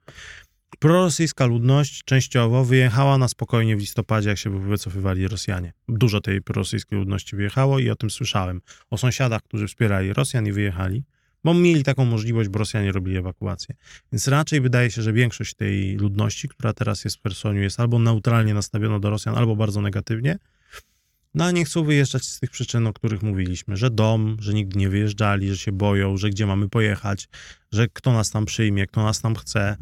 Prorosyjska 0.79 1.45
ludność 1.45 2.03
częściowo 2.03 2.65
wyjechała 2.65 3.17
na 3.17 3.27
spokojnie 3.27 3.77
w 3.77 3.79
listopadzie, 3.79 4.29
jak 4.29 4.37
się 4.37 4.59
wycofywali 4.59 5.27
Rosjanie. 5.27 5.73
Dużo 5.87 6.21
tej 6.21 6.41
prorosyjskiej 6.41 6.99
ludności 6.99 7.35
wyjechało 7.35 7.79
i 7.79 7.89
o 7.89 7.95
tym 7.95 8.09
słyszałem. 8.09 8.61
O 8.89 8.97
sąsiadach, 8.97 9.41
którzy 9.41 9.67
wspierali 9.67 10.13
Rosjan 10.13 10.47
i 10.47 10.51
wyjechali, 10.51 11.03
bo 11.43 11.53
mieli 11.53 11.83
taką 11.83 12.05
możliwość, 12.05 12.49
bo 12.49 12.59
Rosjanie 12.59 12.91
robili 12.91 13.17
ewakuację. 13.17 13.75
Więc 14.11 14.27
raczej 14.27 14.61
wydaje 14.61 14.91
się, 14.91 15.01
że 15.01 15.13
większość 15.13 15.53
tej 15.53 15.95
ludności, 15.95 16.47
która 16.47 16.73
teraz 16.73 17.05
jest 17.05 17.17
w 17.17 17.23
Chersoniu, 17.23 17.61
jest 17.61 17.79
albo 17.79 17.99
neutralnie 17.99 18.53
nastawiona 18.53 18.99
do 18.99 19.09
Rosjan, 19.09 19.37
albo 19.37 19.55
bardzo 19.55 19.81
negatywnie, 19.81 20.37
no 21.35 21.45
a 21.45 21.51
nie 21.51 21.65
chcą 21.65 21.83
wyjeżdżać 21.83 22.25
z 22.25 22.39
tych 22.39 22.49
przyczyn, 22.49 22.87
o 22.87 22.93
których 22.93 23.23
mówiliśmy, 23.23 23.77
że 23.77 23.89
dom, 23.89 24.37
że 24.39 24.53
nigdy 24.53 24.79
nie 24.79 24.89
wyjeżdżali, 24.89 25.49
że 25.49 25.57
się 25.57 25.71
boją, 25.71 26.17
że 26.17 26.29
gdzie 26.29 26.45
mamy 26.45 26.69
pojechać, 26.69 27.27
że 27.71 27.87
kto 27.93 28.13
nas 28.13 28.29
tam 28.29 28.45
przyjmie, 28.45 28.87
kto 28.87 29.03
nas 29.03 29.21
tam 29.21 29.35
chce. 29.35 29.77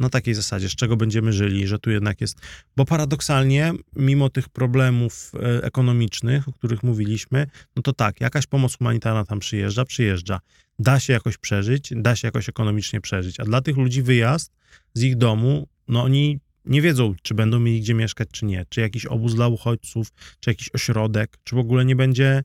Na 0.00 0.08
takiej 0.08 0.34
zasadzie, 0.34 0.68
z 0.68 0.74
czego 0.74 0.96
będziemy 0.96 1.32
żyli, 1.32 1.66
że 1.66 1.78
tu 1.78 1.90
jednak 1.90 2.20
jest. 2.20 2.40
Bo 2.76 2.84
paradoksalnie, 2.84 3.72
mimo 3.96 4.30
tych 4.30 4.48
problemów 4.48 5.32
e, 5.34 5.64
ekonomicznych, 5.64 6.48
o 6.48 6.52
których 6.52 6.82
mówiliśmy, 6.82 7.46
no 7.76 7.82
to 7.82 7.92
tak, 7.92 8.20
jakaś 8.20 8.46
pomoc 8.46 8.78
humanitarna 8.78 9.24
tam 9.24 9.38
przyjeżdża, 9.38 9.84
przyjeżdża. 9.84 10.40
Da 10.78 11.00
się 11.00 11.12
jakoś 11.12 11.36
przeżyć, 11.36 11.92
da 11.96 12.16
się 12.16 12.28
jakoś 12.28 12.48
ekonomicznie 12.48 13.00
przeżyć. 13.00 13.40
A 13.40 13.44
dla 13.44 13.60
tych 13.60 13.76
ludzi 13.76 14.02
wyjazd 14.02 14.52
z 14.94 15.02
ich 15.02 15.16
domu, 15.16 15.68
no 15.88 16.02
oni 16.02 16.40
nie 16.68 16.82
wiedzą, 16.82 17.14
czy 17.22 17.34
będą 17.34 17.60
mieli 17.60 17.80
gdzie 17.80 17.94
mieszkać, 17.94 18.28
czy 18.32 18.44
nie. 18.44 18.66
Czy 18.68 18.80
jakiś 18.80 19.06
obóz 19.06 19.34
dla 19.34 19.48
uchodźców, 19.48 20.12
czy 20.40 20.50
jakiś 20.50 20.70
ośrodek, 20.74 21.38
czy 21.44 21.56
w 21.56 21.58
ogóle 21.58 21.84
nie 21.84 21.96
będzie. 21.96 22.42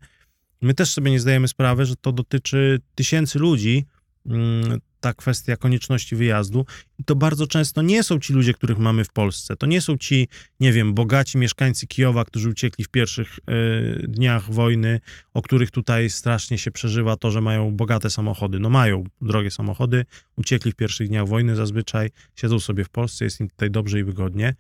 My 0.62 0.74
też 0.74 0.90
sobie 0.90 1.12
nie 1.12 1.20
zdajemy 1.20 1.48
sprawy, 1.48 1.86
że 1.86 1.96
to 1.96 2.12
dotyczy 2.12 2.80
tysięcy 2.96 3.40
ludzi, 3.40 3.86
mm, 4.26 4.80
ta 5.04 5.14
kwestia 5.14 5.58
konieczności 5.58 6.16
wyjazdu. 6.16 6.66
I 7.00 7.04
to 7.04 7.16
bardzo 7.16 7.48
często 7.48 7.82
nie 7.82 8.04
są 8.04 8.20
ci 8.20 8.34
ludzie, 8.34 8.54
których 8.54 8.78
mamy 8.78 9.04
w 9.06 9.10
Polsce. 9.10 9.56
To 9.56 9.66
nie 9.66 9.82
są 9.82 9.98
ci, 9.98 10.28
nie 10.60 10.74
wiem, 10.74 10.94
bogaci 10.94 11.38
mieszkańcy 11.38 11.88
Kijowa, 11.88 12.26
którzy 12.26 12.50
uciekli 12.50 12.86
w 12.86 12.90
pierwszych 12.90 13.38
y, 13.38 14.08
dniach 14.08 14.52
wojny, 14.52 15.00
o 15.34 15.42
których 15.42 15.72
tutaj 15.72 16.10
strasznie 16.10 16.58
się 16.58 16.72
przeżywa 16.72 17.18
to, 17.18 17.32
że 17.32 17.42
mają 17.42 17.72
bogate 17.72 18.10
samochody. 18.10 18.60
No 18.60 18.70
mają 18.70 19.04
drogie 19.22 19.52
samochody, 19.52 20.06
uciekli 20.36 20.72
w 20.72 20.76
pierwszych 20.76 21.08
dniach 21.08 21.28
wojny 21.28 21.56
zazwyczaj, 21.56 22.10
siedzą 22.36 22.60
sobie 22.60 22.84
w 22.84 22.90
Polsce, 22.90 23.26
jest 23.26 23.40
im 23.40 23.50
tutaj 23.50 23.72
dobrze 23.72 24.00
i 24.00 24.04
wygodnie. 24.04 24.56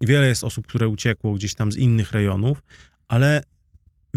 Wiele 0.00 0.28
jest 0.28 0.44
osób, 0.44 0.66
które 0.66 0.88
uciekło 0.88 1.32
gdzieś 1.32 1.54
tam 1.54 1.72
z 1.72 1.76
innych 1.76 2.12
rejonów, 2.12 2.62
ale 3.08 3.42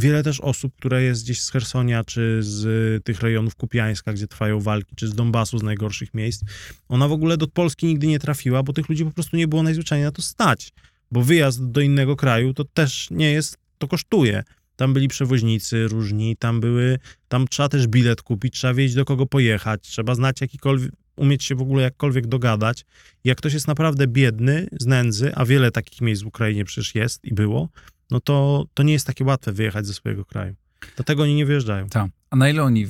wiele 0.01 0.23
też 0.23 0.39
osób, 0.39 0.75
które 0.75 1.03
jest 1.03 1.23
gdzieś 1.23 1.41
z 1.41 1.51
Hersonia, 1.51 2.03
czy 2.03 2.39
z 2.41 3.03
tych 3.03 3.21
rejonów 3.21 3.55
Kupiańska, 3.55 4.13
gdzie 4.13 4.27
trwają 4.27 4.59
walki, 4.59 4.95
czy 4.95 5.07
z 5.07 5.15
Donbasu, 5.15 5.57
z 5.57 5.63
najgorszych 5.63 6.13
miejsc, 6.13 6.43
ona 6.89 7.07
w 7.07 7.11
ogóle 7.11 7.37
do 7.37 7.47
Polski 7.47 7.85
nigdy 7.85 8.07
nie 8.07 8.19
trafiła, 8.19 8.63
bo 8.63 8.73
tych 8.73 8.89
ludzi 8.89 9.05
po 9.05 9.11
prostu 9.11 9.37
nie 9.37 9.47
było 9.47 9.63
najzwyczajniej 9.63 10.05
na 10.05 10.11
to 10.11 10.21
stać. 10.21 10.73
Bo 11.11 11.21
wyjazd 11.21 11.65
do 11.65 11.81
innego 11.81 12.15
kraju 12.15 12.53
to 12.53 12.63
też 12.63 13.07
nie 13.11 13.31
jest, 13.31 13.57
to 13.77 13.87
kosztuje. 13.87 14.43
Tam 14.75 14.93
byli 14.93 15.07
przewoźnicy 15.07 15.87
różni, 15.87 16.37
tam 16.37 16.59
były, 16.59 16.99
tam 17.27 17.47
trzeba 17.47 17.69
też 17.69 17.87
bilet 17.87 18.21
kupić, 18.21 18.53
trzeba 18.53 18.73
wiedzieć 18.73 18.95
do 18.95 19.05
kogo 19.05 19.25
pojechać, 19.25 19.81
trzeba 19.81 20.15
znać 20.15 20.41
jakikolwiek, 20.41 20.91
umieć 21.15 21.43
się 21.43 21.55
w 21.55 21.61
ogóle 21.61 21.83
jakkolwiek 21.83 22.27
dogadać. 22.27 22.85
Jak 23.23 23.37
ktoś 23.37 23.53
jest 23.53 23.67
naprawdę 23.67 24.07
biedny, 24.07 24.67
z 24.79 24.85
nędzy, 24.85 25.35
a 25.35 25.45
wiele 25.45 25.71
takich 25.71 26.01
miejsc 26.01 26.23
w 26.23 26.27
Ukrainie 26.27 26.65
przecież 26.65 26.95
jest 26.95 27.25
i 27.25 27.33
było, 27.33 27.69
no 28.11 28.19
to, 28.19 28.65
to 28.73 28.83
nie 28.83 28.93
jest 28.93 29.07
takie 29.07 29.23
łatwe 29.23 29.51
wyjechać 29.51 29.87
ze 29.87 29.93
swojego 29.93 30.25
kraju. 30.25 30.55
Dlatego 30.95 31.23
oni 31.23 31.35
nie 31.35 31.45
wyjeżdżają. 31.45 31.89
Tak. 31.89 32.11
A 32.29 32.35
na 32.35 32.49
ile 32.49 32.63
oni 32.63 32.87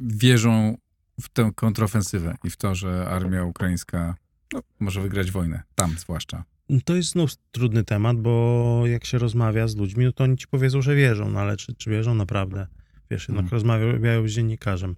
wierzą 0.00 0.76
w 1.20 1.28
tę 1.28 1.50
kontrofensywę 1.54 2.36
i 2.44 2.50
w 2.50 2.56
to, 2.56 2.74
że 2.74 3.06
armia 3.08 3.44
ukraińska 3.44 4.14
no, 4.52 4.62
może 4.80 5.00
wygrać 5.00 5.30
wojnę, 5.30 5.62
tam 5.74 5.98
zwłaszcza? 5.98 6.44
To 6.84 6.96
jest 6.96 7.08
znów 7.08 7.30
trudny 7.50 7.84
temat, 7.84 8.16
bo 8.16 8.82
jak 8.86 9.04
się 9.04 9.18
rozmawia 9.18 9.68
z 9.68 9.76
ludźmi, 9.76 10.04
no 10.04 10.12
to 10.12 10.24
oni 10.24 10.36
ci 10.36 10.46
powiedzą, 10.46 10.82
że 10.82 10.94
wierzą, 10.94 11.30
no 11.30 11.40
ale 11.40 11.56
czy, 11.56 11.74
czy 11.74 11.90
wierzą 11.90 12.14
naprawdę? 12.14 12.66
Wiesz, 13.10 13.28
jednak 13.28 13.44
hmm. 13.44 13.50
rozmawiają 13.52 14.28
z 14.28 14.30
dziennikarzem. 14.30 14.96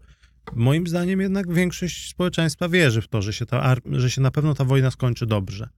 Moim 0.53 0.87
zdaniem 0.87 1.21
jednak 1.21 1.53
większość 1.53 2.11
społeczeństwa 2.11 2.69
wierzy 2.69 3.03
w 3.03 3.09
to, 3.09 3.23
że 3.23 3.33
się, 3.33 3.47
ta, 3.47 3.77
że 3.93 4.11
się 4.11 4.21
na 4.21 4.31
pewno 4.31 4.55
ta 4.55 4.65
wojna 4.65 4.91
skończy 4.91 5.27
dobrze. 5.27 5.69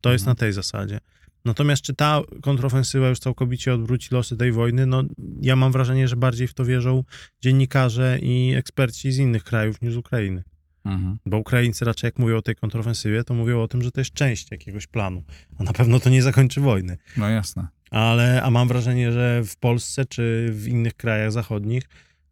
To 0.00 0.12
jest 0.12 0.22
mhm. 0.22 0.30
na 0.30 0.38
tej 0.38 0.52
zasadzie. 0.52 1.00
Natomiast 1.46 1.82
czy 1.82 1.94
ta 1.94 2.20
kontrofensywa 2.42 3.08
już 3.08 3.18
całkowicie 3.18 3.74
odwróci 3.74 4.08
losy 4.14 4.36
tej 4.36 4.52
wojny? 4.52 4.86
No, 4.86 5.02
ja 5.42 5.56
mam 5.56 5.72
wrażenie, 5.72 6.08
że 6.08 6.16
bardziej 6.16 6.48
w 6.48 6.54
to 6.54 6.64
wierzą 6.64 7.04
dziennikarze 7.40 8.18
i 8.22 8.54
eksperci 8.56 9.12
z 9.12 9.18
innych 9.18 9.44
krajów 9.44 9.82
niż 9.82 9.94
z 9.94 9.96
Ukrainy. 9.96 10.42
Mhm. 10.84 11.18
Bo 11.26 11.38
Ukraińcy 11.38 11.84
raczej 11.84 12.08
jak 12.08 12.18
mówią 12.18 12.36
o 12.36 12.42
tej 12.42 12.54
kontrofensywie, 12.54 13.24
to 13.24 13.34
mówią 13.34 13.62
o 13.62 13.68
tym, 13.68 13.82
że 13.82 13.90
to 13.90 14.00
jest 14.00 14.12
część 14.12 14.50
jakiegoś 14.50 14.86
planu. 14.86 15.22
A 15.58 15.64
na 15.64 15.72
pewno 15.72 16.00
to 16.00 16.10
nie 16.10 16.22
zakończy 16.22 16.60
wojny. 16.60 16.98
No 17.16 17.28
jasne. 17.28 17.68
Ale, 17.90 18.42
a 18.42 18.50
mam 18.50 18.68
wrażenie, 18.68 19.12
że 19.12 19.42
w 19.44 19.56
Polsce 19.56 20.04
czy 20.04 20.48
w 20.50 20.68
innych 20.68 20.94
krajach 20.94 21.32
zachodnich, 21.32 21.82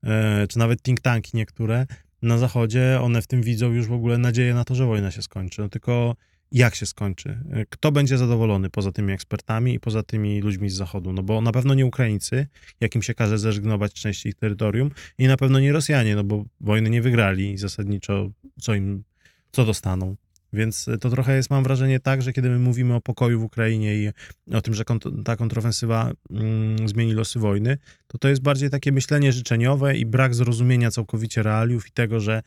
e, 0.03 0.47
czy 0.49 0.59
nawet 0.59 0.83
think 0.83 1.01
tanki 1.01 1.37
niektóre 1.37 1.87
na 2.23 2.39
zachodzie, 2.39 2.99
one 3.03 3.23
w 3.23 3.27
tym 3.27 3.43
widzą 3.43 3.73
już 3.73 3.87
w 3.87 3.93
ogóle 3.93 4.19
nadzieję 4.19 4.55
na 4.55 4.65
to, 4.65 4.75
że 4.75 4.87
wojna 4.87 5.11
się 5.11 5.23
skończy. 5.23 5.63
No 5.63 5.69
tylko 5.69 6.17
jak 6.55 6.75
się 6.75 6.87
skończy, 6.87 7.39
kto 7.71 7.93
będzie 7.93 8.19
zadowolony 8.19 8.71
poza 8.71 8.93
tymi 8.93 9.13
ekspertami 9.13 9.75
i 9.75 9.81
poza 9.81 10.03
tymi 10.03 10.41
ludźmi 10.41 10.71
z 10.71 10.75
Zachodu, 10.75 11.13
no 11.13 11.23
bo 11.23 11.41
na 11.41 11.53
pewno 11.53 11.75
nie 11.75 11.87
Ukraińcy, 11.87 12.47
jakim 12.81 13.03
się 13.03 13.15
każe 13.15 13.39
zrezygnować 13.39 13.93
części 13.93 14.29
ich 14.29 14.35
terytorium 14.35 14.91
i 15.19 15.27
na 15.27 15.37
pewno 15.37 15.61
nie 15.61 15.73
Rosjanie, 15.73 16.17
no 16.17 16.25
bo 16.25 16.45
wojny 16.61 16.91
nie 16.91 17.03
wygrali 17.03 17.53
i 17.53 17.59
zasadniczo 17.59 18.31
co 18.61 18.75
im, 18.75 19.05
co 19.53 19.65
dostaną. 19.65 20.17
Więc 20.53 20.87
to 21.01 21.11
trochę 21.11 21.37
jest, 21.37 21.51
mam 21.51 21.65
wrażenie, 21.65 22.01
tak, 22.01 22.23
że 22.23 22.33
kiedy 22.33 22.51
my 22.51 22.59
mówimy 22.59 22.95
o 22.95 23.01
pokoju 23.01 23.41
w 23.41 23.45
Ukrainie 23.45 23.97
i 23.97 24.11
o 24.53 24.61
tym, 24.61 24.75
że 24.75 24.85
kont 24.85 25.05
ta 25.25 25.37
kontrofensywa 25.37 26.13
mm, 26.31 26.89
zmieni 26.89 27.13
losy 27.13 27.39
wojny, 27.39 27.79
to 28.07 28.19
to 28.19 28.29
jest 28.29 28.43
bardziej 28.43 28.71
takie 28.71 28.93
myślenie 28.93 29.33
życzeniowe 29.33 29.97
i 29.97 30.07
brak 30.07 30.35
zrozumienia 30.35 30.91
całkowicie 30.91 31.43
realiów 31.43 31.89
i 31.89 31.91
tego, 31.91 32.21
że 32.21 32.43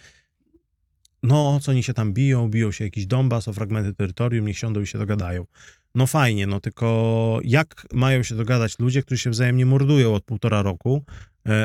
no, 1.28 1.60
co 1.60 1.72
oni 1.72 1.84
się 1.84 1.94
tam 1.94 2.14
biją, 2.14 2.50
biją 2.50 2.72
się 2.72 2.84
jakiś 2.84 3.06
Donbas 3.06 3.48
o 3.48 3.54
fragmenty 3.54 3.94
terytorium, 3.94 4.48
niech 4.48 4.58
siądą 4.58 4.82
i 4.82 4.88
się 4.88 4.98
dogadają. 4.98 5.46
No 5.96 6.08
fajnie, 6.08 6.48
no 6.48 6.60
tylko 6.60 7.40
jak 7.44 7.88
mają 7.94 8.24
się 8.24 8.36
dogadać 8.36 8.80
ludzie, 8.80 9.02
którzy 9.02 9.22
się 9.22 9.30
wzajemnie 9.30 9.66
mordują 9.66 10.14
od 10.14 10.24
półtora 10.24 10.62
roku, 10.62 11.04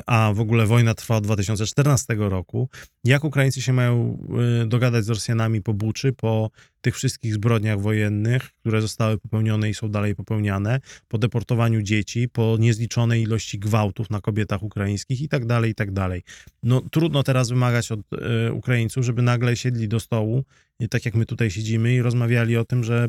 a 0.06 0.32
w 0.34 0.40
ogóle 0.40 0.66
wojna 0.66 0.94
trwa 0.94 1.16
od 1.16 1.24
2014 1.24 2.14
roku. 2.18 2.68
Jak 3.04 3.24
Ukraińcy 3.24 3.62
się 3.62 3.72
mają 3.72 4.18
e, 4.62 4.66
dogadać 4.66 5.04
z 5.04 5.08
Rosjanami 5.08 5.62
po 5.62 5.74
Buczy, 5.74 6.12
po 6.12 6.50
tych 6.80 6.96
wszystkich 6.96 7.34
zbrodniach 7.34 7.80
wojennych, 7.80 8.50
które 8.60 8.80
zostały 8.80 9.18
popełnione 9.18 9.70
i 9.70 9.74
są 9.74 9.90
dalej 9.90 10.14
popełniane, 10.14 10.80
po 11.08 11.18
deportowaniu 11.18 11.82
dzieci, 11.82 12.28
po 12.28 12.56
niezliczonej 12.60 13.22
ilości 13.22 13.58
gwałtów 13.58 14.10
na 14.10 14.20
kobietach 14.20 14.62
ukraińskich 14.62 15.20
i 15.20 15.28
tak 15.28 15.46
dalej, 15.46 15.70
i 15.70 15.74
tak 15.74 15.92
dalej. 15.92 16.22
No 16.62 16.80
trudno 16.80 17.22
teraz 17.22 17.48
wymagać 17.48 17.92
od 17.92 18.00
e, 18.12 18.52
Ukraińców, 18.52 19.04
żeby 19.04 19.22
nagle 19.22 19.56
siedli 19.56 19.88
do 19.88 20.00
stołu, 20.00 20.44
tak 20.90 21.04
jak 21.04 21.14
my 21.14 21.26
tutaj 21.26 21.50
siedzimy 21.50 21.94
i 21.94 22.02
rozmawiali 22.02 22.56
o 22.56 22.64
tym, 22.64 22.84
że 22.84 23.08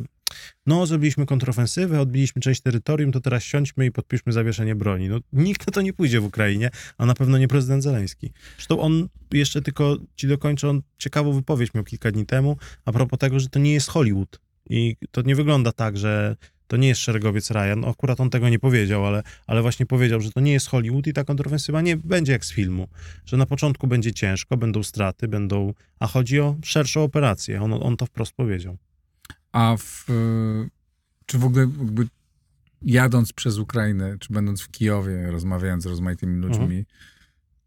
no, 0.65 0.85
zrobiliśmy 0.85 1.25
kontrofensywę, 1.25 2.01
odbiliśmy 2.01 2.41
część 2.41 2.61
terytorium, 2.61 3.11
to 3.11 3.19
teraz 3.19 3.43
siądźmy 3.43 3.85
i 3.85 3.91
podpiszmy 3.91 4.33
zawieszenie 4.33 4.75
broni. 4.75 5.09
No, 5.09 5.19
nikt 5.33 5.67
na 5.67 5.73
to 5.73 5.81
nie 5.81 5.93
pójdzie 5.93 6.19
w 6.19 6.25
Ukrainie, 6.25 6.69
a 6.97 7.05
na 7.05 7.13
pewno 7.13 7.37
nie 7.37 7.47
prezydent 7.47 7.83
Zeleński. 7.83 8.31
Zresztą 8.55 8.79
on, 8.79 9.09
jeszcze 9.31 9.61
tylko 9.61 9.97
ci 10.15 10.27
dokończę, 10.27 10.69
on 10.69 10.81
ciekawą 10.97 11.33
wypowiedź 11.33 11.73
miał 11.73 11.83
kilka 11.83 12.11
dni 12.11 12.25
temu, 12.25 12.57
a 12.85 12.91
propos 12.91 13.19
tego, 13.19 13.39
że 13.39 13.49
to 13.49 13.59
nie 13.59 13.73
jest 13.73 13.89
Hollywood. 13.89 14.39
I 14.69 14.95
to 15.11 15.21
nie 15.21 15.35
wygląda 15.35 15.71
tak, 15.71 15.97
że 15.97 16.35
to 16.67 16.77
nie 16.77 16.87
jest 16.87 17.01
szeregowiec 17.01 17.51
Ryan. 17.51 17.79
No, 17.79 17.87
akurat 17.87 18.19
on 18.19 18.29
tego 18.29 18.49
nie 18.49 18.59
powiedział, 18.59 19.05
ale, 19.05 19.23
ale 19.47 19.61
właśnie 19.61 19.85
powiedział, 19.85 20.21
że 20.21 20.31
to 20.31 20.39
nie 20.39 20.51
jest 20.51 20.67
Hollywood 20.67 21.07
i 21.07 21.13
ta 21.13 21.23
kontrofensywa 21.23 21.81
nie 21.81 21.97
będzie 21.97 22.31
jak 22.31 22.45
z 22.45 22.51
filmu. 22.51 22.87
Że 23.25 23.37
na 23.37 23.45
początku 23.45 23.87
będzie 23.87 24.13
ciężko, 24.13 24.57
będą 24.57 24.83
straty, 24.83 25.27
będą. 25.27 25.73
A 25.99 26.07
chodzi 26.07 26.39
o 26.39 26.55
szerszą 26.63 27.03
operację. 27.03 27.61
On, 27.61 27.73
on 27.73 27.97
to 27.97 28.05
wprost 28.05 28.33
powiedział. 28.33 28.77
A 29.53 29.75
w, 29.77 30.05
czy 31.25 31.37
w 31.37 31.45
ogóle 31.45 31.61
jakby 31.61 32.07
jadąc 32.81 33.33
przez 33.33 33.57
Ukrainę, 33.57 34.17
czy 34.19 34.33
będąc 34.33 34.61
w 34.61 34.71
Kijowie, 34.71 35.31
rozmawiając 35.31 35.83
z 35.83 35.85
rozmaitymi 35.85 36.39
ludźmi, 36.39 36.63
mhm. 36.63 36.85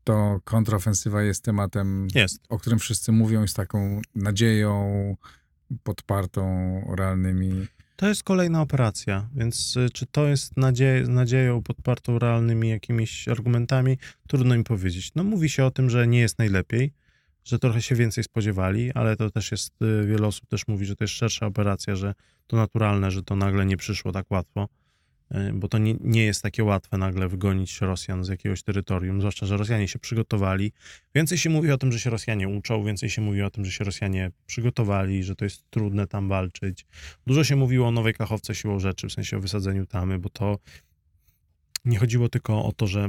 to 0.05 0.41
kontrofensywa 0.45 1.23
jest 1.23 1.45
tematem, 1.45 2.09
jest. 2.15 2.41
o 2.49 2.59
którym 2.59 2.79
wszyscy 2.79 3.13
mówią, 3.13 3.47
z 3.47 3.55
taką 3.55 4.01
nadzieją 4.15 5.17
podpartą 5.83 6.45
realnymi 6.97 7.67
To 7.97 8.09
jest 8.09 8.23
kolejna 8.23 8.63
operacja, 8.63 9.29
więc 9.35 9.77
y, 9.77 9.91
czy 9.91 10.07
to 10.07 10.27
jest 10.27 10.57
nadzie 10.57 11.05
nadzieją 11.09 11.63
podpartą 11.63 12.19
realnymi 12.19 12.69
jakimiś 12.69 13.29
argumentami? 13.29 13.99
Trudno 14.29 14.57
mi 14.57 14.65
powiedzieć. 14.65 15.13
No 15.15 15.25
mówi 15.25 15.49
się 15.49 15.65
o 15.65 15.71
tym, 15.71 15.91
że 15.91 16.07
nie 16.07 16.21
jest 16.21 16.39
najlepiej, 16.39 16.93
że 17.47 17.59
trochę 17.59 17.83
się 17.83 17.95
więcej 17.95 18.25
spodziewali, 18.25 18.93
ale 18.93 19.17
to 19.17 19.31
też 19.31 19.51
jest, 19.51 19.83
y, 19.83 20.07
wiele 20.07 20.27
osób 20.27 20.49
też 20.49 20.69
mówi, 20.69 20.87
że 20.87 20.97
to 20.97 21.05
jest 21.05 21.15
szersza 21.15 21.47
operacja, 21.47 21.97
że 21.97 22.15
to 22.47 22.57
naturalne, 22.57 23.11
że 23.11 23.23
to 23.23 23.37
nagle 23.37 23.67
nie 23.67 23.77
przyszło 23.77 24.13
tak 24.13 24.31
łatwo, 24.31 24.69
y, 25.35 25.53
bo 25.55 25.69
to 25.69 25.79
nie, 25.79 25.95
nie 26.01 26.25
jest 26.25 26.43
takie 26.43 26.65
łatwe 26.65 26.99
nagle 26.99 27.29
wygonić 27.29 27.81
Rosjan 27.81 28.25
z 28.25 28.29
jakiegoś 28.29 28.63
terytorium, 28.63 29.21
zwłaszcza, 29.21 29.47
że 29.47 29.57
Rosjanie 29.57 29.89
się 29.89 29.99
przygotowali. 29.99 30.73
Więcej 31.15 31.39
się 31.39 31.51
mówi 31.51 31.73
o 31.73 31.79
tym, 31.79 31.93
że 31.93 32.01
się 32.01 32.11
Rosjanie 32.11 32.49
uczą, 32.49 32.85
więcej 32.85 33.11
się 33.11 33.23
mówi 33.23 33.43
o 33.43 33.51
tym, 33.51 33.65
że 33.65 33.73
się 33.73 33.85
Rosjanie 33.85 34.31
przygotowali, 34.47 35.25
że 35.25 35.37
to 35.37 35.45
jest 35.45 35.71
trudne 35.71 36.07
tam 36.07 36.29
walczyć. 36.29 36.87
Dużo 37.27 37.45
się 37.45 37.57
mówiło 37.57 37.89
o 37.89 37.91
Nowej 37.91 38.15
Kachowce 38.15 38.55
siłą 38.55 38.79
rzeczy, 38.79 39.09
w 39.09 39.13
sensie 39.13 39.37
o 39.37 39.41
wysadzeniu 39.41 39.87
tamy, 39.87 40.19
bo 40.19 40.29
to 40.29 40.59
nie 41.85 41.99
chodziło 41.99 42.29
tylko 42.29 42.65
o 42.65 42.73
to, 42.73 42.87
że 42.87 43.09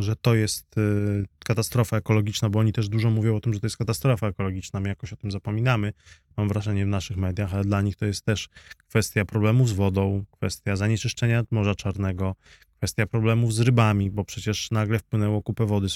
że 0.00 0.16
to 0.16 0.34
jest 0.34 0.78
y, 0.78 1.26
katastrofa 1.44 1.96
ekologiczna, 1.96 2.48
bo 2.48 2.58
oni 2.58 2.72
też 2.72 2.88
dużo 2.88 3.10
mówią 3.10 3.36
o 3.36 3.40
tym, 3.40 3.54
że 3.54 3.60
to 3.60 3.66
jest 3.66 3.76
katastrofa 3.76 4.28
ekologiczna. 4.28 4.80
My 4.80 4.88
jakoś 4.88 5.12
o 5.12 5.16
tym 5.16 5.30
zapominamy, 5.30 5.92
mam 6.36 6.48
wrażenie, 6.48 6.84
w 6.84 6.88
naszych 6.88 7.16
mediach, 7.16 7.54
ale 7.54 7.64
dla 7.64 7.82
nich 7.82 7.96
to 7.96 8.06
jest 8.06 8.24
też 8.24 8.48
kwestia 8.88 9.24
problemów 9.24 9.68
z 9.68 9.72
wodą, 9.72 10.24
kwestia 10.30 10.76
zanieczyszczenia 10.76 11.44
Morza 11.50 11.74
Czarnego, 11.74 12.34
kwestia 12.76 13.06
problemów 13.06 13.54
z 13.54 13.60
rybami, 13.60 14.10
bo 14.10 14.24
przecież 14.24 14.70
nagle 14.70 14.98
wpłynęło 14.98 15.42
kupę 15.42 15.66
wody, 15.66 15.86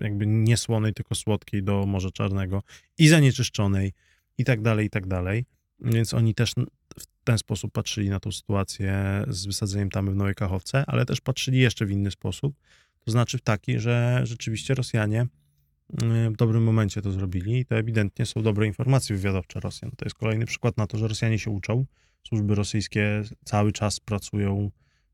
jakby 0.00 0.26
nie 0.26 0.56
słonej, 0.56 0.94
tylko 0.94 1.14
słodkiej 1.14 1.62
do 1.62 1.86
Morza 1.86 2.10
Czarnego 2.10 2.62
i 2.98 3.08
zanieczyszczonej 3.08 3.92
i 4.38 4.44
tak 4.44 4.62
dalej, 4.62 4.86
i 4.86 4.90
tak 4.90 5.06
dalej. 5.06 5.44
Więc 5.80 6.14
oni 6.14 6.34
też 6.34 6.54
w 6.98 7.06
ten 7.24 7.38
sposób 7.38 7.72
patrzyli 7.72 8.10
na 8.10 8.20
tą 8.20 8.32
sytuację 8.32 9.24
z 9.28 9.46
wysadzeniem 9.46 9.90
tamy 9.90 10.10
w 10.10 10.16
Nowej 10.16 10.34
Kachowce, 10.34 10.84
ale 10.86 11.06
też 11.06 11.20
patrzyli 11.20 11.58
jeszcze 11.58 11.86
w 11.86 11.90
inny 11.90 12.10
sposób. 12.10 12.56
To 13.04 13.10
znaczy 13.10 13.38
w 13.38 13.42
taki, 13.42 13.78
że 13.78 14.20
rzeczywiście 14.24 14.74
Rosjanie 14.74 15.22
y, 15.22 16.30
w 16.30 16.36
dobrym 16.36 16.62
momencie 16.62 17.02
to 17.02 17.12
zrobili 17.12 17.58
i 17.58 17.64
to 17.64 17.76
ewidentnie 17.76 18.26
są 18.26 18.42
dobre 18.42 18.66
informacje 18.66 19.16
wywiadowcze 19.16 19.60
Rosjan. 19.60 19.90
To 19.96 20.04
jest 20.04 20.16
kolejny 20.16 20.46
przykład 20.46 20.76
na 20.76 20.86
to, 20.86 20.98
że 20.98 21.08
Rosjanie 21.08 21.38
się 21.38 21.50
uczą. 21.50 21.86
Służby 22.28 22.54
rosyjskie 22.54 23.22
cały 23.44 23.72
czas 23.72 24.00
pracują 24.00 24.70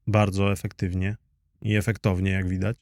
bardzo 0.06 0.52
efektywnie 0.52 1.16
i 1.62 1.76
efektownie, 1.76 2.30
jak 2.30 2.48
widać. 2.48 2.76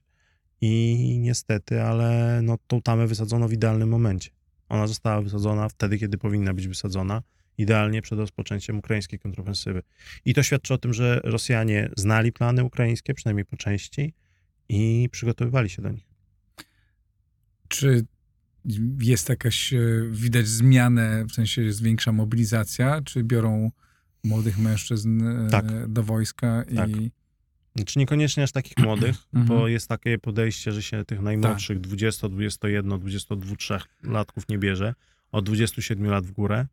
I 0.60 1.18
niestety, 1.20 1.82
ale 1.82 2.40
no, 2.42 2.58
tą 2.66 2.82
tamę 2.82 3.06
wysadzono 3.06 3.48
w 3.48 3.52
idealnym 3.52 3.88
momencie. 3.88 4.30
Ona 4.68 4.86
została 4.86 5.22
wysadzona 5.22 5.68
wtedy, 5.68 5.98
kiedy 5.98 6.18
powinna 6.18 6.54
być 6.54 6.68
wysadzona 6.68 7.22
idealnie 7.62 8.02
przed 8.02 8.18
rozpoczęciem 8.18 8.78
ukraińskiej 8.78 9.18
kontrofensywy. 9.18 9.82
I 10.24 10.34
to 10.34 10.42
świadczy 10.42 10.74
o 10.74 10.78
tym, 10.78 10.94
że 10.94 11.20
Rosjanie 11.24 11.90
znali 11.96 12.32
plany 12.32 12.64
ukraińskie, 12.64 13.14
przynajmniej 13.14 13.44
po 13.44 13.56
części, 13.56 14.14
i 14.68 15.08
przygotowywali 15.12 15.70
się 15.70 15.82
do 15.82 15.90
nich. 15.90 16.06
Czy 17.68 18.06
jest 19.00 19.28
jakaś, 19.28 19.72
e, 19.72 19.78
widać 20.10 20.48
zmianę, 20.48 21.24
w 21.24 21.32
sensie 21.32 21.62
jest 21.62 21.82
większa 21.82 22.12
mobilizacja, 22.12 23.02
czy 23.02 23.24
biorą 23.24 23.70
młodych 24.24 24.58
mężczyzn 24.58 25.26
e, 25.26 25.50
tak. 25.50 25.92
do 25.92 26.02
wojska 26.02 26.64
tak. 26.76 26.90
i... 26.90 27.10
Znaczy 27.76 27.98
niekoniecznie 27.98 28.42
aż 28.42 28.52
takich 28.52 28.78
młodych, 28.78 29.16
mhm. 29.34 29.46
bo 29.46 29.68
jest 29.68 29.88
takie 29.88 30.18
podejście, 30.18 30.72
że 30.72 30.82
się 30.82 31.04
tych 31.04 31.20
najmłodszych 31.20 31.76
tak. 31.76 31.86
20, 31.86 32.28
21, 32.28 32.98
22, 33.00 33.56
3 33.56 33.78
latków 34.02 34.48
nie 34.48 34.58
bierze, 34.58 34.94
od 35.32 35.44
27 35.44 36.06
lat 36.06 36.26
w 36.26 36.32
górę, 36.32 36.66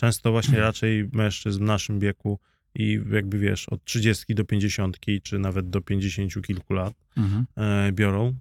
Często 0.00 0.32
właśnie 0.32 0.54
mhm. 0.54 0.66
raczej 0.66 1.08
mężczyzn 1.12 1.58
w 1.58 1.62
naszym 1.62 2.00
wieku 2.00 2.38
i 2.74 3.00
jakby 3.12 3.38
wiesz, 3.38 3.68
od 3.68 3.84
30 3.84 4.34
do 4.34 4.44
50, 4.44 4.96
czy 5.22 5.38
nawet 5.38 5.70
do 5.70 5.80
50 5.80 6.42
kilku 6.42 6.74
lat 6.74 6.94
mhm. 7.16 7.46
e, 7.56 7.92
biorą, 7.92 8.38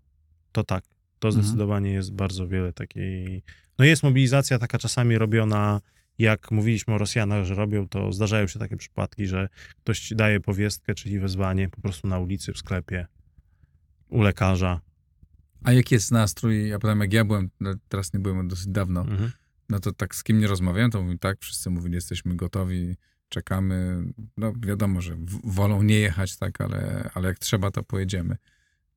to 0.52 0.64
tak, 0.64 0.84
to 1.20 1.28
mhm. 1.28 1.44
zdecydowanie 1.44 1.92
jest 1.92 2.14
bardzo 2.14 2.48
wiele 2.48 2.74
takiej. 2.74 3.44
No 3.80 3.86
jest 3.86 4.04
mobilizacja 4.04 4.60
taka 4.60 4.78
czasami 4.78 5.18
robiona, 5.18 5.82
jak 6.18 6.52
mówiliśmy 6.52 6.94
o 6.94 6.98
Rosjanach, 6.98 7.46
że 7.46 7.56
robią, 7.56 7.88
to 7.88 8.14
zdarzają 8.14 8.48
się 8.48 8.60
takie 8.60 8.78
przypadki, 8.78 9.28
że 9.28 9.50
ktoś 9.80 10.00
ci 10.00 10.16
daje 10.16 10.40
powiestkę, 10.40 10.96
czyli 10.96 11.20
wezwanie 11.20 11.70
po 11.70 11.82
prostu 11.82 12.08
na 12.08 12.20
ulicy, 12.20 12.54
w 12.54 12.58
sklepie, 12.58 13.08
u 14.10 14.22
lekarza. 14.22 14.82
A 15.64 15.74
jaki 15.74 15.96
jest 15.96 16.12
nastrój? 16.12 16.70
Ja 16.70 16.80
pamiętam, 16.80 17.02
jak 17.02 17.14
ja 17.14 17.26
byłem, 17.26 17.50
no, 17.60 17.74
teraz 17.90 18.14
nie 18.14 18.20
byłem 18.20 18.48
dosyć 18.48 18.68
dawno, 18.68 19.02
mhm 19.02 19.32
no 19.70 19.80
to 19.80 19.92
tak 19.92 20.16
z 20.16 20.24
kim 20.24 20.40
nie 20.40 20.48
rozmawiałem, 20.48 20.92
to 20.92 21.02
mówi 21.02 21.20
tak, 21.20 21.38
wszyscy 21.40 21.70
mówili, 21.70 21.96
jesteśmy 21.96 22.36
gotowi, 22.36 22.96
czekamy. 23.30 24.04
No 24.38 24.54
wiadomo, 24.60 25.02
że 25.02 25.18
wolą 25.44 25.84
nie 25.84 26.00
jechać, 26.00 26.38
tak, 26.38 26.62
ale, 26.62 27.10
ale 27.14 27.28
jak 27.28 27.40
trzeba, 27.40 27.72
to 27.72 27.84
pojedziemy. 27.84 28.38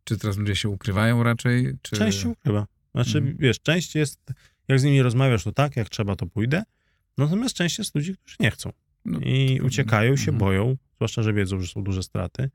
Czy 0.05 0.19
teraz 0.19 0.37
ludzie 0.37 0.57
się 0.57 0.69
ukrywają 0.69 1.23
raczej? 1.23 1.73
Czy... 1.83 1.97
Część 1.97 2.21
się 2.21 2.29
ukrywa. 2.29 2.67
Znaczy, 2.95 3.19
mhm. 3.19 3.37
wiesz, 3.37 3.61
część 3.61 3.95
jest, 3.95 4.21
jak 4.69 4.81
z 4.81 4.85
nimi 4.85 5.03
rozmawiasz, 5.03 5.45
to 5.45 5.53
tak, 5.53 5.77
jak 5.77 5.89
trzeba, 5.89 6.17
to 6.17 6.27
pójdę. 6.27 6.63
Natomiast 7.19 7.55
część 7.55 7.79
jest 7.79 7.95
ludzi, 7.95 8.17
którzy 8.17 8.37
nie 8.41 8.51
chcą. 8.51 8.73
No, 9.05 9.19
I 9.19 9.59
to... 9.59 9.67
uciekają, 9.67 10.17
się 10.17 10.31
mhm. 10.31 10.39
boją, 10.39 10.77
zwłaszcza, 10.97 11.23
że 11.23 11.33
wiedzą, 11.33 11.61
że 11.61 11.69
są 11.69 11.85
duże 11.85 12.03
straty. 12.03 12.51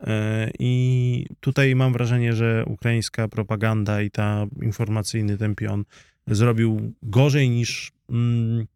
E, 0.00 0.50
I 0.58 1.26
tutaj 1.40 1.74
mam 1.74 1.92
wrażenie, 1.92 2.32
że 2.32 2.64
ukraińska 2.66 3.28
propaganda 3.28 4.02
i 4.02 4.10
ta 4.10 4.46
informacyjny 4.62 5.38
ten 5.38 5.54
pion 5.54 5.84
zrobił 6.26 6.92
gorzej 7.02 7.50
niż. 7.50 7.92
Mm, 8.10 8.66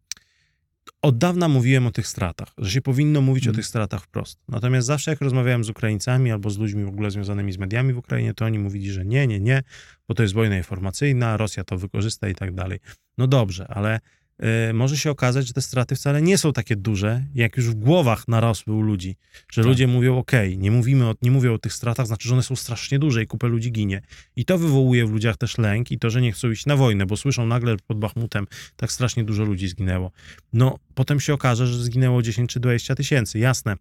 od 1.01 1.17
dawna 1.17 1.47
mówiłem 1.47 1.87
o 1.87 1.91
tych 1.91 2.07
stratach, 2.07 2.47
że 2.57 2.71
się 2.71 2.81
powinno 2.81 3.21
mówić 3.21 3.43
mm. 3.43 3.53
o 3.53 3.55
tych 3.55 3.65
stratach 3.65 4.03
wprost. 4.03 4.39
Natomiast 4.49 4.87
zawsze 4.87 5.11
jak 5.11 5.21
rozmawiałem 5.21 5.63
z 5.63 5.69
Ukraińcami 5.69 6.31
albo 6.31 6.49
z 6.49 6.57
ludźmi 6.57 6.85
w 6.85 6.87
ogóle 6.87 7.11
związanymi 7.11 7.51
z 7.51 7.57
mediami 7.57 7.93
w 7.93 7.97
Ukrainie, 7.97 8.33
to 8.33 8.45
oni 8.45 8.59
mówili, 8.59 8.91
że 8.91 9.05
nie, 9.05 9.27
nie, 9.27 9.39
nie, 9.39 9.63
bo 10.07 10.13
to 10.13 10.23
jest 10.23 10.35
wojna 10.35 10.57
informacyjna, 10.57 11.37
Rosja 11.37 11.63
to 11.63 11.77
wykorzysta 11.77 12.29
i 12.29 12.35
tak 12.35 12.53
dalej. 12.53 12.79
No 13.17 13.27
dobrze, 13.27 13.67
ale 13.67 13.99
może 14.73 14.97
się 14.97 15.11
okazać, 15.11 15.47
że 15.47 15.53
te 15.53 15.61
straty 15.61 15.95
wcale 15.95 16.21
nie 16.21 16.37
są 16.37 16.53
takie 16.53 16.75
duże, 16.75 17.23
jak 17.35 17.57
już 17.57 17.69
w 17.69 17.73
głowach 17.73 18.27
narosły 18.27 18.73
u 18.73 18.81
ludzi. 18.81 19.15
Że 19.51 19.61
tak. 19.61 19.67
ludzie 19.67 19.87
mówią, 19.87 20.17
ok, 20.17 20.31
nie, 20.57 20.71
mówimy 20.71 21.05
o, 21.05 21.15
nie 21.21 21.31
mówią 21.31 21.53
o 21.53 21.57
tych 21.57 21.73
stratach, 21.73 22.07
znaczy, 22.07 22.27
że 22.27 22.33
one 22.33 22.43
są 22.43 22.55
strasznie 22.55 22.99
duże 22.99 23.23
i 23.23 23.27
kupę 23.27 23.47
ludzi 23.47 23.71
ginie. 23.71 24.01
I 24.35 24.45
to 24.45 24.57
wywołuje 24.57 25.05
w 25.05 25.11
ludziach 25.11 25.37
też 25.37 25.57
lęk 25.57 25.91
i 25.91 25.99
to, 25.99 26.09
że 26.09 26.21
nie 26.21 26.31
chcą 26.31 26.51
iść 26.51 26.65
na 26.65 26.75
wojnę, 26.75 27.05
bo 27.05 27.17
słyszą 27.17 27.45
nagle 27.45 27.75
pod 27.87 27.99
Bachmutem, 27.99 28.47
tak 28.75 28.91
strasznie 28.91 29.23
dużo 29.23 29.43
ludzi 29.43 29.67
zginęło. 29.67 30.11
No, 30.53 30.79
potem 30.95 31.19
się 31.19 31.33
okaże, 31.33 31.67
że 31.67 31.83
zginęło 31.83 32.21
10 32.21 32.53
czy 32.53 32.59
20 32.59 32.95
tysięcy, 32.95 33.39
jasne 33.39 33.75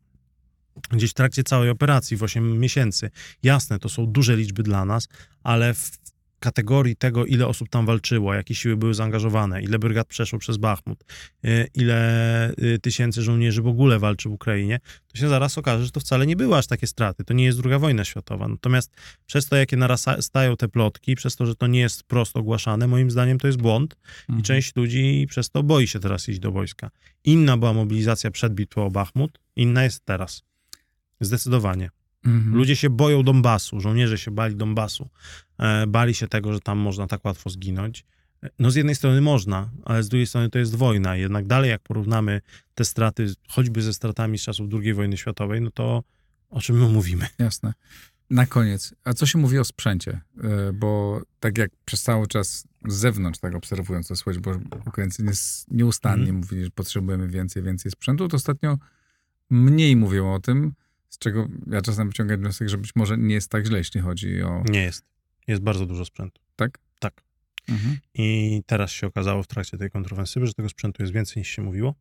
gdzieś 0.91 1.11
w 1.11 1.15
trakcie 1.15 1.45
całej 1.45 1.71
operacji 1.71 2.17
w 2.17 2.23
8 2.23 2.61
miesięcy. 2.61 3.11
Jasne, 3.43 3.79
to 3.79 3.89
są 3.89 4.07
duże 4.07 4.37
liczby 4.37 4.63
dla 4.63 4.85
nas, 4.85 5.09
ale 5.43 5.75
w 5.75 5.91
kategorii 6.43 6.97
tego, 6.97 7.27
ile 7.27 7.47
osób 7.47 7.69
tam 7.69 7.87
walczyło, 7.87 8.35
jakie 8.35 8.55
siły 8.55 8.77
były 8.77 8.95
zaangażowane, 8.95 9.63
ile 9.63 9.79
brygad 9.79 10.07
przeszło 10.07 10.39
przez 10.39 10.57
Bachmut, 10.57 11.05
y, 11.45 11.69
ile 11.75 12.51
y, 12.51 12.79
tysięcy 12.79 13.23
żołnierzy 13.23 13.63
w 13.63 13.67
ogóle 13.67 13.99
walczy 13.99 14.29
w 14.29 14.33
Ukrainie, 14.33 14.81
to 15.09 15.19
się 15.19 15.29
zaraz 15.29 15.59
okaże, 15.59 15.85
że 15.85 15.91
to 15.91 16.01
wcale 16.01 16.27
nie 16.27 16.37
były 16.37 16.57
aż 16.57 16.67
takie 16.67 16.87
straty. 16.87 17.25
To 17.25 17.35
nie 17.35 17.45
jest 17.45 17.59
druga 17.59 17.79
wojna 17.79 18.05
światowa. 18.05 18.49
Natomiast 18.49 18.97
przez 19.27 19.47
to, 19.47 19.57
jakie 19.57 19.77
narastają 19.77 20.57
te 20.57 20.69
plotki, 20.69 21.15
przez 21.15 21.37
to, 21.37 21.47
że 21.47 21.55
to 21.55 21.67
nie 21.67 21.81
jest 21.81 22.03
prosto 22.03 22.41
ogłaszane, 22.41 22.87
moim 22.87 23.11
zdaniem 23.11 23.39
to 23.39 23.47
jest 23.47 23.59
błąd 23.59 23.97
mhm. 24.21 24.41
i 24.41 24.43
część 24.43 24.77
ludzi 24.77 25.27
przez 25.29 25.51
to 25.51 25.63
boi 25.63 25.87
się 25.87 26.01
teraz 26.01 26.29
iść 26.29 26.39
do 26.39 26.53
wojska. 26.53 26.91
Inna 27.25 27.57
była 27.57 27.73
mobilizacja 27.73 28.31
przed 28.31 28.55
bitwą 28.55 28.87
o 28.87 28.91
Bachmut, 28.91 29.39
inna 29.57 29.85
jest 29.85 30.05
teraz. 30.05 30.43
Zdecydowanie. 31.21 31.91
Mhm. 32.25 32.55
Ludzie 32.55 32.77
się 32.77 32.91
boją 32.91 33.23
Donbasu, 33.23 33.81
żołnierze 33.81 34.19
się 34.19 34.31
bali 34.31 34.57
Donbasu. 34.57 35.09
E, 35.59 35.87
bali 35.87 36.15
się 36.15 36.29
tego, 36.29 36.53
że 36.53 36.61
tam 36.61 36.79
można 36.79 37.07
tak 37.07 37.25
łatwo 37.25 37.51
zginąć. 37.51 38.05
No 38.59 38.71
z 38.71 38.75
jednej 38.75 38.95
strony 38.95 39.21
można, 39.21 39.71
ale 39.85 40.03
z 40.03 40.09
drugiej 40.09 40.27
strony 40.27 40.51
to 40.51 40.59
jest 40.59 40.75
wojna. 40.75 41.17
Jednak 41.17 41.47
dalej 41.47 41.71
jak 41.71 41.83
porównamy 41.83 42.41
te 42.75 42.85
straty, 42.85 43.35
choćby 43.49 43.83
ze 43.83 43.93
stratami 43.93 44.39
z 44.39 44.43
czasów 44.43 44.69
II 44.83 44.95
wojny 44.95 45.17
światowej, 45.17 45.61
no 45.61 45.71
to 45.71 46.03
o 46.51 46.61
czym 46.61 46.79
my 46.79 46.89
mówimy? 46.89 47.27
Jasne. 47.39 47.73
Na 48.31 48.47
koniec, 48.47 48.95
a 49.05 49.13
co 49.13 49.27
się 49.27 49.39
mówi 49.39 49.59
o 49.59 49.65
sprzęcie? 49.65 50.21
E, 50.45 50.73
bo 50.73 51.23
tak 51.41 51.59
jak 51.59 51.71
przez 51.85 52.03
cały 52.03 52.27
czas 52.27 52.67
z 52.89 52.95
zewnątrz 52.95 53.41
tak 53.41 53.55
obserwując 53.55 54.09
to 54.09 54.17
słychać, 54.17 54.43
bo 54.43 54.59
Ukraińcy 54.87 55.25
nieustannie 55.71 56.29
mm. 56.29 56.37
mówili, 56.37 56.65
że 56.65 56.71
potrzebujemy 56.71 57.29
więcej, 57.29 57.63
więcej 57.63 57.93
sprzętu, 57.93 58.29
to 58.29 58.37
ostatnio 58.37 58.79
mniej 59.51 59.97
mówią 59.97 60.35
o 60.35 60.41
tym, 60.41 60.73
z 61.13 61.19
czego 61.19 61.49
ja 61.67 61.83
czasem 61.83 62.09
wyciągam 62.09 62.41
wniosek, 62.41 62.69
że 62.69 62.79
być 62.79 62.97
może 62.97 63.19
nie 63.19 63.35
jest 63.35 63.51
tak 63.51 63.67
źle, 63.67 63.79
jeśli 63.79 64.01
chodzi 64.01 64.43
o... 64.43 64.65
Nie 64.69 64.83
jest. 64.83 65.05
Jest 65.47 65.63
bardzo 65.63 65.87
dużo 65.87 66.05
sprzętu. 66.05 66.41
Tak? 66.57 66.79
Tak. 66.99 67.23
Mhm. 67.69 67.99
I 68.15 68.63
teraz 68.67 68.91
się 68.91 69.07
okazało 69.07 69.43
w 69.43 69.47
trakcie 69.47 69.79
tej 69.79 69.91
kontrofensywy, 69.91 70.47
że 70.47 70.55
tego 70.55 70.69
sprzętu 70.69 71.03
jest 71.03 71.13
więcej 71.13 71.41
niż 71.41 71.49
się 71.49 71.63
mówiło. 71.63 71.95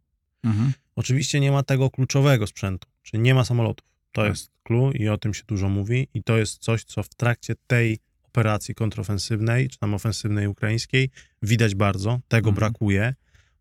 Mhm. 0.43 0.73
Oczywiście 0.95 1.39
nie 1.39 1.51
ma 1.51 1.63
tego 1.63 1.89
kluczowego 1.89 2.47
sprzętu, 2.47 2.87
czyli 3.03 3.23
nie 3.23 3.33
ma 3.33 3.45
samolotów. 3.45 3.87
To 4.11 4.21
tak. 4.21 4.29
jest 4.29 4.51
clue 4.63 4.91
i 4.91 5.09
o 5.09 5.17
tym 5.17 5.33
się 5.33 5.43
dużo 5.47 5.69
mówi 5.69 6.07
i 6.13 6.23
to 6.23 6.37
jest 6.37 6.57
coś, 6.57 6.83
co 6.83 7.03
w 7.03 7.09
trakcie 7.09 7.55
tej 7.67 7.99
operacji 8.23 8.75
kontrofensywnej, 8.75 9.69
czy 9.69 9.77
tam 9.77 9.93
ofensywnej 9.93 10.47
ukraińskiej 10.47 11.09
widać 11.41 11.75
bardzo. 11.75 12.19
Tego 12.27 12.49
mhm. 12.49 12.55
brakuje. 12.55 13.15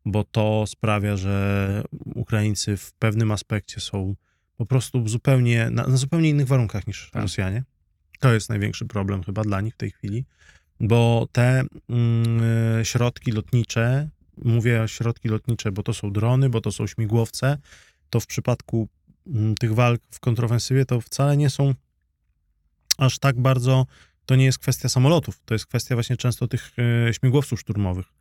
bo 0.05 0.24
to 0.24 0.64
sprawia, 0.66 1.16
że 1.16 1.84
Ukraińcy 2.14 2.76
w 2.76 2.92
pewnym 2.92 3.30
aspekcie 3.30 3.80
są 3.80 4.14
po 4.61 4.66
prostu 4.66 5.08
zupełnie, 5.08 5.70
na, 5.70 5.86
na 5.86 5.96
zupełnie 5.96 6.28
innych 6.28 6.46
warunkach 6.46 6.86
niż 6.86 7.11
Tak. 7.11 7.22
Rosjanie. 7.22 7.64
To 8.18 8.32
jest 8.32 8.48
największy 8.48 8.86
problem 8.86 9.22
chyba 9.22 9.42
dla 9.42 9.61
nich 9.61 9.74
w 9.74 9.76
tej 9.76 9.90
chwili, 9.90 10.24
bo 10.80 11.28
te 11.32 11.64
mm, 11.88 12.84
środki 12.84 13.32
lotnicze, 13.32 14.08
mówię 14.44 14.84
środki 14.86 15.28
lotnicze, 15.28 15.72
bo 15.72 15.82
to 15.82 15.94
są 15.94 16.12
drony, 16.12 16.50
bo 16.50 16.61
to 16.61 16.72
są 16.72 16.86
śmigłowce, 16.86 17.58
to 18.11 18.20
w 18.20 18.26
przypadku 18.26 18.88
mm, 19.26 19.54
tych 19.54 19.74
walk 19.74 20.00
w 20.11 20.20
kontrofensywie 20.20 20.84
to 20.84 21.00
wcale 21.00 21.36
nie 21.36 21.50
są 21.50 21.74
aż 22.98 23.18
tak 23.18 23.40
bardzo, 23.40 23.86
to 24.26 24.36
nie 24.36 24.44
jest 24.44 24.58
kwestia 24.58 24.88
samolotów, 24.88 25.40
to 25.44 25.54
jest 25.54 25.66
kwestia 25.66 25.94
właśnie 25.94 26.16
często 26.16 26.48
tych 26.48 26.72
e, 27.08 27.14
śmigłowców 27.14 27.61
szturmowych 27.61 28.19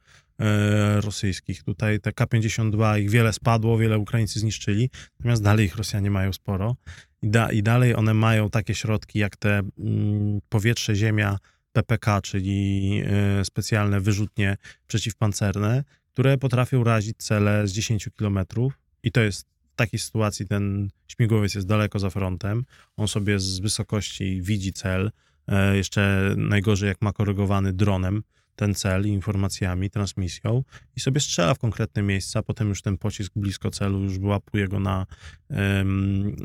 rosyjskich. 1.01 1.63
Tutaj 1.63 1.99
te 1.99 2.13
K-52, 2.13 2.99
ich 2.99 3.09
wiele 3.09 3.33
spadło, 3.33 3.77
wiele 3.77 3.97
Ukraińcy 3.97 4.39
zniszczyli, 4.39 4.89
natomiast 5.19 5.43
dalej 5.43 5.65
ich 5.65 5.75
Rosjanie 5.75 6.11
mają 6.11 6.33
sporo. 6.33 6.75
I, 7.21 7.29
da, 7.29 7.51
i 7.51 7.63
dalej 7.63 7.95
one 7.95 8.13
mają 8.13 8.49
takie 8.49 8.75
środki 8.75 9.19
jak 9.19 9.37
te 9.37 9.61
mm, 9.79 10.39
powietrze, 10.49 10.95
ziemia, 10.95 11.37
PPK, 11.73 12.21
czyli 12.21 13.01
e, 13.05 13.45
specjalne 13.45 14.01
wyrzutnie 14.01 14.57
przeciwpancerne, 14.87 15.83
które 16.13 16.37
potrafią 16.37 16.83
razić 16.83 17.17
cele 17.17 17.67
z 17.67 17.71
10 17.71 18.09
kilometrów. 18.17 18.79
I 19.03 19.11
to 19.11 19.21
jest 19.21 19.47
w 19.73 19.75
takiej 19.75 19.99
sytuacji 19.99 20.47
ten 20.47 20.89
śmigłowiec 21.07 21.55
jest 21.55 21.67
daleko 21.67 21.99
za 21.99 22.09
frontem, 22.09 22.63
on 22.97 23.07
sobie 23.07 23.39
z 23.39 23.59
wysokości 23.59 24.41
widzi 24.41 24.73
cel, 24.73 25.11
e, 25.47 25.77
jeszcze 25.77 26.33
najgorzej 26.37 26.87
jak 26.87 27.01
ma 27.01 27.13
korygowany 27.13 27.73
dronem 27.73 28.23
ten 28.59 28.75
cel 28.75 29.07
informacjami, 29.07 29.89
transmisją 29.89 30.63
i 30.95 30.99
sobie 30.99 31.21
strzela 31.21 31.53
w 31.53 31.59
konkretne 31.59 32.01
miejsca, 32.01 32.43
potem 32.43 32.69
już 32.69 32.81
ten 32.81 32.97
pocisk 32.97 33.33
blisko 33.35 33.71
celu 33.71 33.99
już 34.03 34.19
wyłapuje 34.19 34.67
go 34.67 34.79
na, 34.79 35.05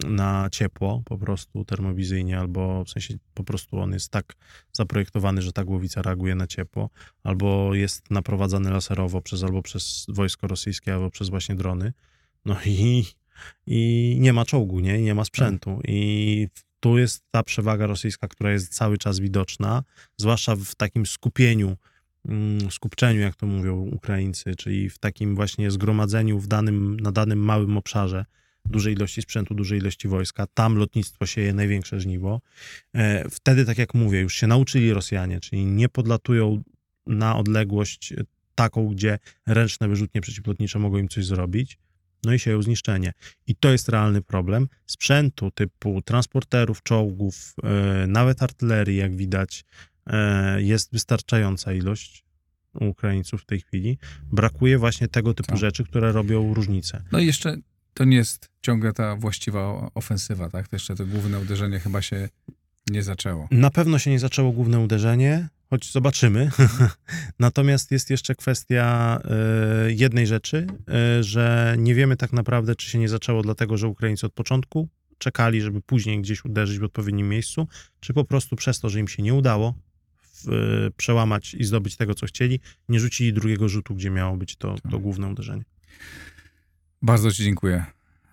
na 0.08 0.48
ciepło 0.52 1.02
po 1.04 1.18
prostu 1.18 1.64
termowizyjnie, 1.64 2.38
albo 2.38 2.84
w 2.84 2.90
sensie 2.90 3.14
po 3.34 3.44
prostu 3.44 3.78
on 3.78 3.92
jest 3.92 4.10
tak 4.10 4.32
zaprojektowany, 4.72 5.42
że 5.42 5.52
ta 5.52 5.64
głowica 5.64 6.02
reaguje 6.02 6.34
na 6.34 6.46
ciepło, 6.46 6.90
albo 7.22 7.74
jest 7.74 8.10
naprowadzany 8.10 8.70
laserowo 8.70 9.20
przez 9.20 9.42
albo 9.42 9.62
przez 9.62 10.06
wojsko 10.08 10.46
rosyjskie, 10.46 10.94
albo 10.94 11.10
przez 11.10 11.28
właśnie 11.28 11.54
drony. 11.54 11.92
No 12.44 12.56
i, 12.66 13.04
i 13.66 14.16
nie 14.20 14.32
ma 14.32 14.44
czołgu, 14.44 14.80
nie? 14.80 15.02
Nie 15.02 15.14
ma 15.14 15.24
sprzętu. 15.24 15.80
I 15.88 16.48
tu 16.80 16.98
jest 16.98 17.24
ta 17.30 17.42
przewaga 17.42 17.86
rosyjska, 17.86 18.28
która 18.28 18.52
jest 18.52 18.74
cały 18.74 18.98
czas 18.98 19.18
widoczna, 19.18 19.82
zwłaszcza 20.16 20.56
w 20.56 20.74
takim 20.74 21.06
skupieniu, 21.06 21.76
skupczeniu, 22.70 23.20
jak 23.20 23.36
to 23.36 23.46
mówią 23.46 23.76
Ukraińcy, 23.76 24.56
czyli 24.56 24.90
w 24.90 24.98
takim 24.98 25.34
właśnie 25.34 25.70
zgromadzeniu 25.70 26.38
w 26.38 26.46
danym, 26.46 27.00
na 27.00 27.12
danym 27.12 27.38
małym 27.38 27.76
obszarze 27.76 28.24
dużej 28.64 28.94
ilości 28.94 29.22
sprzętu, 29.22 29.54
dużej 29.54 29.78
ilości 29.78 30.08
wojska. 30.08 30.46
Tam 30.54 30.76
lotnictwo 30.76 31.26
sieje 31.26 31.52
największe 31.52 32.00
żniwo. 32.00 32.40
E, 32.94 33.28
Wtedy, 33.30 33.64
tak 33.64 33.78
jak 33.78 33.94
mówię, 33.94 34.20
już 34.20 34.34
się 34.34 34.46
nauczyli 34.46 34.92
Rosjanie, 34.92 35.40
czyli 35.40 35.66
nie 35.66 35.88
podlatują 35.88 36.62
na 37.06 37.36
odległość 37.36 38.14
taką, 38.54 38.88
gdzie 38.88 39.18
ręczne 39.46 39.88
wyrzutnie 39.88 40.20
przeciwlotnicze 40.20 40.78
mogą 40.78 40.98
im 40.98 41.08
coś 41.08 41.26
zrobić, 41.26 41.78
no 42.24 42.32
i 42.34 42.38
sieją 42.38 42.62
zniszczenie. 42.62 43.12
I 43.46 43.56
to 43.56 43.72
jest 43.72 43.88
realny 43.88 44.22
problem. 44.22 44.68
Sprzętu 44.86 45.50
typu 45.50 46.02
transporterów, 46.02 46.82
czołgów, 46.82 47.54
e, 47.62 48.06
nawet 48.06 48.42
artylerii, 48.42 48.96
jak 48.96 49.16
widać, 49.16 49.64
jest 50.58 50.92
wystarczająca 50.92 51.72
ilość 51.72 52.24
u 52.80 52.84
Ukraińców 52.84 53.42
w 53.42 53.46
tej 53.46 53.60
chwili. 53.60 53.98
Brakuje 54.32 54.78
właśnie 54.78 55.08
tego 55.08 55.34
typu 55.34 55.48
Tak. 55.48 55.58
rzeczy, 55.58 55.84
które 55.84 56.12
robią 56.12 56.54
różnicę. 56.54 57.02
No 57.12 57.18
i 57.18 57.26
jeszcze 57.26 57.56
to 57.94 58.04
nie 58.04 58.16
jest 58.16 58.48
ciągle 58.62 58.92
ta 58.92 59.16
właściwa 59.16 59.90
ofensywa, 59.94 60.50
tak? 60.50 60.68
To 60.68 60.76
jeszcze 60.76 60.96
to 60.96 61.06
główne 61.06 61.38
uderzenie 61.40 61.78
chyba 61.80 62.02
się 62.02 62.28
nie 62.90 63.02
zaczęło. 63.02 63.48
Na 63.50 63.70
pewno 63.70 63.98
się 63.98 64.10
nie 64.10 64.18
zaczęło 64.18 64.52
główne 64.52 64.80
uderzenie, 64.80 65.48
choć 65.70 65.92
zobaczymy. 65.92 66.50
Natomiast 67.38 67.90
jest 67.90 68.10
jeszcze 68.10 68.34
kwestia 68.34 69.18
e, 69.24 69.92
jednej 69.92 70.26
rzeczy, 70.26 70.66
e, 70.88 71.22
że 71.22 71.76
nie 71.78 71.94
wiemy 71.94 72.16
tak 72.16 72.32
naprawdę, 72.32 72.76
czy 72.76 72.90
się 72.90 72.98
nie 72.98 73.08
zaczęło 73.08 73.42
dlatego, 73.42 73.76
że 73.76 73.88
Ukraińcy 73.88 74.26
od 74.26 74.32
początku 74.32 74.88
czekali, 75.18 75.60
żeby 75.60 75.82
później 75.82 76.20
gdzieś 76.20 76.44
uderzyć 76.44 76.78
w 76.78 76.84
odpowiednim 76.84 77.28
miejscu, 77.28 77.68
czy 78.00 78.14
po 78.14 78.24
prostu 78.24 78.56
przez 78.56 78.80
to, 78.80 78.88
że 78.88 79.00
im 79.00 79.08
się 79.08 79.22
nie 79.22 79.34
udało 79.34 79.68
e, 79.68 79.74
przełamać 80.96 81.54
i 81.54 81.64
zdobyć 81.64 81.96
tego, 81.96 82.14
co 82.14 82.26
chcieli, 82.26 82.60
nie 82.88 83.00
rzucili 83.00 83.32
drugiego 83.32 83.68
rzutu, 83.68 83.94
gdzie 83.94 84.10
miało 84.10 84.36
być 84.36 84.56
to, 84.56 84.74
to 84.90 84.98
główne 84.98 85.28
uderzenie. 85.28 85.64
Bardzo 87.02 87.32
Ci 87.32 87.44
dziękuję. 87.44 87.84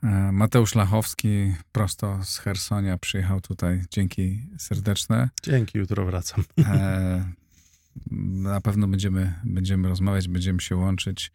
E, 0.04 0.32
Mateusz 0.32 0.76
Lachowski 0.76 1.54
prosto 1.72 2.20
z 2.24 2.38
Hersonia 2.38 2.98
przyjechał 2.98 3.42
tutaj. 3.42 3.84
Dzięki 3.92 4.48
serdeczne. 4.58 5.30
Dzięki, 5.44 5.78
jutro 5.78 6.06
wracam. 6.06 6.44
E, 6.66 7.32
na 8.32 8.62
pewno 8.62 8.88
będziemy, 8.88 9.34
będziemy 9.44 9.90
rozmawiać, 9.90 10.28
będziemy 10.28 10.62
się 10.62 10.76
łączyć. 10.76 11.32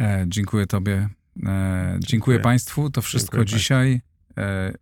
E, 0.00 0.24
dziękuję 0.28 0.66
Tobie. 0.66 1.08
Dziękuję, 1.36 1.98
Dziękuję. 2.00 2.38
Państwu. 2.38 2.90
To 2.90 3.02
wszystko 3.02 3.36
Dziękuję 3.36 3.58
dzisiaj. 3.58 4.00
E, 4.38 4.74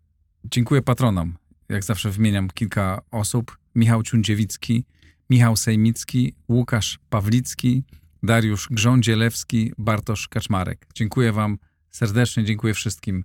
dziękuję 0.45 0.83
patronom. 0.83 1.35
Jak 1.69 1.85
zawsze 1.85 2.11
wymieniam 2.11 2.51
kilka 2.51 3.01
osób. 3.11 3.59
Michał 3.75 4.03
Ciundziewicki, 4.03 4.85
Michał 5.31 5.57
Sejmicki, 5.57 6.35
Łukasz 6.49 6.99
Pawlicki, 7.11 7.85
Dariusz 8.23 8.69
Grządzielewski, 8.71 9.73
Bartosz 9.79 10.29
Kaczmarek. 10.29 10.87
Dziękuję 10.95 11.33
Wam 11.33 11.59
serdecznie, 11.91 12.45
dziękuję 12.45 12.75
wszystkim 12.75 13.25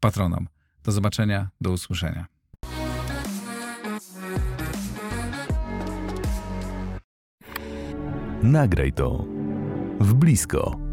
patronom. 0.00 0.48
Do 0.84 0.92
zobaczenia, 0.92 1.48
do 1.60 1.70
usłyszenia. 1.72 2.26
Nagraj 8.42 8.92
to 8.92 9.24
w 10.00 10.14
blisko. 10.14 10.83